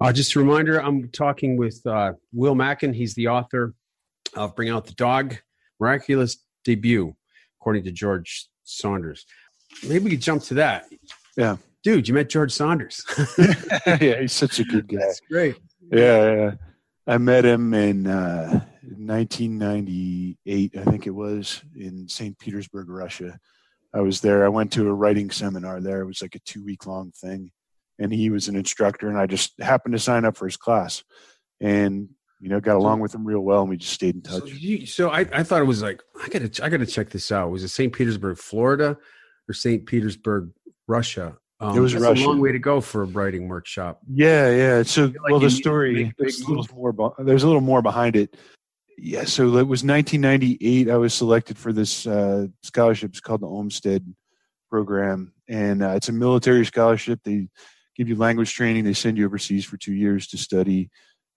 Uh, 0.00 0.10
just 0.12 0.34
a 0.34 0.38
reminder, 0.38 0.80
I'm 0.80 1.10
talking 1.10 1.58
with 1.58 1.78
uh, 1.86 2.14
Will 2.32 2.54
Mackin. 2.54 2.94
He's 2.94 3.14
the 3.14 3.28
author 3.28 3.74
of 4.34 4.56
Bring 4.56 4.70
Out 4.70 4.86
the 4.86 4.94
Dog, 4.94 5.36
Miraculous 5.78 6.38
Debut, 6.64 7.14
according 7.60 7.84
to 7.84 7.92
George 7.92 8.48
Saunders. 8.64 9.26
Maybe 9.82 10.04
we 10.04 10.10
could 10.10 10.20
jump 10.20 10.42
to 10.44 10.54
that. 10.54 10.86
Yeah. 11.36 11.56
Dude, 11.82 12.08
you 12.08 12.14
met 12.14 12.28
George 12.28 12.52
Saunders. 12.52 13.04
yeah 13.86 14.20
he's 14.20 14.32
such 14.32 14.58
a 14.58 14.64
good 14.64 14.86
guy 14.86 14.98
That's 14.98 15.20
great. 15.20 15.56
yeah, 15.90 16.34
yeah. 16.34 16.50
i 17.06 17.16
met 17.16 17.44
him 17.44 17.72
in 17.72 18.06
uh 18.06 18.64
1998 18.98 20.76
i 20.76 20.84
think 20.84 21.06
it 21.06 21.10
was 21.10 21.62
in 21.74 22.06
st 22.06 22.38
petersburg 22.38 22.90
russia 22.90 23.38
I 23.92 24.00
was 24.00 24.20
there. 24.20 24.44
I 24.44 24.48
went 24.48 24.72
to 24.72 24.88
a 24.88 24.92
writing 24.94 25.30
seminar 25.30 25.80
there. 25.80 26.00
It 26.00 26.06
was 26.06 26.22
like 26.22 26.34
a 26.34 26.40
two 26.40 26.64
week 26.64 26.86
long 26.86 27.12
thing, 27.12 27.50
and 27.98 28.12
he 28.12 28.30
was 28.30 28.48
an 28.48 28.56
instructor, 28.56 29.08
and 29.08 29.18
I 29.18 29.26
just 29.26 29.60
happened 29.60 29.92
to 29.92 29.98
sign 29.98 30.24
up 30.24 30.36
for 30.36 30.46
his 30.46 30.56
class, 30.56 31.02
and 31.60 32.08
you 32.40 32.48
know 32.48 32.60
got 32.60 32.76
along 32.76 33.00
with 33.00 33.14
him 33.14 33.26
real 33.26 33.40
well, 33.40 33.62
and 33.62 33.70
we 33.70 33.76
just 33.76 33.92
stayed 33.92 34.14
in 34.14 34.22
touch. 34.22 34.42
So, 34.42 34.46
you, 34.46 34.86
so 34.86 35.10
I, 35.10 35.20
I 35.32 35.42
thought 35.42 35.60
it 35.60 35.66
was 35.66 35.82
like 35.82 36.02
I 36.22 36.28
gotta 36.28 36.64
I 36.64 36.68
gotta 36.68 36.86
check 36.86 37.10
this 37.10 37.32
out. 37.32 37.50
Was 37.50 37.64
it 37.64 37.68
St. 37.68 37.92
Petersburg, 37.92 38.38
Florida, 38.38 38.96
or 39.50 39.52
St. 39.52 39.84
Petersburg, 39.84 40.50
Russia? 40.86 41.36
Um, 41.58 41.76
It 41.76 41.80
was 41.80 41.94
a 41.94 42.14
long 42.14 42.40
way 42.40 42.52
to 42.52 42.58
go 42.58 42.80
for 42.80 43.02
a 43.02 43.04
writing 43.06 43.48
workshop. 43.48 44.00
Yeah, 44.08 44.50
yeah. 44.50 44.82
So, 44.82 45.06
like 45.06 45.14
well, 45.30 45.40
the 45.40 45.50
story 45.50 46.14
there's 46.16 46.40
a 46.40 46.48
little 46.48 46.66
more. 46.74 47.14
There's 47.18 47.42
a 47.42 47.46
little 47.46 47.60
more 47.60 47.82
behind 47.82 48.16
it. 48.16 48.36
Yeah. 48.96 49.24
So 49.24 49.44
it 49.58 49.66
was 49.66 49.84
1998. 49.84 50.88
I 50.88 50.96
was 50.96 51.12
selected 51.12 51.58
for 51.58 51.72
this 51.72 52.06
uh, 52.06 52.46
scholarship. 52.62 53.10
It's 53.10 53.20
called 53.20 53.42
the 53.42 53.46
Olmsted 53.46 54.14
program, 54.70 55.34
and 55.48 55.82
uh, 55.82 55.90
it's 55.96 56.08
a 56.08 56.12
military 56.12 56.64
scholarship. 56.64 57.20
They 57.24 57.48
give 57.96 58.08
you 58.08 58.16
language 58.16 58.54
training. 58.54 58.84
They 58.84 58.94
send 58.94 59.18
you 59.18 59.26
overseas 59.26 59.64
for 59.66 59.76
two 59.76 59.94
years 59.94 60.28
to 60.28 60.38
study 60.38 60.88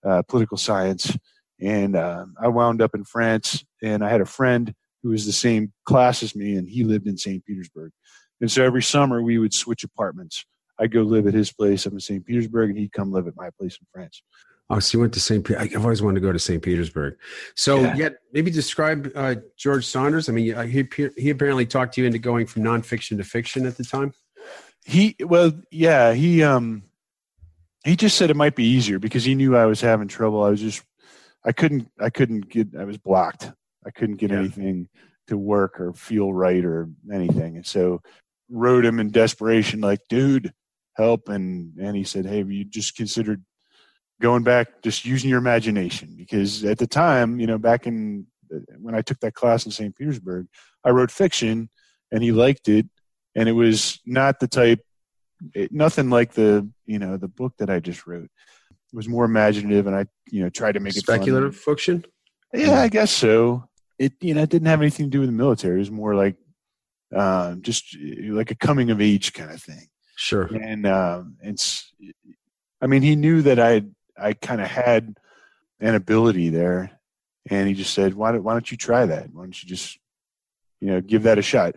uh, 0.04 0.22
political 0.22 0.56
science. 0.56 1.16
And 1.60 1.96
um 1.96 2.34
I 2.40 2.48
wound 2.48 2.80
up 2.82 2.94
in 2.94 3.04
France, 3.04 3.64
and 3.82 4.02
I 4.04 4.08
had 4.08 4.20
a 4.20 4.26
friend 4.26 4.74
who 5.04 5.10
was 5.10 5.26
the 5.26 5.32
same 5.32 5.70
class 5.84 6.22
as 6.24 6.34
me, 6.34 6.56
and 6.56 6.66
he 6.68 6.82
lived 6.82 7.06
in 7.06 7.16
St. 7.16 7.44
Petersburg. 7.44 7.92
And 8.40 8.50
so 8.50 8.64
every 8.64 8.82
summer 8.82 9.22
we 9.22 9.38
would 9.38 9.54
switch 9.54 9.84
apartments. 9.84 10.44
I'd 10.80 10.90
go 10.92 11.02
live 11.02 11.28
at 11.28 11.34
his 11.34 11.52
place 11.52 11.86
up 11.86 11.92
in 11.92 12.00
St. 12.00 12.24
Petersburg, 12.26 12.70
and 12.70 12.78
he'd 12.78 12.92
come 12.92 13.12
live 13.12 13.28
at 13.28 13.36
my 13.36 13.50
place 13.60 13.78
in 13.80 13.86
France. 13.92 14.22
Oh, 14.70 14.78
so 14.80 14.96
you 14.96 15.00
went 15.02 15.12
to 15.12 15.20
St. 15.20 15.44
Pe- 15.44 15.56
I've 15.56 15.84
always 15.84 16.00
wanted 16.00 16.14
to 16.20 16.26
go 16.26 16.32
to 16.32 16.38
St. 16.38 16.62
Petersburg. 16.62 17.16
So, 17.54 17.82
Yeah. 17.82 17.96
yeah, 17.96 18.08
maybe 18.32 18.50
describe 18.50 19.12
uh, 19.14 19.34
George 19.58 19.86
Saunders. 19.86 20.28
I 20.28 20.32
mean, 20.32 20.54
uh, 20.54 20.62
he 20.62 20.88
he 21.18 21.28
apparently 21.30 21.66
talked 21.66 21.98
you 21.98 22.06
into 22.06 22.18
going 22.18 22.46
from 22.46 22.62
nonfiction 22.62 23.18
to 23.18 23.24
fiction 23.24 23.66
at 23.66 23.76
the 23.76 23.84
time. 23.84 24.12
He 24.86 25.16
well, 25.20 25.52
yeah, 25.70 26.14
he 26.14 26.42
um 26.42 26.82
he 27.84 27.94
just 27.94 28.16
said 28.16 28.30
it 28.30 28.36
might 28.36 28.56
be 28.56 28.64
easier 28.64 28.98
because 28.98 29.22
he 29.24 29.34
knew 29.34 29.54
I 29.54 29.66
was 29.66 29.82
having 29.82 30.08
trouble. 30.08 30.42
I 30.42 30.48
was 30.50 30.60
just 30.62 30.82
I 31.44 31.52
couldn't 31.52 31.90
I 32.00 32.08
couldn't 32.10 32.48
get 32.48 32.68
I 32.74 32.84
was 32.84 32.96
blocked. 32.98 33.52
I 33.86 33.90
couldn't 33.90 34.16
get 34.16 34.30
Yeah. 34.30 34.38
anything 34.38 34.88
to 35.28 35.36
work 35.38 35.80
or 35.80 35.92
feel 35.94 36.32
right 36.34 36.64
or 36.64 36.88
anything. 37.12 37.56
And 37.56 37.66
so 37.66 38.00
wrote 38.50 38.84
him 38.84 39.00
in 39.00 39.10
desperation 39.10 39.80
like, 39.80 40.00
dude, 40.08 40.52
help 40.96 41.28
and 41.28 41.72
and 41.78 41.96
he 41.96 42.04
said, 42.04 42.26
"Hey, 42.26 42.38
have 42.38 42.50
you 42.50 42.64
just 42.64 42.96
considered 42.96 43.44
going 44.20 44.42
back 44.44 44.82
just 44.82 45.04
using 45.04 45.28
your 45.30 45.38
imagination 45.38 46.14
because 46.16 46.64
at 46.64 46.78
the 46.78 46.86
time, 46.86 47.40
you 47.40 47.46
know, 47.46 47.58
back 47.58 47.86
in 47.86 48.26
uh, 48.54 48.58
when 48.78 48.94
I 48.94 49.02
took 49.02 49.18
that 49.20 49.34
class 49.34 49.66
in 49.66 49.72
St. 49.72 49.94
Petersburg, 49.96 50.46
I 50.84 50.90
wrote 50.90 51.10
fiction 51.10 51.68
and 52.12 52.22
he 52.22 52.30
liked 52.32 52.68
it 52.68 52.86
and 53.34 53.48
it 53.48 53.52
was 53.52 54.00
not 54.06 54.38
the 54.40 54.46
type 54.46 54.80
it, 55.54 55.72
nothing 55.72 56.10
like 56.10 56.32
the 56.34 56.68
you 56.86 56.98
know 56.98 57.16
the 57.16 57.28
book 57.28 57.52
that 57.58 57.68
i 57.68 57.80
just 57.80 58.06
wrote 58.06 58.24
it 58.24 58.30
was 58.92 59.08
more 59.08 59.24
imaginative 59.24 59.86
and 59.86 59.96
i 59.96 60.06
you 60.30 60.42
know 60.42 60.48
tried 60.48 60.72
to 60.72 60.80
make 60.80 60.96
it 60.96 61.04
fun. 61.04 61.16
Speculative 61.16 61.56
fiction. 61.56 62.04
yeah 62.52 62.80
i 62.80 62.88
guess 62.88 63.10
so 63.10 63.68
it 63.98 64.12
you 64.20 64.34
know 64.34 64.42
it 64.42 64.50
didn't 64.50 64.66
have 64.68 64.80
anything 64.80 65.06
to 65.06 65.10
do 65.10 65.20
with 65.20 65.28
the 65.28 65.32
military. 65.32 65.76
It 65.76 65.78
was 65.80 65.90
more 65.90 66.14
like 66.14 66.36
um 67.14 67.62
just 67.62 67.96
like 68.28 68.50
a 68.50 68.54
coming 68.56 68.90
of 68.90 69.00
age 69.00 69.32
kind 69.32 69.50
of 69.50 69.62
thing. 69.62 69.88
Sure. 70.16 70.44
and 70.44 70.86
um 70.86 71.36
it's 71.42 71.92
i 72.80 72.86
mean 72.86 73.02
he 73.02 73.16
knew 73.16 73.42
that 73.42 73.58
i 73.58 73.82
i 74.16 74.32
kind 74.32 74.60
of 74.60 74.68
had 74.68 75.16
an 75.80 75.94
ability 75.96 76.48
there. 76.50 76.90
And 77.50 77.68
he 77.68 77.74
just 77.74 77.92
said 77.92 78.14
why 78.14 78.32
don't, 78.32 78.42
why 78.42 78.52
don't 78.52 78.70
you 78.70 78.76
try 78.76 79.04
that? 79.06 79.28
Why 79.32 79.42
don't 79.42 79.62
you 79.62 79.68
just 79.68 79.98
you 80.80 80.88
know 80.88 81.00
give 81.00 81.24
that 81.24 81.38
a 81.38 81.42
shot? 81.42 81.74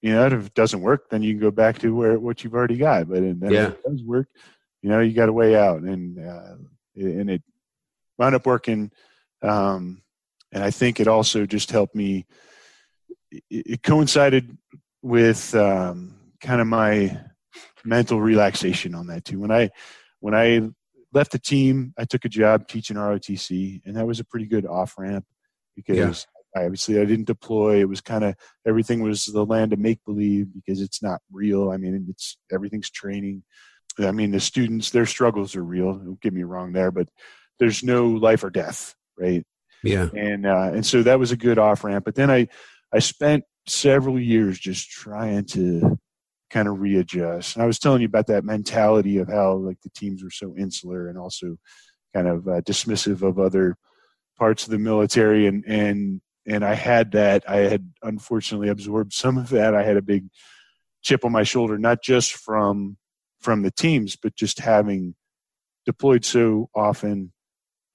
You 0.00 0.12
know 0.12 0.26
if 0.26 0.46
it 0.46 0.54
doesn't 0.54 0.80
work 0.80 1.10
then 1.10 1.22
you 1.22 1.32
can 1.34 1.40
go 1.40 1.50
back 1.50 1.78
to 1.80 1.94
where 1.94 2.18
what 2.18 2.42
you've 2.42 2.54
already 2.54 2.76
got. 2.78 3.08
But 3.08 3.20
then 3.22 3.40
Yeah. 3.52 3.68
if 3.68 3.72
it 3.74 3.82
does 3.84 4.02
work 4.04 4.28
you 4.82 4.88
know 4.90 5.00
you 5.00 5.12
got 5.12 5.28
a 5.28 5.32
way 5.32 5.54
out. 5.56 5.82
And 5.82 6.18
uh 6.18 6.54
and 6.96 7.30
it 7.30 7.42
wound 8.18 8.34
up 8.34 8.46
working 8.46 8.90
um 9.42 10.02
and 10.52 10.62
i 10.62 10.70
think 10.70 11.00
it 11.00 11.08
also 11.08 11.46
just 11.46 11.70
helped 11.70 11.94
me 11.94 12.26
it, 13.30 13.42
it 13.50 13.82
coincided 13.82 14.56
with 15.02 15.54
um 15.54 16.14
kind 16.40 16.60
of 16.60 16.66
my 16.66 17.18
mental 17.84 18.20
relaxation 18.20 18.94
on 18.94 19.06
that 19.08 19.24
too. 19.24 19.40
When 19.40 19.50
I 19.50 19.70
when 20.20 20.34
I 20.34 20.68
left 21.12 21.32
the 21.32 21.38
team, 21.38 21.94
I 21.98 22.04
took 22.04 22.24
a 22.24 22.28
job 22.28 22.68
teaching 22.68 22.96
ROTC, 22.96 23.82
and 23.84 23.96
that 23.96 24.06
was 24.06 24.20
a 24.20 24.24
pretty 24.24 24.46
good 24.46 24.66
off 24.66 24.94
ramp 24.98 25.24
because 25.76 26.26
I, 26.56 26.64
obviously 26.64 27.00
I 27.00 27.04
didn't 27.04 27.26
deploy. 27.26 27.80
It 27.80 27.88
was 27.88 28.00
kind 28.00 28.24
of 28.24 28.34
everything 28.66 29.02
was 29.02 29.24
the 29.24 29.44
land 29.44 29.72
of 29.72 29.78
make 29.78 30.04
believe 30.04 30.48
because 30.54 30.80
it's 30.80 31.02
not 31.02 31.20
real. 31.30 31.70
I 31.70 31.76
mean, 31.76 32.06
it's 32.08 32.36
everything's 32.52 32.90
training. 32.90 33.42
I 33.98 34.10
mean, 34.10 34.30
the 34.30 34.40
students 34.40 34.90
their 34.90 35.06
struggles 35.06 35.56
are 35.56 35.64
real. 35.64 35.94
Don't 35.94 36.20
get 36.20 36.32
me 36.32 36.44
wrong 36.44 36.72
there, 36.72 36.90
but 36.90 37.08
there's 37.58 37.82
no 37.82 38.08
life 38.08 38.42
or 38.42 38.50
death, 38.50 38.94
right? 39.18 39.44
Yeah. 39.84 40.08
and 40.14 40.46
uh, 40.46 40.70
and 40.72 40.86
so 40.86 41.02
that 41.02 41.18
was 41.18 41.32
a 41.32 41.36
good 41.36 41.58
off 41.58 41.84
ramp. 41.84 42.04
But 42.04 42.14
then 42.14 42.30
I 42.30 42.48
I 42.92 42.98
spent 43.00 43.44
several 43.66 44.18
years 44.18 44.58
just 44.58 44.90
trying 44.90 45.44
to 45.46 45.98
kind 46.50 46.68
of 46.68 46.80
readjust. 46.80 47.56
And 47.56 47.62
I 47.62 47.66
was 47.66 47.78
telling 47.78 48.02
you 48.02 48.06
about 48.06 48.26
that 48.26 48.44
mentality 48.44 49.18
of 49.18 49.28
how 49.28 49.54
like 49.54 49.80
the 49.82 49.90
teams 49.90 50.22
were 50.22 50.30
so 50.30 50.54
insular 50.56 51.08
and 51.08 51.18
also 51.18 51.56
kind 52.14 52.28
of 52.28 52.46
uh, 52.46 52.60
dismissive 52.60 53.22
of 53.22 53.38
other 53.38 53.76
parts 54.38 54.64
of 54.64 54.70
the 54.70 54.78
military 54.78 55.46
and 55.46 55.64
and 55.66 56.20
and 56.46 56.64
I 56.64 56.74
had 56.74 57.12
that. 57.12 57.48
I 57.48 57.58
had 57.58 57.90
unfortunately 58.02 58.68
absorbed 58.68 59.12
some 59.12 59.38
of 59.38 59.48
that. 59.50 59.74
I 59.74 59.84
had 59.84 59.96
a 59.96 60.02
big 60.02 60.26
chip 61.02 61.24
on 61.24 61.32
my 61.32 61.44
shoulder, 61.44 61.78
not 61.78 62.02
just 62.02 62.32
from 62.32 62.96
from 63.40 63.62
the 63.62 63.70
teams, 63.70 64.16
but 64.16 64.36
just 64.36 64.60
having 64.60 65.14
deployed 65.86 66.24
so 66.24 66.68
often 66.74 67.32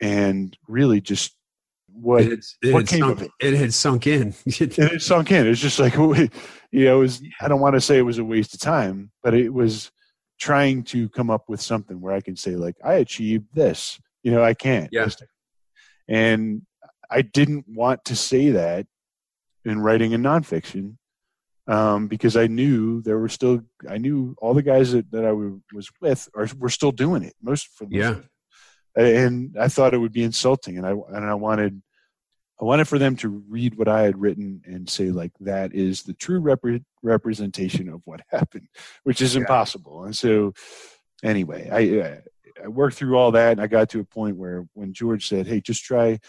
and 0.02 0.58
really 0.68 1.00
just 1.02 1.37
what 2.00 2.22
It, 2.24 2.46
it 2.62 2.74
what 2.74 2.88
came 2.88 3.00
sunk, 3.00 3.18
of 3.22 3.24
it? 3.24 3.32
it 3.40 3.54
had 3.56 3.74
sunk 3.74 4.08
in. 4.08 4.34
it 4.46 5.02
sunk 5.02 5.32
in. 5.32 5.48
It's 5.48 5.60
just 5.62 5.80
like, 5.80 5.96
you 5.96 6.30
know, 6.86 6.98
it 6.98 7.00
was, 7.00 7.22
I 7.42 7.48
don't 7.48 7.60
want 7.62 7.76
to 7.76 7.82
say 7.82 7.98
it 7.98 8.02
was 8.04 8.18
a 8.20 8.24
waste 8.24 8.54
of 8.54 8.60
time, 8.60 9.12
but 9.24 9.34
it 9.34 9.54
was 9.54 9.92
trying 10.40 10.84
to 10.84 11.10
come 11.10 11.30
up 11.30 11.46
with 11.50 11.62
something 11.62 12.00
where 12.00 12.14
I 12.14 12.22
can 12.22 12.36
say, 12.36 12.56
like, 12.56 12.76
I 12.84 12.96
achieved 12.96 13.48
this. 13.54 14.00
You 14.24 14.32
know, 14.32 14.44
I 14.44 14.54
can't. 14.54 14.90
Yeah. 14.92 15.08
And 16.08 16.62
I 17.10 17.22
didn't 17.22 17.66
want 17.68 18.06
to 18.06 18.16
say 18.16 18.52
that 18.52 18.86
in 19.66 19.80
writing 19.80 20.12
in 20.12 20.22
nonfiction 20.22 20.98
um, 21.68 22.08
because 22.08 22.38
I 22.38 22.48
knew 22.48 23.02
there 23.02 23.18
were 23.18 23.30
still, 23.30 23.62
I 23.90 23.98
knew 23.98 24.36
all 24.42 24.54
the 24.54 24.62
guys 24.64 24.92
that, 24.94 25.10
that 25.12 25.24
I 25.26 25.30
w- 25.30 25.62
was 25.74 25.90
with 26.02 26.30
are, 26.36 26.48
were 26.58 26.70
still 26.70 26.92
doing 26.92 27.24
it. 27.24 27.34
Most 27.42 27.68
for 27.76 27.86
the 27.86 27.98
most 27.98 28.04
Yeah. 28.06 28.12
of. 28.12 28.30
And 28.96 29.56
I 29.60 29.68
thought 29.68 29.94
it 29.94 30.00
would 30.00 30.12
be 30.14 30.24
insulting, 30.24 30.78
and 30.78 30.88
I 30.88 30.92
and 30.92 31.24
I 31.24 31.36
wanted 31.36 31.84
I 32.60 32.66
wanted 32.66 32.88
for 32.88 32.98
them 32.98 33.16
to 33.18 33.30
read 33.30 33.78
what 33.78 33.88
I 33.88 34.02
had 34.02 34.20
written 34.20 34.62
and 34.66 34.90
say 34.90 35.12
like 35.12 35.32
that 35.42 35.74
is 35.76 36.04
the 36.04 36.14
true 36.14 36.42
repre- 36.42 36.84
representation 37.04 37.88
of 37.90 38.02
what 38.06 38.22
happened, 38.32 38.68
which 39.04 39.22
is 39.22 39.36
Yeah. 39.36 39.42
impossible. 39.42 40.06
And 40.06 40.16
so, 40.16 40.54
anyway, 41.24 41.70
I 41.72 42.22
I 42.64 42.68
worked 42.70 42.96
through 42.96 43.16
all 43.16 43.32
that, 43.34 43.52
and 43.54 43.62
I 43.62 43.68
got 43.68 43.90
to 43.90 44.00
a 44.00 44.04
point 44.04 44.38
where 44.38 44.66
when 44.74 44.92
George 44.94 45.28
said, 45.28 45.46
"Hey, 45.46 45.62
just 45.62 45.84
try, 45.84 46.20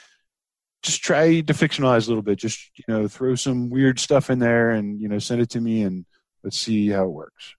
just 0.83 1.03
try 1.03 1.41
to 1.41 1.55
fictionalize 1.55 2.07
a 2.07 2.11
little 2.11 2.23
bit, 2.23 2.39
just 2.39 2.71
you 2.77 2.85
know, 2.89 3.09
throw 3.09 3.35
some 3.35 3.71
weird 3.71 3.99
stuff 3.99 4.29
in 4.29 4.39
there, 4.39 4.71
and 4.71 5.01
you 5.01 5.09
know, 5.09 5.19
send 5.19 5.41
it 5.41 5.49
to 5.51 5.61
me, 5.63 5.83
and 5.83 6.05
let's 6.45 6.59
see 6.59 6.89
how 6.89 7.05
it 7.05 7.11
works." 7.13 7.55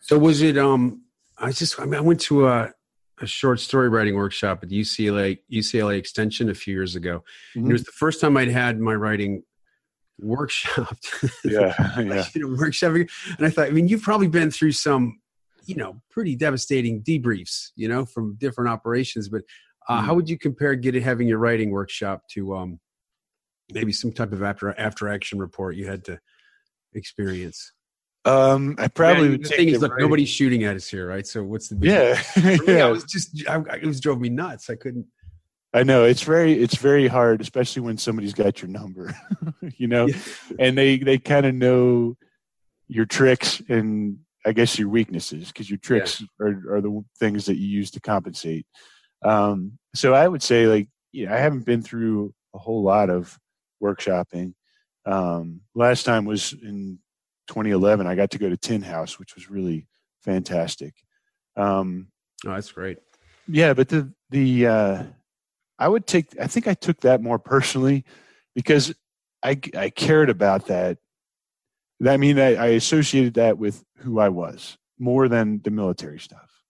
So 0.00 0.18
was 0.18 0.42
it? 0.42 0.58
Um, 0.58 1.04
I 1.38 1.52
just 1.52 1.80
I 1.80 1.84
mean 1.86 1.94
I 1.94 2.00
went 2.02 2.20
to 2.22 2.46
a 2.48 2.72
a 3.20 3.26
short 3.26 3.60
story 3.60 3.88
writing 3.88 4.14
workshop 4.14 4.60
at 4.62 4.70
UCLA 4.70 5.38
UCLA 5.52 5.98
Extension 5.98 6.48
a 6.48 6.54
few 6.54 6.74
years 6.74 6.96
ago. 6.96 7.22
And 7.54 7.68
it 7.68 7.72
was 7.72 7.84
the 7.84 7.92
first 7.92 8.20
time 8.20 8.36
I'd 8.36 8.48
had 8.48 8.80
my 8.80 8.94
writing 8.94 9.42
workshop. 10.18 10.96
Yeah, 11.44 11.74
yeah. 12.00 12.24
you 12.34 12.42
know, 12.48 12.56
workshop. 12.58 12.94
And 12.94 13.08
I 13.40 13.50
thought, 13.50 13.66
I 13.68 13.70
mean, 13.70 13.88
you've 13.88 14.02
probably 14.02 14.28
been 14.28 14.50
through 14.50 14.72
some, 14.72 15.20
you 15.64 15.74
know, 15.74 16.00
pretty 16.10 16.36
devastating 16.36 17.02
debriefs, 17.02 17.70
you 17.76 17.88
know, 17.88 18.04
from 18.04 18.36
different 18.36 18.70
operations. 18.70 19.28
But 19.28 19.42
uh, 19.88 20.00
Mhm. 20.00 20.04
how 20.04 20.14
would 20.14 20.28
you 20.28 20.38
compare 20.38 20.74
getting 20.74 21.02
having 21.02 21.26
your 21.28 21.38
writing 21.38 21.70
workshop 21.70 22.22
to 22.32 22.54
um, 22.56 22.80
maybe 23.72 23.92
some 23.92 24.12
type 24.12 24.32
of 24.32 24.42
after 24.42 24.78
after 24.78 25.08
action 25.08 25.38
report 25.38 25.76
you 25.76 25.86
had 25.86 26.04
to 26.04 26.20
experience? 26.94 27.72
Um, 28.24 28.74
I 28.78 28.88
probably 28.88 29.24
Yeah, 29.24 29.30
would 29.30 29.44
the 29.44 29.48
take 29.48 29.56
thing 29.58 29.68
is, 29.68 29.74
the 29.74 29.80
look, 29.80 29.92
writing- 29.92 30.06
nobody's 30.06 30.28
shooting 30.28 30.64
at 30.64 30.76
us 30.76 30.88
here, 30.88 31.06
right? 31.06 31.26
So 31.26 31.42
what's 31.42 31.68
the 31.68 31.76
big 31.76 31.90
Yeah, 31.90 32.20
me, 32.66 32.80
I 32.80 32.88
was 32.90 33.04
just, 33.04 33.48
I, 33.48 33.60
it 33.80 33.86
was 33.86 34.00
drove 34.00 34.20
me 34.20 34.28
nuts. 34.28 34.68
I 34.68 34.74
couldn't. 34.76 35.06
I 35.72 35.84
know 35.84 36.04
it's 36.04 36.22
very 36.22 36.52
it's 36.60 36.74
very 36.74 37.06
hard, 37.06 37.40
especially 37.40 37.82
when 37.82 37.96
somebody's 37.96 38.34
got 38.34 38.60
your 38.60 38.68
number, 38.68 39.14
you 39.78 39.86
know, 39.86 40.08
Yeah. 40.08 40.16
and 40.58 40.76
they 40.76 40.98
they 40.98 41.16
kind 41.18 41.46
of 41.46 41.54
know 41.54 42.16
your 42.88 43.06
tricks 43.06 43.62
and 43.68 44.18
I 44.44 44.52
guess 44.52 44.78
your 44.80 44.88
weaknesses 44.88 45.46
because 45.46 45.70
your 45.70 45.78
tricks 45.78 46.22
are 46.40 46.74
are 46.74 46.80
the 46.80 47.04
things 47.20 47.46
that 47.46 47.56
you 47.56 47.68
use 47.68 47.92
to 47.92 48.00
compensate. 48.00 48.66
Um, 49.24 49.78
so 49.94 50.12
I 50.12 50.26
would 50.26 50.42
say 50.42 50.66
like 50.66 50.88
yeah, 51.12 51.32
I 51.32 51.38
haven't 51.38 51.64
been 51.66 51.82
through 51.82 52.34
a 52.52 52.58
whole 52.58 52.82
lot 52.82 53.08
of 53.08 53.38
workshopping. 53.82 54.54
Um, 55.06 55.60
last 55.76 56.02
time 56.02 56.24
was 56.24 56.52
in 56.52 56.98
2011, 57.50 58.06
I 58.06 58.14
got 58.14 58.30
to 58.30 58.38
go 58.38 58.48
to 58.48 58.56
Tin 58.56 58.80
House, 58.80 59.18
which 59.18 59.34
was 59.34 59.50
really 59.50 59.88
fantastic. 60.22 60.94
Um, 61.56 62.06
oh, 62.46 62.50
that's 62.50 62.70
great. 62.70 62.98
Yeah, 63.48 63.74
but 63.74 63.88
the 63.88 64.12
the 64.30 64.68
uh, 64.68 65.02
I 65.76 65.88
would 65.88 66.06
take. 66.06 66.28
I 66.40 66.46
think 66.46 66.68
I 66.68 66.74
took 66.74 67.00
that 67.00 67.20
more 67.20 67.40
personally 67.40 68.04
because 68.54 68.94
I 69.42 69.60
I 69.76 69.90
cared 69.90 70.30
about 70.30 70.68
that. 70.68 70.98
I 72.06 72.16
mean, 72.18 72.38
I, 72.38 72.54
I 72.54 72.66
associated 72.68 73.34
that 73.34 73.58
with 73.58 73.84
who 73.96 74.20
I 74.20 74.28
was 74.28 74.78
more 75.00 75.26
than 75.26 75.60
the 75.64 75.72
military 75.72 76.20
stuff. 76.20 76.62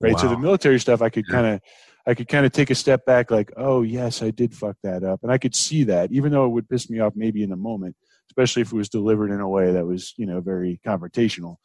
Right. 0.00 0.12
Wow. 0.12 0.20
So 0.20 0.28
the 0.28 0.38
military 0.38 0.78
stuff, 0.78 1.02
I 1.02 1.08
could 1.08 1.26
kind 1.26 1.46
of 1.46 1.60
I 2.06 2.14
could 2.14 2.28
kind 2.28 2.46
of 2.46 2.52
take 2.52 2.70
a 2.70 2.76
step 2.76 3.04
back, 3.04 3.32
like, 3.32 3.52
oh 3.56 3.82
yes, 3.82 4.22
I 4.22 4.30
did 4.30 4.54
fuck 4.54 4.76
that 4.84 5.02
up, 5.02 5.24
and 5.24 5.32
I 5.32 5.38
could 5.38 5.56
see 5.56 5.82
that, 5.84 6.12
even 6.12 6.30
though 6.30 6.44
it 6.44 6.50
would 6.50 6.68
piss 6.68 6.88
me 6.88 7.00
off 7.00 7.14
maybe 7.16 7.42
in 7.42 7.50
the 7.50 7.56
moment, 7.56 7.96
especially 8.30 8.62
if 8.62 8.72
it 8.72 8.76
was 8.76 8.88
delivered 8.88 9.30
in 9.30 9.40
a 9.40 9.48
way 9.48 9.72
that 9.72 9.86
was, 9.86 10.14
you 10.16 10.26
know, 10.26 10.40
very 10.40 10.80
confrontational. 10.86 11.56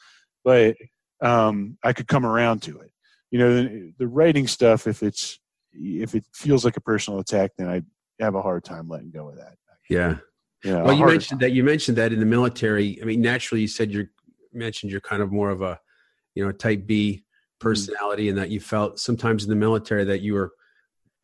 But 0.43 0.75
um, 1.21 1.77
I 1.83 1.93
could 1.93 2.07
come 2.07 2.25
around 2.25 2.61
to 2.63 2.79
it. 2.79 2.91
You 3.31 3.39
know, 3.39 3.53
the, 3.55 3.93
the 3.99 4.07
writing 4.07 4.47
stuff, 4.47 4.87
if 4.87 5.03
it's 5.03 5.39
if 5.71 6.15
it 6.15 6.25
feels 6.33 6.63
like 6.63 6.77
a 6.77 6.81
personal 6.81 7.19
attack, 7.19 7.51
then 7.57 7.67
I 7.67 7.81
have 8.23 8.35
a 8.35 8.41
hard 8.41 8.63
time 8.63 8.87
letting 8.87 9.11
go 9.11 9.29
of 9.29 9.37
that. 9.37 9.55
Yeah. 9.89 10.17
You 10.63 10.71
know, 10.71 10.83
well, 10.85 10.93
you 10.93 11.05
mentioned 11.05 11.41
time. 11.41 11.49
that 11.49 11.55
you 11.55 11.63
mentioned 11.63 11.97
that 11.97 12.13
in 12.13 12.19
the 12.19 12.25
military. 12.25 12.99
I 13.01 13.05
mean, 13.05 13.21
naturally, 13.21 13.61
you 13.61 13.67
said 13.67 13.91
you 13.91 14.07
mentioned 14.53 14.91
you're 14.91 15.01
kind 15.01 15.21
of 15.21 15.31
more 15.31 15.49
of 15.49 15.61
a, 15.61 15.79
you 16.33 16.45
know, 16.45 16.51
type 16.51 16.85
B 16.85 17.25
Mm-hmm. 17.55 17.69
personality 17.69 18.29
and 18.29 18.37
that 18.37 18.49
you 18.49 18.59
felt 18.59 18.99
sometimes 18.99 19.43
in 19.43 19.49
the 19.49 19.55
military 19.55 20.03
that 20.03 20.21
you 20.21 20.33
were 20.33 20.51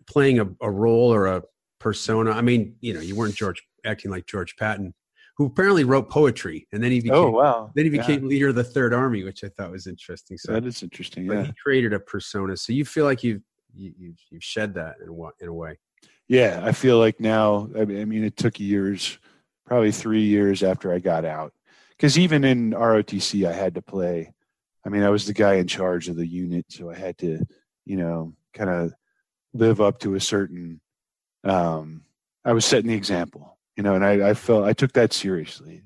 playing 0.08 0.40
a, 0.40 0.48
a 0.62 0.72
role 0.72 1.14
or 1.14 1.28
a 1.28 1.44
persona. 1.80 2.32
I 2.32 2.42
mean, 2.42 2.76
you 2.80 2.94
know, 2.94 3.02
you 3.02 3.16
weren't 3.16 3.36
George 3.36 3.62
acting 3.86 4.12
like 4.12 4.26
George 4.28 4.56
Patton, 4.56 4.94
who 5.38 5.46
apparently 5.46 5.84
wrote 5.84 6.10
poetry, 6.10 6.68
and 6.72 6.84
then 6.84 6.92
he 6.92 7.00
became, 7.00 7.18
oh 7.18 7.30
wow, 7.30 7.72
then 7.76 7.86
he 7.86 7.90
became 7.90 8.24
yeah. 8.24 8.30
leader 8.30 8.48
of 8.50 8.56
the 8.56 8.64
Third 8.64 8.94
Army, 8.94 9.24
which 9.24 9.44
I 9.44 9.50
thought 9.50 9.72
was 9.72 9.88
interesting. 9.88 10.38
So 10.38 10.54
that 10.54 10.66
is 10.66 10.84
interesting. 10.84 11.28
But 11.28 11.38
yeah. 11.38 11.44
he 11.46 11.54
created 11.54 11.94
a 11.94 12.00
persona. 12.00 12.58
So 12.58 12.74
you 12.74 12.86
feel 12.86 13.06
like 13.06 13.24
you've 13.24 13.42
you, 13.74 13.94
you've, 13.98 14.20
you've 14.30 14.44
shed 14.44 14.74
that 14.76 14.96
in 15.02 15.10
a, 15.10 15.44
in 15.44 15.48
a 15.48 15.54
way. 15.54 15.78
Yeah, 16.28 16.62
I 16.64 16.72
feel 16.72 17.00
like 17.00 17.20
now. 17.20 17.70
I 17.78 17.86
mean, 17.86 18.24
it 18.24 18.38
took 18.38 18.60
years, 18.60 19.18
probably 19.66 19.92
three 19.92 20.24
years 20.24 20.64
after 20.64 20.94
I 20.94 21.00
got 21.00 21.26
out, 21.26 21.54
because 21.90 22.18
even 22.18 22.44
in 22.44 22.72
ROTC, 22.72 23.48
I 23.48 23.54
had 23.54 23.76
to 23.76 23.82
play 23.82 24.34
I 24.86 24.90
mean, 24.90 25.04
I 25.04 25.10
was 25.10 25.26
the 25.26 25.34
guy 25.34 25.56
in 25.56 25.68
charge 25.68 26.08
of 26.08 26.16
the 26.16 26.26
unit, 26.26 26.66
so 26.70 26.90
I 26.90 26.96
had 26.96 27.18
to, 27.20 27.46
you 27.86 27.98
know, 27.98 28.34
kind 28.54 28.70
of 28.70 28.94
live 29.54 29.80
up 29.80 30.00
to 30.00 30.16
a 30.16 30.20
certain. 30.20 30.82
Um, 31.44 32.04
I 32.44 32.54
was 32.54 32.66
setting 32.66 32.90
the 32.90 32.96
example, 32.96 33.58
you 33.82 33.90
know, 33.90 33.96
and 33.96 34.06
I, 34.06 34.30
I 34.30 34.34
felt 34.36 34.66
I 34.66 34.74
took 34.74 34.94
that 34.94 35.12
seriously. 35.12 35.82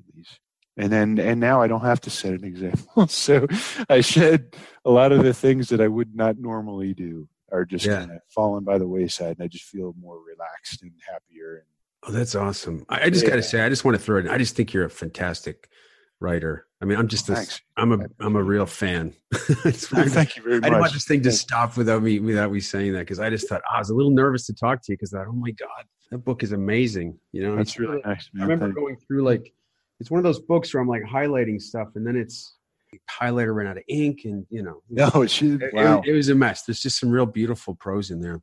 And 0.76 0.92
then, 0.92 1.18
and 1.18 1.40
now 1.40 1.62
I 1.62 1.68
don't 1.68 1.86
have 1.86 2.02
to 2.02 2.10
set 2.10 2.34
an 2.34 2.44
example. 2.44 3.08
so 3.08 3.48
I 3.90 4.02
shed 4.02 4.54
a 4.84 4.92
lot 4.92 5.14
of 5.14 5.24
the 5.24 5.34
things 5.34 5.70
that 5.70 5.80
I 5.80 5.88
would 5.88 6.14
not 6.14 6.38
normally 6.38 6.94
do 6.94 7.30
are 7.54 7.64
just 7.64 7.86
yeah. 7.86 8.00
kind 8.00 8.12
of 8.12 8.18
fallen 8.28 8.66
by 8.66 8.78
the 8.78 8.86
wayside, 8.86 9.38
and 9.38 9.46
I 9.46 9.48
just 9.48 9.64
feel 9.64 9.96
more 9.98 10.20
relaxed 10.22 10.82
and 10.82 10.92
happier. 11.10 11.66
Oh, 12.06 12.12
that's 12.12 12.36
awesome! 12.36 12.86
I, 12.90 13.04
I 13.06 13.10
just 13.10 13.24
yeah. 13.24 13.30
got 13.30 13.36
to 13.38 13.44
say, 13.44 13.62
I 13.62 13.70
just 13.70 13.86
want 13.86 13.96
to 13.96 14.04
throw 14.04 14.18
it. 14.18 14.26
In. 14.26 14.32
I 14.32 14.38
just 14.38 14.58
think 14.58 14.74
you're 14.74 14.84
a 14.84 14.90
fantastic 14.90 15.70
writer. 16.20 16.68
I 16.82 16.86
mean, 16.86 16.98
I'm 16.98 17.08
just 17.08 17.30
a, 17.30 17.48
I'm 17.78 17.94
a 17.94 18.00
I'm 18.20 18.36
a 18.36 18.44
real 18.44 18.66
fan. 18.66 19.14
Thank 19.34 20.36
you 20.36 20.44
very 20.44 20.56
much. 20.56 20.66
I 20.66 20.70
didn't 20.70 20.80
want 20.82 20.92
this 20.92 21.06
thing 21.06 21.22
to 21.22 21.32
stop 21.32 21.78
without 21.78 22.04
me 22.04 22.20
without 22.20 22.52
me 22.52 22.60
saying 22.60 22.92
that 22.94 23.00
because 23.00 23.22
I 23.22 23.30
just 23.30 23.48
thought 23.48 23.62
ah, 23.66 23.70
oh, 23.72 23.76
I 23.78 23.80
was 23.80 23.92
a 23.92 23.96
little 23.96 24.12
nervous 24.12 24.46
to 24.48 24.54
talk 24.54 24.82
to 24.82 24.92
you 24.92 24.98
because 24.98 25.12
that 25.12 25.26
oh 25.30 25.32
my 25.32 25.52
god 25.52 25.86
that 26.16 26.24
book 26.24 26.44
is 26.44 26.54
amazing. 26.54 27.20
You 27.34 27.44
know, 27.44 27.56
that's 27.58 27.78
really 27.78 28.02
nice. 28.06 28.30
Man. 28.34 28.44
I 28.44 28.46
remember 28.46 28.66
Thank 28.68 28.76
going 28.76 28.98
through 29.06 29.24
like 29.24 29.54
it's 30.00 30.10
one 30.10 30.18
of 30.18 30.24
those 30.24 30.40
books 30.40 30.74
where 30.74 30.82
I'm 30.82 30.88
like 30.88 31.04
highlighting 31.04 31.62
stuff 31.62 31.90
and 31.96 32.08
then 32.08 32.16
it's 32.16 32.56
highlighter 33.12 33.54
ran 33.54 33.68
out 33.68 33.78
of 33.78 33.84
ink 33.90 34.22
and 34.24 34.46
you 34.50 34.64
know 34.64 34.82
no 34.90 35.08
it, 35.22 35.74
wow. 35.74 36.00
it, 36.00 36.10
it, 36.10 36.14
was 36.14 36.30
a 36.30 36.36
mess. 36.36 36.64
There's 36.64 36.80
just 36.80 37.00
some 37.00 37.10
real 37.10 37.26
beautiful 37.26 37.76
prose 37.76 38.12
in 38.12 38.22
there. 38.22 38.42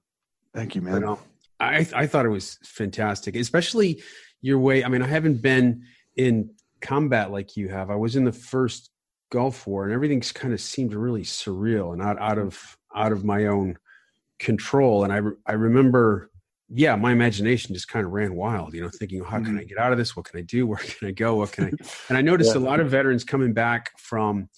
Thank 0.55 0.75
you, 0.75 0.83
man. 0.83 1.03
Um, 1.05 1.19
but, 1.59 1.65
I 1.65 1.89
I 1.95 2.07
thought 2.07 2.27
it 2.27 2.31
was 2.31 2.59
fantastic, 2.63 3.37
especially 3.37 4.03
your 4.43 4.59
way. 4.59 4.85
I 4.85 4.89
mean, 4.89 5.01
I 5.01 5.07
haven't 5.07 5.41
been 5.41 5.85
in 6.17 6.51
combat 6.83 7.31
like 7.31 7.57
you 7.57 7.71
have. 7.71 7.91
I 7.91 7.97
was 7.97 8.17
in 8.17 8.25
the 8.25 8.33
first 8.33 8.91
Gulf 9.31 9.67
War, 9.67 9.85
and 9.85 9.95
everything's 9.95 10.33
kind 10.33 10.53
of 10.53 10.61
seemed 10.61 10.93
really 10.93 11.23
surreal 11.23 11.95
and 11.95 12.03
out 12.03 12.21
out 12.21 12.37
of 12.37 12.77
out 12.95 13.13
of 13.13 13.25
my 13.25 13.47
own 13.47 13.79
control. 14.39 15.05
And 15.05 15.13
I 15.13 15.21
I 15.51 15.55
remember, 15.55 16.32
yeah, 16.75 16.97
my 16.97 17.13
imagination 17.13 17.75
just 17.75 17.89
kind 17.89 18.07
of 18.07 18.13
ran 18.13 18.35
wild. 18.35 18.75
You 18.75 18.83
know, 18.83 18.91
thinking, 18.91 19.23
how 19.23 19.39
can 19.39 19.47
I 19.57 19.61
mm-hmm. 19.61 19.69
get 19.69 19.79
out 19.79 19.93
of 19.93 19.99
this? 19.99 20.17
What 20.17 20.27
can 20.27 20.39
I 20.39 20.43
do? 20.43 20.67
Where 20.69 20.79
can 20.79 21.09
I 21.09 21.11
go? 21.13 21.37
What 21.37 21.53
can 21.53 21.65
I? 21.67 21.71
And 22.09 22.19
I 22.19 22.23
noticed 22.23 22.55
yeah. 22.55 22.61
a 22.61 22.65
lot 22.65 22.81
of 22.81 22.91
veterans 22.91 23.25
coming 23.25 23.53
back 23.53 23.91
from 23.99 24.49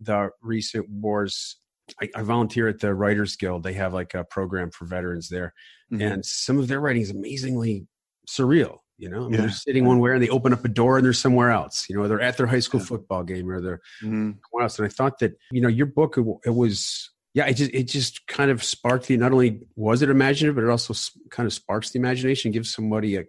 the 0.00 0.30
recent 0.42 0.88
wars. 0.88 1.56
I, 2.00 2.08
I, 2.14 2.22
volunteer 2.22 2.68
at 2.68 2.78
the 2.78 2.94
Writers 2.94 3.36
Guild. 3.36 3.64
They 3.64 3.72
have 3.74 3.92
like 3.92 4.14
a 4.14 4.24
program 4.24 4.70
for 4.70 4.86
veterans 4.86 5.28
there, 5.28 5.52
mm-hmm. 5.92 6.00
and 6.00 6.24
some 6.24 6.58
of 6.58 6.68
their 6.68 6.80
writing 6.80 7.02
is 7.02 7.10
amazingly 7.10 7.86
surreal 8.28 8.78
you 9.02 9.08
know, 9.08 9.18
I 9.18 9.20
mean, 9.22 9.32
yeah. 9.32 9.40
they're 9.40 9.50
sitting 9.50 9.84
one 9.84 9.98
way 9.98 10.12
and 10.12 10.22
they 10.22 10.28
open 10.28 10.52
up 10.52 10.64
a 10.64 10.68
door 10.68 10.96
and 10.96 11.04
they're 11.04 11.12
somewhere 11.12 11.50
else. 11.50 11.86
You 11.88 11.96
know, 11.96 12.06
they're 12.06 12.20
at 12.20 12.36
their 12.36 12.46
high 12.46 12.60
school 12.60 12.78
yeah. 12.78 12.86
football 12.86 13.24
game 13.24 13.50
or 13.50 13.60
they're 13.60 13.80
mm-hmm. 14.00 14.30
somewhere 14.44 14.62
else. 14.62 14.78
And 14.78 14.86
I 14.86 14.90
thought 14.90 15.18
that 15.18 15.32
you 15.50 15.60
know 15.60 15.68
your 15.68 15.86
book 15.86 16.16
it, 16.16 16.24
it, 16.46 16.54
was 16.54 17.10
yeah 17.34 17.46
it 17.46 17.54
just 17.54 17.70
it 17.72 17.84
just 17.84 18.26
kind 18.26 18.50
of 18.50 18.62
sparked 18.62 19.06
the 19.06 19.16
not 19.16 19.32
only 19.32 19.60
was 19.76 20.02
it 20.02 20.10
imaginative 20.10 20.54
but 20.54 20.64
it 20.64 20.70
also 20.70 20.94
kind 21.30 21.46
of 21.46 21.52
sparks 21.52 21.90
the 21.90 21.98
imagination 21.98 22.50
gives 22.50 22.72
somebody 22.72 23.16
a 23.16 23.24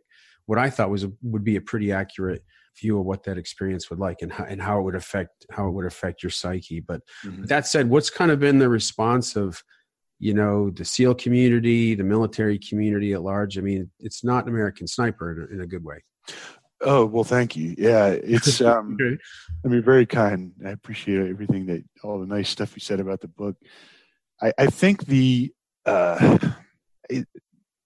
what 0.45 0.59
I 0.59 0.69
thought 0.69 0.89
was 0.89 1.03
a, 1.03 1.11
would 1.21 1.43
be 1.43 1.55
a 1.55 1.61
pretty 1.61 1.91
accurate 1.91 2.43
view 2.79 2.99
of 2.99 3.05
what 3.05 3.23
that 3.23 3.37
experience 3.37 3.89
would 3.89 3.99
like 3.99 4.21
and 4.21 4.31
how, 4.31 4.45
and 4.45 4.61
how 4.61 4.79
it 4.79 4.83
would 4.83 4.95
affect 4.95 5.45
how 5.51 5.67
it 5.67 5.71
would 5.71 5.85
affect 5.85 6.23
your 6.23 6.31
psyche. 6.31 6.79
But 6.79 7.01
mm-hmm. 7.25 7.45
that 7.45 7.67
said, 7.67 7.89
what's 7.89 8.09
kind 8.09 8.31
of 8.31 8.39
been 8.39 8.59
the 8.59 8.69
response 8.69 9.35
of 9.35 9.63
you 10.19 10.33
know 10.33 10.69
the 10.69 10.85
SEAL 10.85 11.15
community, 11.15 11.95
the 11.95 12.03
military 12.03 12.57
community 12.57 13.13
at 13.13 13.21
large. 13.21 13.57
I 13.57 13.61
mean, 13.61 13.91
it's 13.99 14.23
not 14.23 14.45
an 14.45 14.49
American 14.49 14.87
Sniper 14.87 15.31
in 15.31 15.41
a, 15.41 15.55
in 15.55 15.61
a 15.61 15.67
good 15.67 15.83
way. 15.83 16.03
Oh 16.83 17.05
well, 17.05 17.23
thank 17.23 17.55
you. 17.55 17.75
Yeah, 17.77 18.07
it's. 18.07 18.61
Um, 18.61 18.97
I 19.65 19.69
mean, 19.69 19.81
very 19.81 20.05
kind. 20.05 20.51
I 20.65 20.69
appreciate 20.69 21.29
everything 21.29 21.67
that 21.67 21.83
all 22.03 22.19
the 22.19 22.25
nice 22.25 22.49
stuff 22.49 22.75
you 22.75 22.81
said 22.81 22.99
about 22.99 23.21
the 23.21 23.27
book. 23.27 23.55
I, 24.41 24.51
I 24.57 24.65
think 24.67 25.05
the 25.05 25.53
uh, 25.85 26.37
it, 27.09 27.27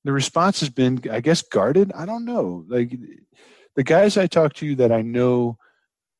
the 0.03 0.11
response 0.11 0.59
has 0.61 0.69
been, 0.69 1.01
I 1.11 1.19
guess, 1.19 1.41
guarded. 1.41 1.91
I 1.93 2.05
don't 2.05 2.25
know. 2.25 2.65
Like 2.67 2.97
the 3.75 3.83
guys 3.83 4.17
I 4.17 4.27
talk 4.27 4.53
to 4.55 4.75
that 4.77 4.91
I 4.91 5.01
know 5.01 5.57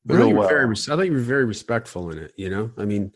real 0.06 0.32
well. 0.32 0.48
Very, 0.48 0.70
I 0.70 0.74
thought 0.74 1.06
you 1.06 1.12
were 1.12 1.18
very 1.18 1.44
respectful 1.44 2.10
in 2.10 2.18
it. 2.18 2.32
You 2.36 2.50
know, 2.50 2.70
I 2.76 2.84
mean, 2.84 3.12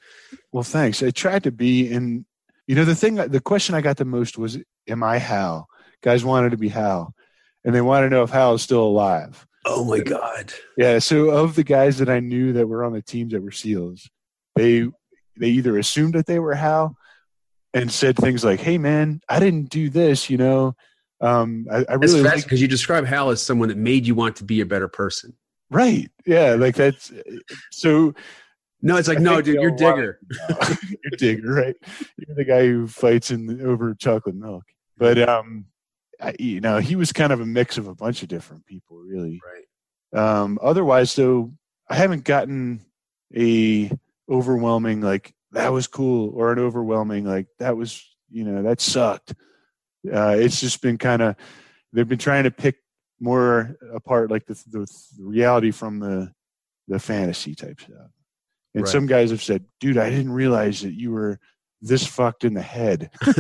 well, 0.52 0.62
thanks. 0.62 1.02
I 1.02 1.10
tried 1.10 1.44
to 1.44 1.52
be, 1.52 1.92
and 1.92 2.24
you 2.66 2.74
know, 2.74 2.84
the 2.84 2.94
thing, 2.94 3.16
the 3.16 3.40
question 3.40 3.74
I 3.74 3.80
got 3.80 3.96
the 3.96 4.04
most 4.04 4.38
was, 4.38 4.58
"Am 4.88 5.02
I 5.02 5.18
Hal?" 5.18 5.68
Guys 6.02 6.24
wanted 6.24 6.50
to 6.50 6.56
be 6.56 6.68
Hal, 6.68 7.14
and 7.64 7.74
they 7.74 7.80
want 7.80 8.04
to 8.04 8.10
know 8.10 8.22
if 8.22 8.30
Hal 8.30 8.54
is 8.54 8.62
still 8.62 8.82
alive. 8.82 9.46
Oh 9.64 9.84
my 9.84 10.00
god! 10.00 10.52
Yeah. 10.76 10.98
So 10.98 11.30
of 11.30 11.54
the 11.54 11.64
guys 11.64 11.98
that 11.98 12.08
I 12.08 12.20
knew 12.20 12.52
that 12.54 12.66
were 12.66 12.84
on 12.84 12.92
the 12.92 13.02
teams 13.02 13.32
that 13.32 13.42
were 13.42 13.52
SEALs, 13.52 14.10
they 14.56 14.88
they 15.36 15.48
either 15.48 15.78
assumed 15.78 16.14
that 16.14 16.26
they 16.26 16.38
were 16.38 16.54
Hal 16.54 16.96
and 17.72 17.90
said 17.90 18.16
things 18.16 18.44
like, 18.44 18.60
"Hey, 18.60 18.78
man, 18.78 19.20
I 19.28 19.38
didn't 19.38 19.70
do 19.70 19.88
this," 19.88 20.28
you 20.28 20.36
know. 20.36 20.74
Um, 21.20 21.66
I, 21.70 21.84
I 21.88 21.94
really 21.94 22.22
because 22.22 22.50
like, 22.50 22.60
you 22.60 22.66
describe 22.66 23.06
Hal 23.06 23.30
as 23.30 23.40
someone 23.40 23.68
that 23.68 23.78
made 23.78 24.06
you 24.06 24.16
want 24.16 24.36
to 24.36 24.44
be 24.44 24.60
a 24.60 24.66
better 24.66 24.88
person. 24.88 25.34
Right. 25.70 26.10
Yeah. 26.26 26.54
Like 26.54 26.74
that's 26.74 27.12
so 27.70 28.14
no, 28.82 28.96
it's 28.96 29.06
like, 29.06 29.18
I 29.18 29.22
no, 29.22 29.40
dude, 29.40 29.60
you're 29.60 29.70
Digger. 29.70 30.18
you're 30.50 31.16
Digger, 31.16 31.52
right? 31.52 31.76
You're 32.16 32.36
the 32.36 32.44
guy 32.44 32.66
who 32.66 32.88
fights 32.88 33.30
in 33.30 33.64
over 33.64 33.94
chocolate 33.94 34.34
milk. 34.34 34.64
But 34.98 35.18
um, 35.28 35.66
I, 36.22 36.34
you 36.38 36.60
know, 36.60 36.78
he 36.78 36.94
was 36.96 37.12
kind 37.12 37.32
of 37.32 37.40
a 37.40 37.46
mix 37.46 37.78
of 37.78 37.88
a 37.88 37.94
bunch 37.94 38.22
of 38.22 38.28
different 38.28 38.64
people, 38.66 38.98
really. 38.98 39.40
Right. 39.44 40.18
Um, 40.18 40.58
otherwise, 40.62 41.14
though, 41.16 41.52
I 41.88 41.96
haven't 41.96 42.24
gotten 42.24 42.84
a 43.36 43.90
overwhelming 44.30 45.00
like 45.00 45.34
that 45.50 45.72
was 45.72 45.86
cool 45.86 46.32
or 46.34 46.52
an 46.52 46.58
overwhelming 46.58 47.24
like 47.24 47.46
that 47.58 47.76
was 47.76 48.04
you 48.30 48.44
know 48.44 48.62
that 48.62 48.80
sucked. 48.80 49.34
Uh, 50.10 50.36
it's 50.38 50.60
just 50.60 50.80
been 50.80 50.98
kind 50.98 51.22
of 51.22 51.36
they've 51.92 52.08
been 52.08 52.18
trying 52.18 52.44
to 52.44 52.50
pick 52.50 52.76
more 53.20 53.76
apart 53.94 54.30
like 54.30 54.46
the, 54.46 54.54
the, 54.70 54.86
the 55.18 55.24
reality 55.24 55.70
from 55.70 55.98
the 55.98 56.32
the 56.88 56.98
fantasy 56.98 57.54
type 57.54 57.80
stuff. 57.80 58.10
And 58.74 58.84
right. 58.84 58.90
some 58.90 59.06
guys 59.06 59.30
have 59.30 59.42
said, 59.42 59.64
dude, 59.80 59.98
I 59.98 60.08
didn't 60.08 60.32
realize 60.32 60.80
that 60.80 60.94
you 60.94 61.10
were 61.10 61.38
this 61.82 62.06
fucked 62.06 62.44
in 62.44 62.54
the 62.54 62.62
head. 62.62 63.10
Dude, 63.24 63.36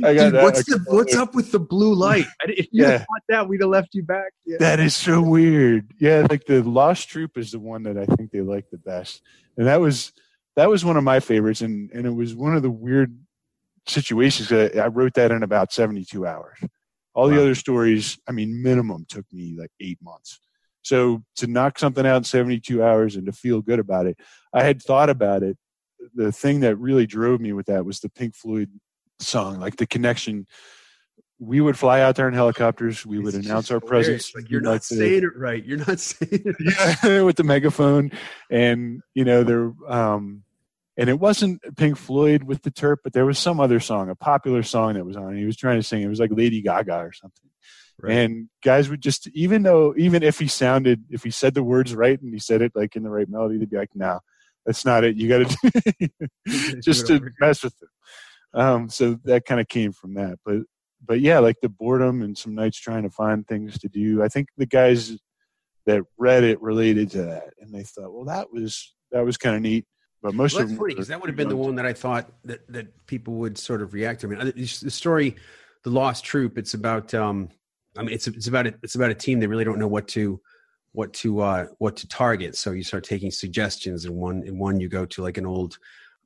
what's 0.00 0.64
the 0.64 0.82
what's 0.86 1.14
up 1.14 1.34
with 1.34 1.52
the 1.52 1.60
blue 1.60 1.94
light? 1.94 2.26
If 2.44 2.68
you 2.72 2.84
yeah. 2.84 2.98
thought 2.98 3.22
that, 3.28 3.48
we'd 3.48 3.60
have 3.60 3.70
left 3.70 3.94
you 3.94 4.02
back. 4.02 4.32
Yeah. 4.46 4.56
That 4.58 4.80
is 4.80 4.96
so 4.96 5.20
weird. 5.20 5.92
Yeah, 6.00 6.26
like 6.28 6.46
the 6.46 6.62
Lost 6.62 7.08
Troop 7.10 7.36
is 7.36 7.52
the 7.52 7.58
one 7.58 7.82
that 7.84 7.98
I 7.98 8.06
think 8.06 8.30
they 8.30 8.40
like 8.40 8.70
the 8.70 8.78
best, 8.78 9.22
and 9.56 9.66
that 9.66 9.80
was 9.80 10.12
that 10.56 10.70
was 10.70 10.84
one 10.84 10.96
of 10.96 11.04
my 11.04 11.20
favorites, 11.20 11.60
and 11.60 11.90
and 11.92 12.06
it 12.06 12.14
was 12.14 12.34
one 12.34 12.56
of 12.56 12.62
the 12.62 12.70
weird 12.70 13.16
situations. 13.86 14.48
That 14.48 14.78
I 14.78 14.86
wrote 14.86 15.14
that 15.14 15.30
in 15.30 15.42
about 15.42 15.72
seventy 15.72 16.04
two 16.04 16.26
hours. 16.26 16.58
All 17.14 17.28
the 17.28 17.36
wow. 17.36 17.42
other 17.42 17.54
stories, 17.54 18.18
I 18.28 18.32
mean, 18.32 18.62
minimum 18.62 19.06
took 19.08 19.24
me 19.32 19.54
like 19.58 19.70
eight 19.80 19.98
months. 20.02 20.40
So 20.82 21.24
to 21.36 21.48
knock 21.48 21.80
something 21.80 22.06
out 22.06 22.18
in 22.18 22.24
72 22.24 22.80
hours 22.80 23.16
and 23.16 23.26
to 23.26 23.32
feel 23.32 23.60
good 23.60 23.80
about 23.80 24.06
it, 24.06 24.20
I 24.52 24.62
had 24.62 24.80
thought 24.80 25.10
about 25.10 25.42
it. 25.42 25.58
The 26.14 26.32
thing 26.32 26.60
that 26.60 26.76
really 26.76 27.06
drove 27.06 27.40
me 27.40 27.52
with 27.52 27.66
that 27.66 27.84
was 27.84 28.00
the 28.00 28.08
Pink 28.08 28.34
Floyd 28.34 28.70
song, 29.20 29.60
like 29.60 29.76
the 29.76 29.86
connection. 29.86 30.46
We 31.38 31.60
would 31.60 31.78
fly 31.78 32.00
out 32.00 32.16
there 32.16 32.28
in 32.28 32.34
helicopters. 32.34 33.04
We 33.04 33.18
would 33.18 33.34
It's 33.34 33.46
announce 33.46 33.70
our 33.70 33.80
presence. 33.80 34.34
Like, 34.34 34.48
you're 34.48 34.62
not 34.62 34.84
saying 34.84 35.22
it 35.24 35.36
right. 35.36 35.62
You're 35.62 35.78
not 35.78 36.00
saying 36.00 36.42
it. 36.46 36.56
yeah, 37.04 37.22
with 37.22 37.36
the 37.36 37.44
megaphone, 37.44 38.10
and 38.50 39.02
you 39.14 39.24
know 39.24 39.44
there, 39.44 39.72
um, 39.86 40.44
and 40.96 41.10
it 41.10 41.20
wasn't 41.20 41.60
Pink 41.76 41.98
Floyd 41.98 42.44
with 42.44 42.62
the 42.62 42.70
Terp, 42.70 42.98
but 43.04 43.12
there 43.12 43.26
was 43.26 43.38
some 43.38 43.60
other 43.60 43.80
song, 43.80 44.08
a 44.08 44.14
popular 44.14 44.62
song 44.62 44.94
that 44.94 45.04
was 45.04 45.16
on. 45.16 45.28
And 45.28 45.38
he 45.38 45.44
was 45.44 45.56
trying 45.56 45.78
to 45.78 45.82
sing. 45.82 46.00
It 46.02 46.08
was 46.08 46.20
like 46.20 46.30
Lady 46.32 46.62
Gaga 46.62 46.96
or 46.96 47.12
something. 47.12 47.50
Right. 48.00 48.16
And 48.16 48.48
guys 48.62 48.88
would 48.88 49.02
just, 49.02 49.28
even 49.28 49.62
though, 49.62 49.94
even 49.96 50.22
if 50.22 50.38
he 50.38 50.48
sounded, 50.48 51.04
if 51.10 51.22
he 51.22 51.30
said 51.30 51.54
the 51.54 51.62
words 51.62 51.94
right 51.94 52.20
and 52.20 52.32
he 52.32 52.40
said 52.40 52.62
it 52.62 52.72
like 52.74 52.96
in 52.96 53.02
the 53.02 53.10
right 53.10 53.28
melody, 53.28 53.58
they'd 53.58 53.70
be 53.70 53.76
like, 53.76 53.94
"No, 53.94 54.20
that's 54.66 54.84
not 54.84 55.04
it. 55.04 55.16
You 55.16 55.28
got 55.28 55.48
to 56.48 56.80
just 56.80 57.06
to 57.06 57.20
mess 57.40 57.62
with 57.62 57.78
them." 57.78 57.88
Um, 58.54 58.88
so 58.88 59.18
that 59.24 59.44
kind 59.44 59.60
of 59.60 59.68
came 59.68 59.92
from 59.92 60.14
that, 60.14 60.38
but 60.44 60.62
but 61.04 61.20
yeah, 61.20 61.38
like 61.38 61.56
the 61.62 61.68
boredom 61.68 62.22
and 62.22 62.36
some 62.36 62.54
nights 62.54 62.78
trying 62.78 63.04
to 63.04 63.10
find 63.10 63.46
things 63.46 63.78
to 63.78 63.88
do. 63.88 64.22
I 64.22 64.28
think 64.28 64.48
the 64.56 64.66
guys 64.66 65.16
that 65.86 66.02
read 66.18 66.44
it 66.44 66.60
related 66.60 67.10
to 67.12 67.22
that, 67.22 67.54
and 67.60 67.72
they 67.72 67.84
thought, 67.84 68.12
well, 68.12 68.24
that 68.24 68.52
was 68.52 68.94
that 69.12 69.24
was 69.24 69.36
kind 69.36 69.56
of 69.56 69.62
neat. 69.62 69.86
But 70.22 70.34
most 70.34 70.54
Well, 70.54 70.62
of 70.62 70.68
that's 70.68 70.72
them 70.72 70.78
funny 70.78 70.94
because 70.94 71.08
that 71.08 71.20
would 71.20 71.28
have 71.28 71.36
been 71.36 71.48
the 71.48 71.56
one 71.56 71.76
that 71.76 71.86
I 71.86 71.92
thought 71.92 72.32
that, 72.44 72.66
that 72.72 73.06
people 73.06 73.34
would 73.34 73.56
sort 73.56 73.82
of 73.82 73.92
react 73.92 74.22
to. 74.22 74.26
I 74.26 74.30
mean, 74.30 74.52
the 74.54 74.66
story, 74.66 75.36
"The 75.84 75.90
Lost 75.90 76.24
Troop," 76.24 76.58
it's 76.58 76.74
about. 76.74 77.14
Um, 77.14 77.50
I 77.96 78.02
mean, 78.02 78.14
it's 78.14 78.26
it's 78.26 78.48
about 78.48 78.66
a, 78.66 78.74
it's 78.82 78.94
about 78.94 79.10
a 79.10 79.14
team 79.14 79.38
they 79.38 79.46
really 79.46 79.64
don't 79.64 79.78
know 79.78 79.86
what 79.86 80.08
to 80.08 80.40
what 80.96 81.12
to 81.12 81.42
uh, 81.42 81.66
what 81.76 81.94
to 81.96 82.08
target. 82.08 82.56
So 82.56 82.70
you 82.70 82.82
start 82.82 83.04
taking 83.04 83.30
suggestions, 83.30 84.06
and 84.06 84.16
one 84.16 84.42
and 84.46 84.58
one 84.58 84.80
you 84.80 84.88
go 84.88 85.04
to 85.04 85.22
like 85.22 85.36
an 85.36 85.44
old. 85.44 85.78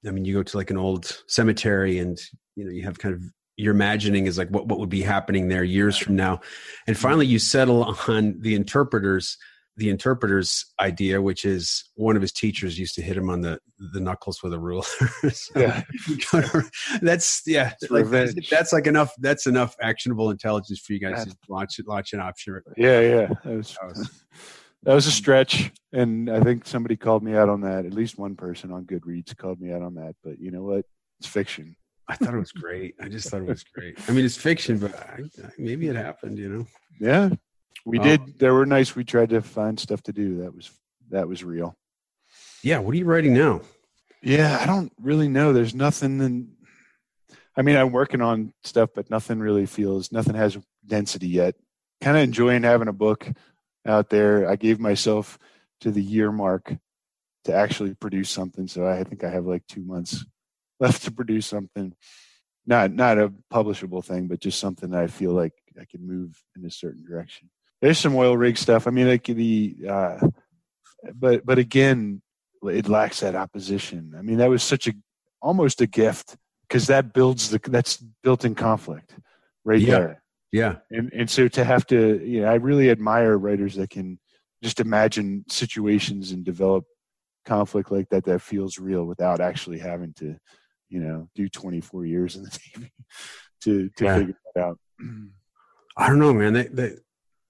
I 0.06 0.12
mean, 0.12 0.24
you 0.24 0.32
go 0.32 0.44
to 0.44 0.56
like 0.56 0.70
an 0.70 0.78
old 0.78 1.20
cemetery, 1.26 1.98
and 1.98 2.16
you 2.54 2.64
know 2.64 2.70
you 2.70 2.84
have 2.84 2.96
kind 2.96 3.12
of 3.12 3.20
your 3.56 3.74
imagining 3.74 4.26
is 4.26 4.38
like 4.38 4.48
what 4.50 4.68
what 4.68 4.78
would 4.78 4.88
be 4.88 5.02
happening 5.02 5.48
there 5.48 5.64
years 5.64 5.98
from 5.98 6.14
now, 6.14 6.40
and 6.86 6.96
finally 6.96 7.26
you 7.26 7.40
settle 7.40 7.96
on 8.06 8.38
the 8.38 8.54
interpreters 8.54 9.38
the 9.76 9.88
interpreter's 9.88 10.66
idea, 10.80 11.22
which 11.22 11.44
is 11.44 11.84
one 11.94 12.16
of 12.16 12.22
his 12.22 12.32
teachers 12.32 12.78
used 12.78 12.94
to 12.96 13.02
hit 13.02 13.16
him 13.16 13.30
on 13.30 13.40
the 13.40 13.58
the 13.92 14.00
knuckles 14.00 14.42
with 14.42 14.52
a 14.52 14.58
ruler. 14.58 14.84
So, 15.32 15.58
Yeah. 15.60 15.82
that's 17.02 17.42
yeah, 17.46 17.72
like, 17.88 18.06
that's 18.50 18.72
like 18.72 18.86
enough. 18.86 19.12
That's 19.18 19.46
enough 19.46 19.74
actionable 19.80 20.30
intelligence 20.30 20.80
for 20.80 20.92
you 20.92 21.00
guys 21.00 21.24
to 21.24 21.34
launch 21.48 21.80
launch 21.86 22.12
an 22.12 22.20
option. 22.20 22.60
Yeah, 22.76 23.00
yeah. 23.00 23.26
That 23.44 23.56
was, 23.56 23.76
That 23.80 23.88
was- 23.88 24.24
that 24.82 24.94
was 24.94 25.06
a 25.06 25.12
stretch, 25.12 25.72
and 25.92 26.30
I 26.30 26.40
think 26.40 26.66
somebody 26.66 26.96
called 26.96 27.22
me 27.22 27.34
out 27.34 27.48
on 27.48 27.60
that. 27.62 27.84
At 27.86 27.92
least 27.94 28.18
one 28.18 28.34
person 28.34 28.72
on 28.72 28.84
Goodreads 28.84 29.36
called 29.36 29.60
me 29.60 29.72
out 29.72 29.82
on 29.82 29.94
that. 29.96 30.14
But 30.24 30.40
you 30.40 30.50
know 30.50 30.62
what? 30.62 30.84
It's 31.20 31.28
fiction. 31.28 31.76
I 32.08 32.16
thought 32.16 32.34
it 32.34 32.38
was 32.38 32.50
great. 32.52 32.94
I 33.00 33.08
just 33.08 33.28
thought 33.28 33.42
it 33.42 33.46
was 33.46 33.62
great. 33.62 33.98
I 34.08 34.12
mean, 34.12 34.24
it's 34.24 34.36
fiction, 34.36 34.78
but 34.78 34.94
I- 34.98 35.20
maybe 35.58 35.88
it 35.88 35.96
happened. 35.96 36.38
You 36.38 36.48
know. 36.48 36.66
Yeah, 36.98 37.28
we 37.86 37.98
Oh. 37.98 38.02
did. 38.02 38.38
There 38.38 38.54
were 38.54 38.66
nice. 38.66 38.94
we 38.94 39.04
tried 39.04 39.30
to 39.30 39.40
find 39.42 39.78
stuff 39.78 40.02
to 40.04 40.12
do. 40.12 40.38
That 40.42 40.54
was 40.54 40.70
that 41.10 41.28
was 41.28 41.42
real. 41.42 41.76
Yeah. 42.62 42.78
What 42.78 42.94
are 42.94 42.98
you 42.98 43.04
writing 43.04 43.34
now? 43.34 43.62
Yeah, 44.22 44.58
I 44.60 44.66
don't 44.66 44.92
really 45.00 45.28
know. 45.28 45.52
There's 45.52 45.74
nothing. 45.74 46.20
In, 46.20 46.52
I 47.56 47.62
mean, 47.62 47.76
I'm 47.76 47.90
working 47.90 48.20
on 48.20 48.52
stuff, 48.64 48.90
but 48.94 49.10
nothing 49.10 49.40
really 49.40 49.66
feels. 49.66 50.12
Nothing 50.12 50.34
has 50.34 50.58
density 50.86 51.28
yet. 51.28 51.54
Kind 52.00 52.16
of 52.16 52.22
enjoying 52.22 52.62
having 52.62 52.88
a 52.88 52.92
book 52.92 53.26
out 53.86 54.10
there. 54.10 54.48
I 54.48 54.56
gave 54.56 54.78
myself 54.78 55.38
to 55.80 55.90
the 55.90 56.02
year 56.02 56.30
mark 56.30 56.74
to 57.44 57.54
actually 57.54 57.94
produce 57.94 58.28
something. 58.30 58.68
So 58.68 58.86
I 58.86 59.02
think 59.04 59.24
I 59.24 59.30
have 59.30 59.46
like 59.46 59.66
two 59.66 59.82
months 59.82 60.24
left 60.80 61.04
to 61.04 61.10
produce 61.10 61.46
something. 61.46 61.94
Not 62.66 62.92
not 62.92 63.18
a 63.18 63.32
publishable 63.52 64.04
thing, 64.04 64.28
but 64.28 64.38
just 64.40 64.60
something 64.60 64.90
that 64.90 65.02
I 65.02 65.06
feel 65.06 65.32
like 65.32 65.54
I 65.80 65.86
can 65.90 66.06
move 66.06 66.40
in 66.56 66.64
a 66.66 66.70
certain 66.70 67.02
direction. 67.04 67.48
There's 67.80 67.98
some 67.98 68.14
oil 68.16 68.36
rig 68.36 68.58
stuff. 68.58 68.86
I 68.86 68.90
mean, 68.90 69.08
like 69.08 69.24
the, 69.24 69.76
uh, 69.88 70.18
but 71.14 71.46
but 71.46 71.58
again, 71.58 72.20
it 72.62 72.88
lacks 72.88 73.20
that 73.20 73.34
opposition. 73.34 74.14
I 74.18 74.22
mean, 74.22 74.38
that 74.38 74.50
was 74.50 74.62
such 74.62 74.86
a 74.86 74.92
almost 75.40 75.80
a 75.80 75.86
gift 75.86 76.36
because 76.68 76.86
that 76.88 77.12
builds 77.14 77.50
the 77.50 77.58
that's 77.64 77.96
built 78.22 78.44
in 78.44 78.54
conflict 78.54 79.14
right 79.64 79.80
Yeah. 79.80 79.98
there. 79.98 80.22
Yeah. 80.52 80.76
And 80.90 81.10
and 81.14 81.30
so 81.30 81.48
to 81.48 81.64
have 81.64 81.86
to, 81.86 82.20
you 82.24 82.42
know, 82.42 82.48
I 82.48 82.54
really 82.54 82.90
admire 82.90 83.38
writers 83.38 83.76
that 83.76 83.88
can 83.90 84.18
just 84.62 84.78
imagine 84.80 85.44
situations 85.48 86.32
and 86.32 86.44
develop 86.44 86.84
conflict 87.46 87.90
like 87.90 88.08
that 88.10 88.24
that 88.26 88.42
feels 88.42 88.78
real 88.78 89.04
without 89.04 89.40
actually 89.40 89.78
having 89.78 90.12
to, 90.18 90.36
you 90.90 91.00
know, 91.00 91.28
do 91.34 91.48
24 91.48 92.04
years 92.04 92.36
in 92.36 92.42
the 92.42 92.50
Navy 92.76 92.92
to 93.62 93.88
to 93.96 94.04
Yeah. 94.04 94.18
figure 94.18 94.34
that 94.54 94.62
out. 94.64 94.78
I 95.96 96.08
don't 96.08 96.18
know, 96.18 96.34
man. 96.34 96.52
They, 96.52 96.64
that 96.64 96.98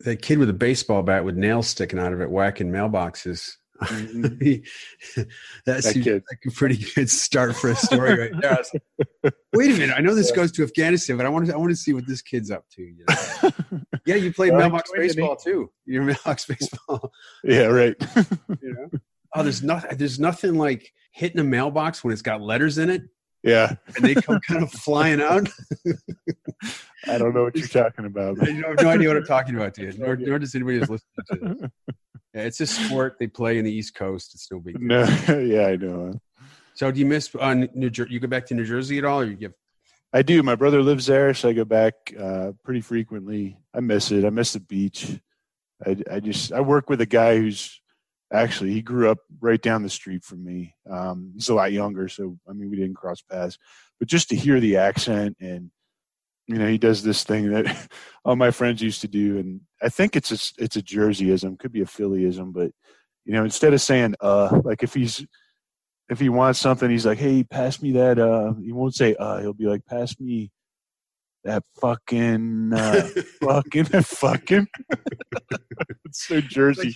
that 0.01 0.23
kid 0.23 0.39
with 0.39 0.51
a 0.51 0.55
baseball 0.55 1.03
bat 1.03 1.25
with 1.25 1.37
nails 1.37 1.69
sticking 1.69 1.99
out 1.99 2.13
of 2.13 2.21
it, 2.21 2.31
whacking 2.31 2.71
mailboxes. 2.71 3.53
Mhm. 3.83 4.63
that 5.17 5.29
That 5.65 5.85
seems 5.85 6.07
like 6.07 6.23
a 6.47 6.51
pretty 6.51 6.85
good 6.95 7.09
start 7.09 7.57
for 7.57 7.71
a 7.71 7.77
story 7.77 8.19
right 8.19 8.41
there. 8.41 8.59
Like, 9.23 9.35
Wait 9.55 9.71
a 9.71 9.79
minute, 9.79 9.95
I 9.97 10.01
know 10.01 10.15
this 10.15 10.31
goes 10.33 10.53
to 10.53 10.63
Afghanistan, 10.63 11.17
but 11.17 11.25
I 11.25 11.29
want 11.31 11.47
to 11.47 11.55
I 11.55 11.57
want 11.57 11.71
to 11.71 11.77
see 11.77 11.93
what 11.95 12.07
this 12.07 12.21
kid's 12.23 12.51
up 12.51 12.65
to. 12.77 12.83
You 12.83 13.05
know? 13.09 13.51
Yeah, 14.07 14.15
you 14.17 14.33
played 14.33 14.53
Well, 14.53 14.61
mailbox 14.63 14.91
baseball 14.95 15.37
too. 15.37 15.71
You're 15.85 16.03
mailbox 16.03 16.47
baseball. 16.47 17.13
yeah, 17.45 17.65
right. 17.67 17.95
You 18.17 18.73
know? 18.75 18.91
Oh, 19.35 19.43
there's 19.43 19.63
nothing. 19.63 19.97
There's 19.99 20.19
nothing 20.19 20.55
like 20.55 20.93
hitting 21.13 21.39
a 21.39 21.45
mailbox 21.45 22.03
when 22.03 22.13
it's 22.13 22.23
got 22.23 22.41
letters 22.41 22.79
in 22.79 22.91
it 22.91 23.03
yeah, 23.43 23.75
and 23.97 24.05
they 24.05 24.15
come 24.15 24.41
kind 24.41 24.63
of 24.63 24.71
flying 24.71 25.21
out. 25.21 25.49
I 27.07 27.19
don't 27.19 27.35
know 27.35 27.45
what 27.45 27.57
you're 27.57 27.67
talking 27.67 28.05
about. 28.05 28.37
but- 28.39 28.49
You 28.53 28.63
have 28.65 28.81
no 28.83 28.89
idea 28.91 29.09
what 29.09 29.17
I'm 29.17 29.25
talking 29.25 29.55
about, 29.57 29.75
dude. 29.75 29.99
Nor, 29.99 30.17
nor 30.17 30.39
does 30.39 30.55
anybody 30.55 30.79
who's 30.79 30.91
listening 30.91 31.25
to 31.33 31.55
this. 31.61 31.71
Yeah, 32.33 32.43
it's 32.43 32.61
a 32.61 32.67
sport 32.69 33.17
they 33.19 33.27
play 33.27 33.59
in 33.59 33.65
the 33.65 33.73
East 33.73 33.97
Coast. 33.97 34.35
It's 34.37 34.47
no 34.53 34.61
big 34.61 34.79
deal. 34.79 34.87
No, 34.87 35.03
yeah, 35.41 35.67
I 35.67 35.75
know. 35.75 36.21
So, 36.75 36.89
do 36.93 37.01
you 37.01 37.07
miss 37.07 37.29
uh, 37.35 37.55
New 37.75 37.91
Jersey? 37.91 38.13
You 38.15 38.21
go 38.21 38.29
back 38.29 38.47
to 38.47 38.55
New 38.55 38.65
Jersey 38.65 38.99
at 38.99 39.05
all, 39.05 39.23
or 39.23 39.25
you 39.25 39.35
get? 39.35 39.53
I 40.13 40.23
do. 40.23 40.41
My 40.45 40.55
brother 40.55 40.81
lives 40.81 41.07
there, 41.07 41.35
so 41.35 41.49
I 41.49 41.55
go 41.55 41.65
back 41.65 42.15
uh, 42.17 42.53
pretty 42.63 42.83
frequently. 42.83 43.59
I 43.75 43.81
miss 43.81 44.13
it. 44.13 44.25
I 44.25 44.31
miss 44.31 44.53
the 44.53 44.61
beach. 44.61 45.19
I, 45.85 45.97
I 46.09 46.21
just 46.21 46.53
I 46.53 46.61
work 46.61 46.89
with 46.89 47.01
a 47.01 47.07
guy 47.07 47.37
who's 47.37 47.81
actually 48.33 48.73
he 48.73 48.83
grew 48.83 49.11
up 49.11 49.19
right 49.41 49.61
down 49.61 49.83
the 49.83 49.91
street 49.91 50.25
from 50.25 50.45
me. 50.45 50.75
Um, 50.89 51.33
he's 51.35 51.49
a 51.49 51.55
lot 51.55 51.73
younger, 51.73 52.09
so 52.09 52.39
I 52.49 52.53
mean 52.53 52.71
we 52.71 52.77
didn't 52.77 52.95
cross 52.95 53.23
paths, 53.23 53.59
but 53.99 54.09
just 54.09 54.29
to 54.31 54.37
hear 54.37 54.61
the 54.61 54.77
accent 54.77 55.37
and 55.41 55.71
you 56.47 56.59
know 56.59 56.69
he 56.69 56.79
does 56.79 57.03
this 57.03 57.25
thing 57.25 57.51
that 57.53 57.89
all 58.25 58.37
my 58.37 58.51
friends 58.51 58.83
used 58.83 59.01
to 59.03 59.09
do, 59.09 59.39
and 59.39 59.61
I 59.83 59.89
think 59.89 60.17
it's 60.17 60.31
a, 60.31 60.63
it's 60.63 60.77
a 60.77 60.83
Jerseyism, 60.83 61.59
could 61.59 61.73
be 61.73 61.83
a 61.83 61.87
Phillyism, 61.87 62.53
but 62.53 62.73
you 63.25 63.33
know 63.33 63.45
instead 63.45 63.75
of 63.75 63.81
saying 63.81 64.15
uh 64.21 64.61
like 64.65 64.83
if 64.83 64.95
he's 64.95 65.25
if 66.11 66.19
he 66.19 66.29
wants 66.29 66.59
something, 66.59 66.91
he's 66.91 67.07
like, 67.07 67.19
"Hey, 67.19 67.45
pass 67.45 67.81
me 67.81 67.93
that." 67.93 68.19
Uh, 68.19 68.55
he 68.55 68.73
won't 68.73 68.95
say 68.95 69.15
"uh." 69.15 69.39
He'll 69.39 69.55
be 69.55 69.67
like, 69.67 69.87
"Pass 69.87 70.19
me 70.19 70.51
that 71.45 71.63
fucking, 71.81 72.73
uh, 72.75 73.09
fucking, 73.41 73.85
fucking." 74.03 74.67
it's 76.19 76.27
so 76.27 76.41
Jersey. 76.41 76.95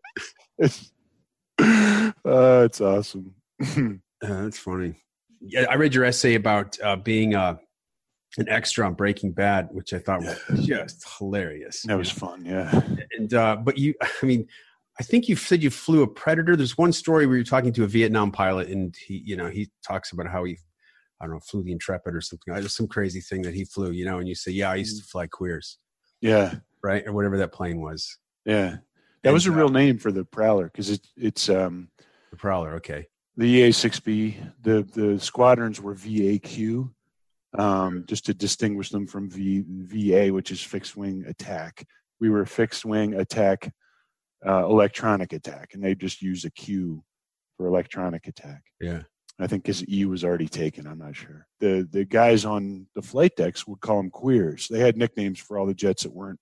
It's, 0.59 0.92
uh, 1.61 2.12
it's 2.64 2.80
awesome. 2.80 3.34
Uh, 4.22 4.45
that's 4.45 4.59
funny. 4.59 4.95
Yeah, 5.42 5.66
I 5.68 5.74
read 5.74 5.95
your 5.95 6.07
essay 6.07 6.34
about 6.34 6.78
uh, 6.82 6.97
being 6.97 7.34
uh, 7.34 7.57
an 8.38 8.49
extra 8.49 8.86
on 8.86 8.95
Breaking 8.95 9.32
Bad, 9.32 9.68
which 9.70 9.92
I 9.92 9.99
thought 9.99 10.22
was 10.22 10.64
just 10.64 11.05
hilarious. 11.18 11.82
that 11.82 11.99
was 11.99 12.11
fun. 12.11 12.42
Yeah. 12.42 12.80
and 13.18 13.34
uh, 13.34 13.57
but 13.57 13.76
you, 13.76 13.92
I 14.01 14.24
mean, 14.24 14.49
I 14.99 15.03
think 15.03 15.28
you 15.28 15.36
said 15.36 15.62
you 15.62 15.70
flew 15.70 16.03
a 16.03 16.07
Predator. 16.07 16.55
There's 16.57 16.78
one 16.78 16.92
story 16.92 17.26
where 17.26 17.36
you're 17.36 17.45
talking 17.45 17.72
to 17.72 17.84
a 17.84 17.88
Vietnam 17.88 18.30
pilot, 18.30 18.68
and 18.68 18.95
he, 19.07 19.22
you 19.24 19.36
know, 19.36 19.49
he 19.49 19.70
talks 19.86 20.12
about 20.12 20.28
how 20.28 20.45
he, 20.45 20.57
I 21.20 21.24
don't 21.26 21.34
know, 21.34 21.40
flew 21.40 21.62
the 21.64 21.72
Intrepid 21.72 22.14
or 22.14 22.20
something. 22.20 22.55
There's 22.55 22.76
some 22.76 22.86
crazy 22.86 23.20
thing 23.20 23.42
that 23.42 23.55
he 23.55 23.64
flew, 23.64 23.90
you 23.90 24.05
know, 24.05 24.18
and 24.18 24.28
you 24.28 24.34
say, 24.36 24.53
yeah, 24.53 24.70
I 24.70 24.76
used 24.76 25.01
to 25.03 25.05
fly 25.09 25.26
queers, 25.26 25.78
Yeah. 26.20 26.57
right, 26.82 27.05
or 27.07 27.12
whatever 27.12 27.38
that 27.38 27.53
plane 27.53 27.80
was, 27.80 28.18
Yeah. 28.45 28.76
That 29.24 29.32
was 29.32 29.47
a 29.47 29.49
And, 29.49 29.57
uh, 29.57 29.59
real 29.62 29.68
name 29.70 29.99
for 29.99 30.12
the 30.12 30.24
Prowler 30.24 30.66
because 30.66 30.90
it, 30.90 31.01
it's 31.16 31.49
um, 31.49 31.88
the 32.30 32.36
Prowler. 32.36 32.74
Okay, 32.74 33.07
the 33.38 33.62
EA6B. 33.62 34.53
The 34.62 34.82
the 34.92 35.18
squadrons 35.18 35.80
were 35.80 35.95
VAQ, 35.95 36.90
um, 37.59 38.05
just 38.07 38.26
to 38.26 38.34
distinguish 38.34 38.90
them 38.90 39.07
from 39.07 39.30
v, 39.30 39.64
VA, 39.66 40.30
which 40.32 40.51
is 40.51 40.61
fixed 40.62 40.95
wing 40.97 41.24
attack. 41.26 41.86
We 42.20 42.28
were 42.28 42.45
fixed 42.45 42.84
wing 42.84 43.14
attack, 43.14 43.72
uh, 44.47 44.64
electronic 44.66 45.32
attack, 45.32 45.70
and 45.74 45.82
they 45.82 45.95
just 45.95 46.22
use 46.22 46.45
a 46.45 46.51
Q 46.51 47.03
for 47.57 47.66
electronic 47.66 48.26
attack. 48.26 48.62
yeah, 48.80 49.03
I 49.38 49.47
think 49.47 49.66
his 49.66 49.84
E 49.88 50.05
was 50.05 50.24
already 50.24 50.49
taken. 50.49 50.86
I'm 50.86 50.99
not 50.99 51.16
sure. 51.16 51.47
The 51.61 51.88
the 51.90 52.05
guys 52.05 52.45
on 52.45 52.86
the 52.95 53.03
flight 53.03 53.36
decks 53.36 53.66
would 53.66 53.80
call 53.80 53.97
them 53.99 54.11
queers. 54.11 54.68
They 54.68 54.80
had 54.80 54.97
nicknames 54.97 55.38
for 55.40 55.59
all 55.59 55.66
the 55.66 55.74
jets 55.74 56.03
that 56.03 56.12
weren't, 56.12 56.40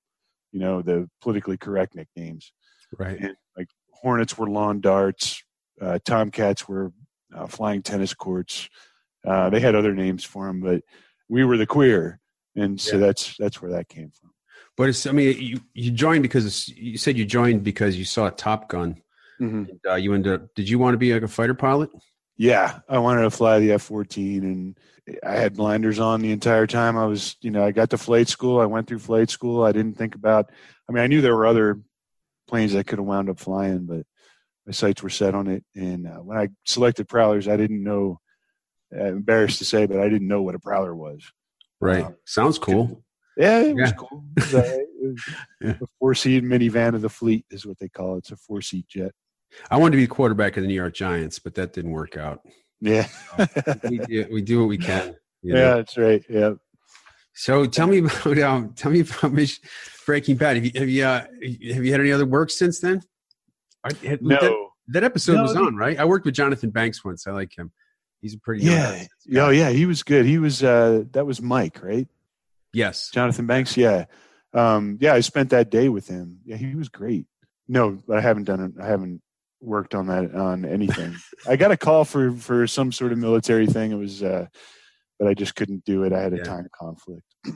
you 0.52 0.60
know, 0.60 0.82
the 0.82 1.08
politically 1.20 1.56
correct 1.56 1.94
nicknames. 1.94 2.52
Right. 2.98 3.18
And 3.18 3.36
like 3.56 3.68
Hornets 3.90 4.36
were 4.36 4.48
lawn 4.48 4.80
darts, 4.80 5.42
uh, 5.80 5.98
Tomcats 6.04 6.66
were 6.68 6.92
uh, 7.34 7.46
flying 7.46 7.82
tennis 7.82 8.12
courts. 8.14 8.68
Uh, 9.24 9.48
they 9.50 9.60
had 9.60 9.74
other 9.74 9.94
names 9.94 10.24
for 10.24 10.46
them, 10.46 10.60
but 10.60 10.82
we 11.28 11.44
were 11.44 11.56
the 11.56 11.66
queer, 11.66 12.18
and 12.56 12.78
so 12.80 12.96
Yeah. 12.96 13.06
that's 13.06 13.36
that's 13.38 13.62
where 13.62 13.70
that 13.72 13.88
came 13.88 14.10
from. 14.10 14.31
But 14.76 14.88
it's, 14.88 15.06
I 15.06 15.12
mean, 15.12 15.36
you, 15.38 15.60
you 15.74 15.90
joined 15.90 16.22
because 16.22 16.46
it's, 16.46 16.68
you 16.68 16.96
said 16.96 17.18
you 17.18 17.24
joined 17.24 17.62
because 17.62 17.96
you 17.96 18.04
saw 18.04 18.30
Top 18.30 18.68
Gun. 18.68 19.00
And, 19.68 19.80
uh, 19.88 19.94
you 19.96 20.14
ended 20.14 20.34
up, 20.34 20.54
did 20.54 20.68
you 20.68 20.78
want 20.78 20.94
to 20.94 20.98
be 20.98 21.12
like 21.12 21.22
a 21.22 21.28
fighter 21.28 21.54
pilot? 21.54 21.90
Yeah, 22.36 22.78
I 22.88 22.98
wanted 22.98 23.22
to 23.22 23.30
fly 23.30 23.58
the 23.58 23.72
F 23.72 23.82
14 23.82 24.44
and 24.44 24.78
I 25.24 25.32
had 25.32 25.56
blinders 25.56 25.98
on 25.98 26.20
the 26.20 26.32
entire 26.32 26.66
time. 26.66 26.96
I 26.96 27.06
was, 27.06 27.36
you 27.40 27.50
know, 27.50 27.64
I 27.64 27.72
got 27.72 27.90
to 27.90 27.98
flight 27.98 28.28
school. 28.28 28.60
I 28.60 28.66
went 28.66 28.86
through 28.86 29.00
flight 29.00 29.30
school. 29.30 29.64
I 29.64 29.72
didn't 29.72 29.98
think 29.98 30.14
about, 30.14 30.50
I 30.88 30.92
mean, 30.92 31.02
I 31.02 31.06
knew 31.06 31.20
there 31.20 31.36
were 31.36 31.46
other 31.46 31.80
planes 32.48 32.74
I 32.74 32.82
could 32.82 32.98
have 32.98 33.06
wound 33.06 33.28
up 33.28 33.38
flying, 33.38 33.86
but 33.86 34.06
my 34.66 34.72
sights 34.72 35.02
were 35.02 35.10
set 35.10 35.34
on 35.34 35.48
it. 35.48 35.64
And 35.74 36.06
uh, 36.06 36.18
when 36.18 36.38
I 36.38 36.48
selected 36.64 37.08
Prowlers, 37.08 37.48
I 37.48 37.56
didn't 37.56 37.82
know, 37.82 38.20
uh, 38.96 39.06
embarrassed 39.06 39.58
to 39.58 39.64
say, 39.64 39.86
but 39.86 39.98
I 40.00 40.08
didn't 40.08 40.28
know 40.28 40.42
what 40.42 40.54
a 40.54 40.60
Prowler 40.60 40.94
was. 40.94 41.24
Right. 41.80 42.04
Wow. 42.04 42.14
Sounds 42.24 42.58
cool. 42.58 43.02
Yeah, 43.36 43.60
it 43.60 43.74
was 43.74 43.90
Yeah. 43.90 43.96
cool. 43.96 44.24
It 44.36 44.40
was, 44.42 44.54
uh, 44.54 44.58
it 44.64 44.88
was 45.02 45.24
Yeah. 45.60 45.70
a 45.80 45.86
four 45.98 46.14
seat 46.14 46.44
minivan 46.44 46.94
of 46.94 47.00
the 47.02 47.08
fleet, 47.08 47.44
is 47.50 47.64
what 47.66 47.78
they 47.78 47.88
call 47.88 48.14
it. 48.16 48.18
It's 48.18 48.30
a 48.32 48.36
four 48.36 48.60
seat 48.60 48.86
jet. 48.88 49.12
I 49.70 49.76
wanted 49.76 49.92
to 49.92 49.96
be 49.98 50.06
quarterback 50.06 50.56
of 50.56 50.62
the 50.62 50.66
New 50.68 50.74
York 50.74 50.94
Giants, 50.94 51.38
but 51.38 51.54
that 51.56 51.72
didn't 51.72 51.90
work 51.92 52.16
out. 52.16 52.40
Yeah. 52.80 53.06
We 53.88 53.98
do, 53.98 54.26
we 54.32 54.42
do 54.42 54.60
what 54.60 54.68
we 54.68 54.78
can. 54.78 55.14
you 55.42 55.54
know? 55.54 55.60
yeah, 55.60 55.74
that's 55.76 55.96
right. 55.96 56.24
Yeah. 56.28 56.54
So 57.34 57.64
tell 57.66 57.86
me 57.86 57.98
about 57.98 58.38
um, 58.40 58.72
tell 58.74 58.90
me 58.90 59.00
about 59.00 59.32
Breaking 60.06 60.36
Bad. 60.36 60.56
Have 60.56 60.64
you 60.64 60.72
have 60.74 60.88
you, 60.88 61.04
uh, 61.04 61.20
have 61.74 61.84
you 61.84 61.92
had 61.92 62.00
any 62.00 62.12
other 62.12 62.26
work 62.26 62.50
since 62.50 62.80
then? 62.80 63.00
Had- 64.04 64.22
No. 64.22 64.36
that, 64.40 64.52
that 64.88 65.04
episode 65.04 65.36
No, 65.36 65.42
was 65.42 65.56
on, 65.56 65.76
right? 65.76 65.98
I 65.98 66.04
worked 66.04 66.24
with 66.26 66.34
Jonathan 66.34 66.70
Banks 66.70 67.04
once. 67.04 67.26
I 67.26 67.30
like 67.32 67.56
him. 67.56 67.72
He's 68.20 68.34
a 68.34 68.38
pretty 68.38 68.64
Yeah. 68.64 69.04
Oh, 69.36 69.50
yeah. 69.50 69.70
He 69.70 69.86
was 69.86 70.02
good. 70.02 70.24
He 70.26 70.38
was, 70.38 70.62
uh, 70.62 71.04
that 71.12 71.24
was 71.26 71.40
Mike, 71.42 71.82
right? 71.82 72.06
Yes. 72.72 73.10
Jonathan 73.12 73.46
Banks. 73.46 73.76
Yeah. 73.76 74.06
Um, 74.54 74.98
yeah. 75.00 75.14
I 75.14 75.20
spent 75.20 75.50
that 75.50 75.70
day 75.70 75.88
with 75.88 76.08
him. 76.08 76.38
Yeah. 76.44 76.56
He 76.56 76.74
was 76.74 76.88
great. 76.88 77.26
No, 77.68 77.98
I 78.12 78.20
haven't 78.20 78.44
done 78.44 78.60
it. 78.60 78.72
I 78.82 78.86
haven't 78.86 79.22
worked 79.60 79.94
on 79.94 80.08
that 80.08 80.34
on 80.34 80.64
anything. 80.64 81.14
I 81.48 81.56
got 81.56 81.70
a 81.70 81.76
call 81.76 82.04
for, 82.04 82.32
for 82.32 82.66
some 82.66 82.92
sort 82.92 83.12
of 83.12 83.18
military 83.18 83.66
thing. 83.66 83.92
It 83.92 83.96
was, 83.96 84.22
uh, 84.22 84.46
but 85.18 85.28
I 85.28 85.34
just 85.34 85.54
couldn't 85.54 85.84
do 85.84 86.02
it. 86.02 86.12
I 86.12 86.20
had 86.20 86.32
a 86.32 86.38
Yeah. 86.38 86.42
time 86.44 86.68
conflict. 86.78 87.22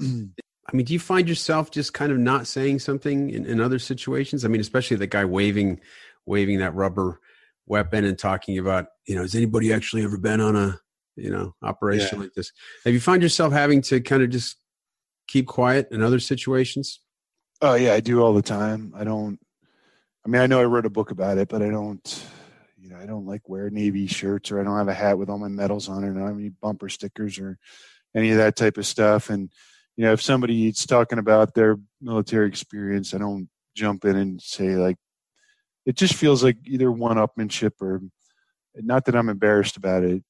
I 0.69 0.75
mean, 0.75 0.85
do 0.85 0.93
you 0.93 0.99
find 0.99 1.29
yourself 1.29 1.71
just 1.71 1.95
kind 1.95 2.11
of 2.11 2.19
not 2.19 2.47
saying 2.47 2.81
something 2.81 3.31
in, 3.31 3.47
in 3.47 3.61
other 3.61 3.79
situations? 3.79 4.45
I 4.45 4.49
mean, 4.49 4.61
especially 4.61 4.97
the 4.97 5.07
guy 5.07 5.25
waving 5.25 5.81
waving 6.27 6.59
that 6.59 6.75
rubber 6.75 7.21
weapon 7.67 8.05
and 8.05 8.19
talking 8.19 8.59
about, 8.59 8.87
you 9.07 9.15
know, 9.15 9.23
has 9.23 9.35
anybody 9.37 9.73
actually 9.73 10.03
ever 10.03 10.19
been 10.19 10.41
on 10.41 10.57
a, 10.57 10.77
you 11.17 11.31
know, 11.31 11.55
operation 11.63 12.19
Yeah. 12.19 12.25
like 12.25 12.33
this? 12.35 12.51
Have 12.85 12.95
you 12.95 13.01
find 13.01 13.23
yourself 13.23 13.53
having 13.53 13.81
to 13.83 14.01
kind 14.01 14.23
of 14.25 14.31
just 14.31 14.57
keep 15.27 15.47
quiet 15.47 15.89
in 15.91 16.03
other 16.03 16.21
situations? 16.21 17.01
Oh 17.61 17.75
yeah, 17.75 17.95
I 17.95 18.01
do 18.01 18.23
all 18.23 18.35
the 18.35 18.43
time. 18.43 18.93
I 18.97 19.05
don't. 19.05 19.39
I 20.25 20.29
mean, 20.29 20.43
I 20.43 20.47
know 20.47 20.61
I 20.61 20.65
wrote 20.65 20.87
a 20.87 20.91
book 20.91 21.11
about 21.11 21.39
it, 21.39 21.49
but 21.49 21.63
I 21.63 21.69
don't. 21.69 22.27
You 22.79 22.91
know, 22.91 22.99
I 22.99 23.07
don't 23.07 23.27
like 23.27 23.49
wear 23.49 23.71
navy 23.71 24.07
shirts, 24.07 24.51
or 24.51 24.61
I 24.61 24.65
don't 24.65 24.77
have 24.77 24.89
a 24.89 24.95
hat 24.95 25.19
with 25.19 25.29
all 25.29 25.39
my 25.39 25.49
medals 25.49 25.89
on 25.89 26.05
it. 26.05 26.11
I 26.11 26.15
don't 26.15 26.27
have 26.29 26.39
any 26.39 26.51
bumper 26.51 26.89
stickers 26.89 27.39
or 27.39 27.59
any 28.15 28.31
of 28.31 28.39
that 28.39 28.57
type 28.57 28.79
of 28.79 28.87
stuff. 28.87 29.31
And 29.31 29.51
you 29.97 30.05
know, 30.05 30.13
if 30.13 30.23
somebody's 30.23 30.85
talking 30.87 31.19
about 31.19 31.55
their 31.55 31.77
military 32.01 32.49
experience, 32.49 33.15
I 33.15 33.19
don't 33.19 33.49
jump 33.75 34.05
in 34.05 34.17
and 34.17 34.41
say 34.41 34.77
like. 34.77 34.97
It 35.87 35.95
just 35.95 36.15
feels 36.15 36.43
like 36.43 36.57
either 36.67 36.91
one-upmanship 36.91 37.81
or, 37.81 38.01
not 38.75 39.05
that 39.05 39.15
I'm 39.15 39.29
embarrassed 39.29 39.77
about 39.77 40.03
it, 40.03 40.25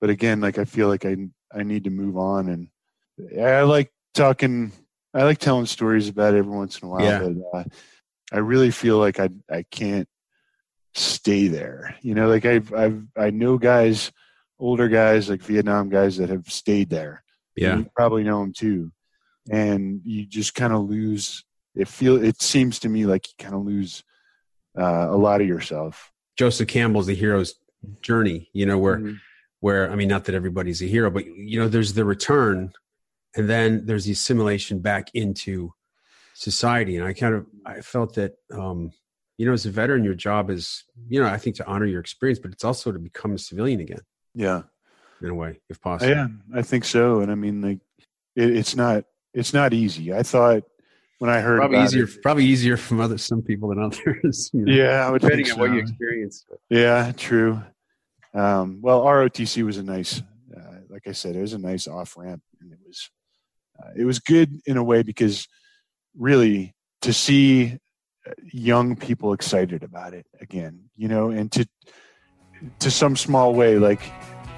but 0.00 0.08
again, 0.08 0.40
like 0.40 0.56
I 0.56 0.64
feel 0.64 0.86
like 0.86 1.04
I 1.04 1.16
I 1.52 1.64
need 1.64 1.82
to 1.82 1.90
move 1.90 2.16
on, 2.16 2.48
and 2.48 2.68
I 3.36 3.62
like 3.62 3.90
talking 4.24 4.70
I 5.14 5.24
like 5.24 5.38
telling 5.38 5.66
stories 5.66 6.08
about 6.08 6.34
it 6.34 6.38
every 6.38 6.52
once 6.52 6.78
in 6.78 6.86
a 6.86 6.90
while, 6.90 7.02
Yeah. 7.04 7.18
but 7.52 7.58
uh, 7.58 7.64
I 8.32 8.38
really 8.38 8.70
feel 8.70 8.98
like 8.98 9.18
I 9.18 9.30
I 9.50 9.64
can't 9.70 10.08
stay 10.94 11.48
there. 11.48 11.96
You 12.02 12.14
know, 12.14 12.28
like 12.28 12.44
I've 12.44 12.72
I've 12.72 13.02
I 13.16 13.30
know 13.30 13.58
guys, 13.58 14.12
older 14.58 14.88
guys 14.88 15.28
like 15.30 15.42
Vietnam 15.42 15.88
guys 15.88 16.16
that 16.18 16.28
have 16.28 16.48
stayed 16.50 16.90
there. 16.90 17.22
Yeah. 17.56 17.78
you 17.78 17.90
probably 17.96 18.22
know 18.22 18.40
them 18.40 18.52
too, 18.52 18.92
and 19.50 20.00
you 20.04 20.26
just 20.26 20.54
kind 20.54 20.72
of 20.72 20.88
lose. 20.88 21.44
It 21.74 21.88
feel 21.88 22.22
it 22.22 22.40
seems 22.42 22.78
to 22.80 22.88
me 22.88 23.06
like 23.06 23.26
you 23.28 23.34
kind 23.38 23.54
of 23.54 23.64
lose 23.64 24.04
uh, 24.78 25.08
a 25.10 25.16
lot 25.16 25.40
of 25.40 25.46
yourself. 25.48 26.12
Joseph 26.38 26.68
Campbell's 26.68 27.06
the 27.06 27.14
hero's 27.14 27.54
journey, 28.02 28.48
you 28.52 28.66
know, 28.66 28.78
where 28.78 28.98
Mhm. 28.98 29.18
where 29.60 29.90
I 29.90 29.94
mean, 29.96 30.08
not 30.08 30.24
that 30.26 30.34
everybody's 30.34 30.82
a 30.82 30.86
hero, 30.86 31.10
but 31.10 31.26
you 31.26 31.58
know, 31.58 31.68
there's 31.68 31.94
the 31.94 32.04
return, 32.04 32.72
and 33.36 33.48
then 33.48 33.86
there's 33.86 34.04
the 34.04 34.12
assimilation 34.12 34.80
back 34.80 35.08
into 35.14 35.72
society. 36.34 36.96
And 36.96 37.06
I 37.06 37.12
kind 37.12 37.34
of 37.34 37.46
I 37.66 37.80
felt 37.80 38.14
that, 38.14 38.34
um, 38.52 38.92
you 39.38 39.46
know, 39.46 39.52
as 39.52 39.66
a 39.66 39.70
veteran, 39.70 40.04
your 40.04 40.14
job 40.14 40.50
is, 40.50 40.84
you 41.08 41.20
know, 41.20 41.26
I 41.28 41.38
think 41.38 41.56
to 41.56 41.66
honor 41.66 41.86
your 41.86 42.00
experience, 42.00 42.38
but 42.38 42.50
it's 42.52 42.64
also 42.64 42.92
to 42.92 42.98
become 42.98 43.32
a 43.34 43.38
civilian 43.38 43.80
again 43.80 44.00
Yeah. 44.34 44.62
in 45.22 45.28
a 45.30 45.34
way, 45.34 45.60
if 45.70 45.80
possible. 45.80 46.10
Yeah, 46.12 46.28
I 46.54 46.62
think 46.62 46.84
so. 46.84 47.20
And 47.20 47.30
I 47.30 47.34
mean, 47.34 47.60
like, 47.62 47.78
it, 48.36 48.56
it's 48.56 48.76
not 48.76 49.04
it's 49.32 49.52
not 49.54 49.72
easy. 49.72 50.12
I 50.12 50.22
thought 50.24 50.64
when 51.20 51.30
I 51.30 51.40
heard 51.40 51.58
Probably 51.58 51.76
about 51.76 51.88
easier, 51.88 52.04
it- 52.04 52.22
probably 52.22 52.44
easier 52.46 52.76
from 52.76 53.00
other 53.00 53.18
some 53.18 53.42
people 53.42 53.68
than 53.68 53.78
others. 53.82 54.50
you 54.54 54.64
know, 54.64 54.72
yeah, 54.72 55.06
I 55.06 55.10
would 55.10 55.22
depending 55.22 55.50
on 55.52 55.58
what 55.58 55.70
you 55.72 55.78
experience. 55.78 56.44
Yeah, 56.68 57.12
true. 57.16 57.62
Um, 58.34 58.78
well, 58.80 59.02
ROTC 59.04 59.64
was 59.64 59.76
a 59.76 59.82
nice, 59.82 60.22
uh, 60.56 60.76
like 60.88 61.06
I 61.08 61.12
said, 61.12 61.34
it 61.36 61.40
was 61.40 61.52
a 61.52 61.58
nice 61.58 61.86
off 61.88 62.16
ramp, 62.16 62.42
and 62.60 62.72
it 62.72 62.78
was 62.86 63.10
it 63.96 64.04
was 64.04 64.18
good 64.18 64.60
in 64.66 64.76
a 64.76 64.82
way 64.84 65.02
because 65.02 65.46
really 66.16 66.74
to 67.02 67.12
see 67.12 67.78
uh, 68.26 68.32
young 68.52 68.96
people 68.96 69.32
excited 69.32 69.82
about 69.82 70.14
it 70.14 70.26
again, 70.40 70.90
you 70.96 71.08
know, 71.08 71.30
and 71.30 71.50
to 71.52 71.66
to 72.78 72.90
some 72.90 73.16
small 73.16 73.54
way 73.54 73.78
like 73.78 74.00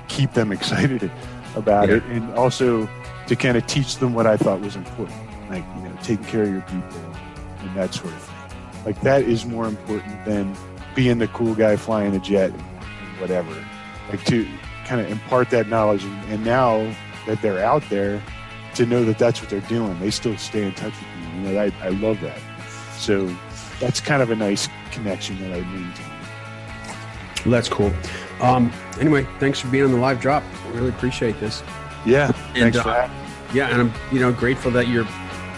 keep 0.08 0.32
them 0.32 0.50
excited 0.58 1.10
about 1.54 1.88
Yeah. 1.88 1.96
it, 1.96 2.02
and 2.04 2.32
also 2.34 2.88
to 3.28 3.36
kind 3.36 3.56
of 3.56 3.66
teach 3.66 3.96
them 3.98 4.14
what 4.14 4.26
I 4.26 4.36
thought 4.36 4.60
was 4.60 4.74
important, 4.76 5.16
like 5.50 5.64
you 5.76 5.82
know, 5.82 5.96
taking 6.02 6.24
care 6.24 6.42
of 6.42 6.50
your 6.50 6.62
people 6.62 7.00
and 7.60 7.76
that 7.76 7.94
sort 7.94 8.12
of 8.12 8.20
thing. 8.22 8.84
Like 8.84 9.00
that 9.02 9.22
is 9.22 9.44
more 9.46 9.66
important 9.68 10.24
than 10.24 10.56
being 10.94 11.18
the 11.18 11.28
cool 11.28 11.54
guy 11.54 11.76
flying 11.76 12.14
a 12.16 12.18
jet 12.18 12.50
and, 12.50 12.60
and 12.60 13.20
whatever. 13.20 13.54
Like 14.10 14.24
to 14.24 14.46
kind 14.86 15.00
of 15.00 15.08
impart 15.10 15.50
that 15.50 15.68
knowledge, 15.68 16.02
and, 16.02 16.24
and 16.32 16.44
now 16.44 16.92
that 17.26 17.40
they're 17.40 17.64
out 17.64 17.84
there, 17.88 18.20
to 18.74 18.86
know 18.86 19.04
that 19.04 19.18
that's 19.18 19.40
what 19.40 19.50
they're 19.50 19.60
doing, 19.60 19.98
they 20.00 20.10
still 20.10 20.36
stay 20.36 20.64
in 20.64 20.74
touch 20.74 20.92
with 20.92 21.32
me. 21.34 21.48
You 21.48 21.54
know, 21.54 21.60
I, 21.60 21.72
I 21.86 21.88
love 21.90 22.20
that. 22.20 22.38
So 22.96 23.34
that's 23.80 24.00
kind 24.00 24.22
of 24.22 24.30
a 24.30 24.36
nice 24.36 24.68
connection 24.90 25.38
that 25.40 25.52
I 25.52 25.60
maintain. 25.60 26.06
Well, 27.44 27.52
that's 27.52 27.68
cool. 27.68 27.92
Um, 28.40 28.72
anyway, 29.00 29.26
thanks 29.40 29.60
for 29.60 29.68
being 29.68 29.84
on 29.84 29.92
the 29.92 29.98
live 29.98 30.20
drop. 30.20 30.42
Really 30.72 30.88
appreciate 30.90 31.38
this. 31.40 31.62
Yeah, 32.06 32.32
And, 32.54 32.56
thanks 32.56 32.80
for 32.80 32.90
uh. 32.90 33.10
Yeah, 33.54 33.68
and 33.68 33.82
I'm 33.82 33.92
you 34.10 34.20
know 34.20 34.32
grateful 34.32 34.70
that 34.72 34.88
you're 34.88 35.04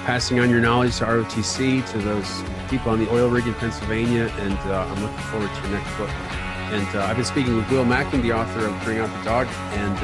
passing 0.04 0.40
on 0.40 0.50
your 0.50 0.60
knowledge 0.60 0.96
to 0.98 1.04
ROTC 1.04 1.88
to 1.92 1.98
those 1.98 2.42
people 2.68 2.90
on 2.90 2.98
the 2.98 3.10
oil 3.10 3.28
rig 3.28 3.46
in 3.46 3.54
Pennsylvania, 3.54 4.32
and 4.38 4.58
uh, 4.70 4.86
I'm 4.88 5.02
looking 5.02 5.18
forward 5.18 5.50
to 5.54 5.68
your 5.68 5.78
next 5.78 5.96
book. 5.96 6.10
And 6.10 6.96
uh, 6.96 7.04
I've 7.04 7.16
been 7.16 7.24
speaking 7.24 7.56
with 7.56 7.70
Will 7.70 7.84
Mackin, 7.84 8.20
the 8.22 8.32
author 8.32 8.66
of 8.66 8.82
Bring 8.82 8.98
Out 8.98 9.16
the 9.18 9.24
Dog, 9.24 9.46
and 9.72 9.98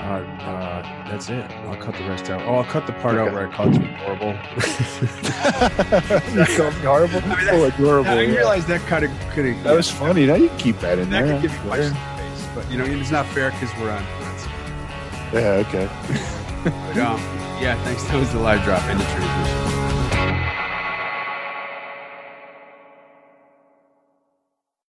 uh, 0.00 0.22
uh, 0.42 0.82
that's 1.08 1.28
it. 1.28 1.50
I'll 1.50 1.76
cut 1.76 1.94
the 1.96 2.04
rest 2.04 2.30
out. 2.30 2.40
Oh, 2.42 2.54
I'll 2.56 2.64
cut 2.64 2.86
the 2.86 2.92
part 2.94 3.16
out 3.16 3.32
where 3.32 3.48
I 3.48 3.52
called 3.52 3.74
you 3.74 3.80
horrible. 3.96 4.28
you 4.28 4.34
called 6.56 6.74
me 6.74 6.80
horrible. 6.82 7.18
I 7.24 7.36
mean, 7.36 7.46
that- 7.46 7.50
oh, 7.52 7.64
adorable. 7.64 8.10
I 8.10 8.20
yeah. 8.22 8.34
realized 8.36 8.66
that 8.68 8.80
kind 8.82 9.04
of 9.04 9.10
could 9.30 9.46
have 9.46 9.64
That 9.64 9.74
was 9.74 9.90
funny. 9.90 10.26
Now 10.26 10.34
you 10.36 10.48
can 10.48 10.58
keep 10.58 10.78
that 10.80 10.98
in 10.98 11.10
that 11.10 11.24
there. 11.24 11.32
could 11.40 11.42
give 11.42 11.52
you 11.52 11.58
I'm 11.58 11.68
punch 11.68 11.82
in 11.82 11.94
sure. 11.94 12.00
the 12.00 12.34
face, 12.34 12.48
but 12.54 12.70
you 12.70 12.78
know 12.78 12.84
it's 12.84 13.10
not 13.10 13.26
fair 13.26 13.50
because 13.50 13.70
we're 13.78 13.90
on. 13.90 14.02
we're 14.04 14.28
on 14.28 14.36
Yeah, 15.32 15.64
okay. 15.66 15.88
But, 16.64 16.74
um, 16.98 17.20
yeah, 17.62 17.76
thanks. 17.84 18.02
That 18.04 18.16
was 18.16 18.32
the 18.32 18.40
live 18.40 18.62
drop 18.64 18.82
and 18.82 18.98
the 19.00 19.04
transition. 19.04 19.77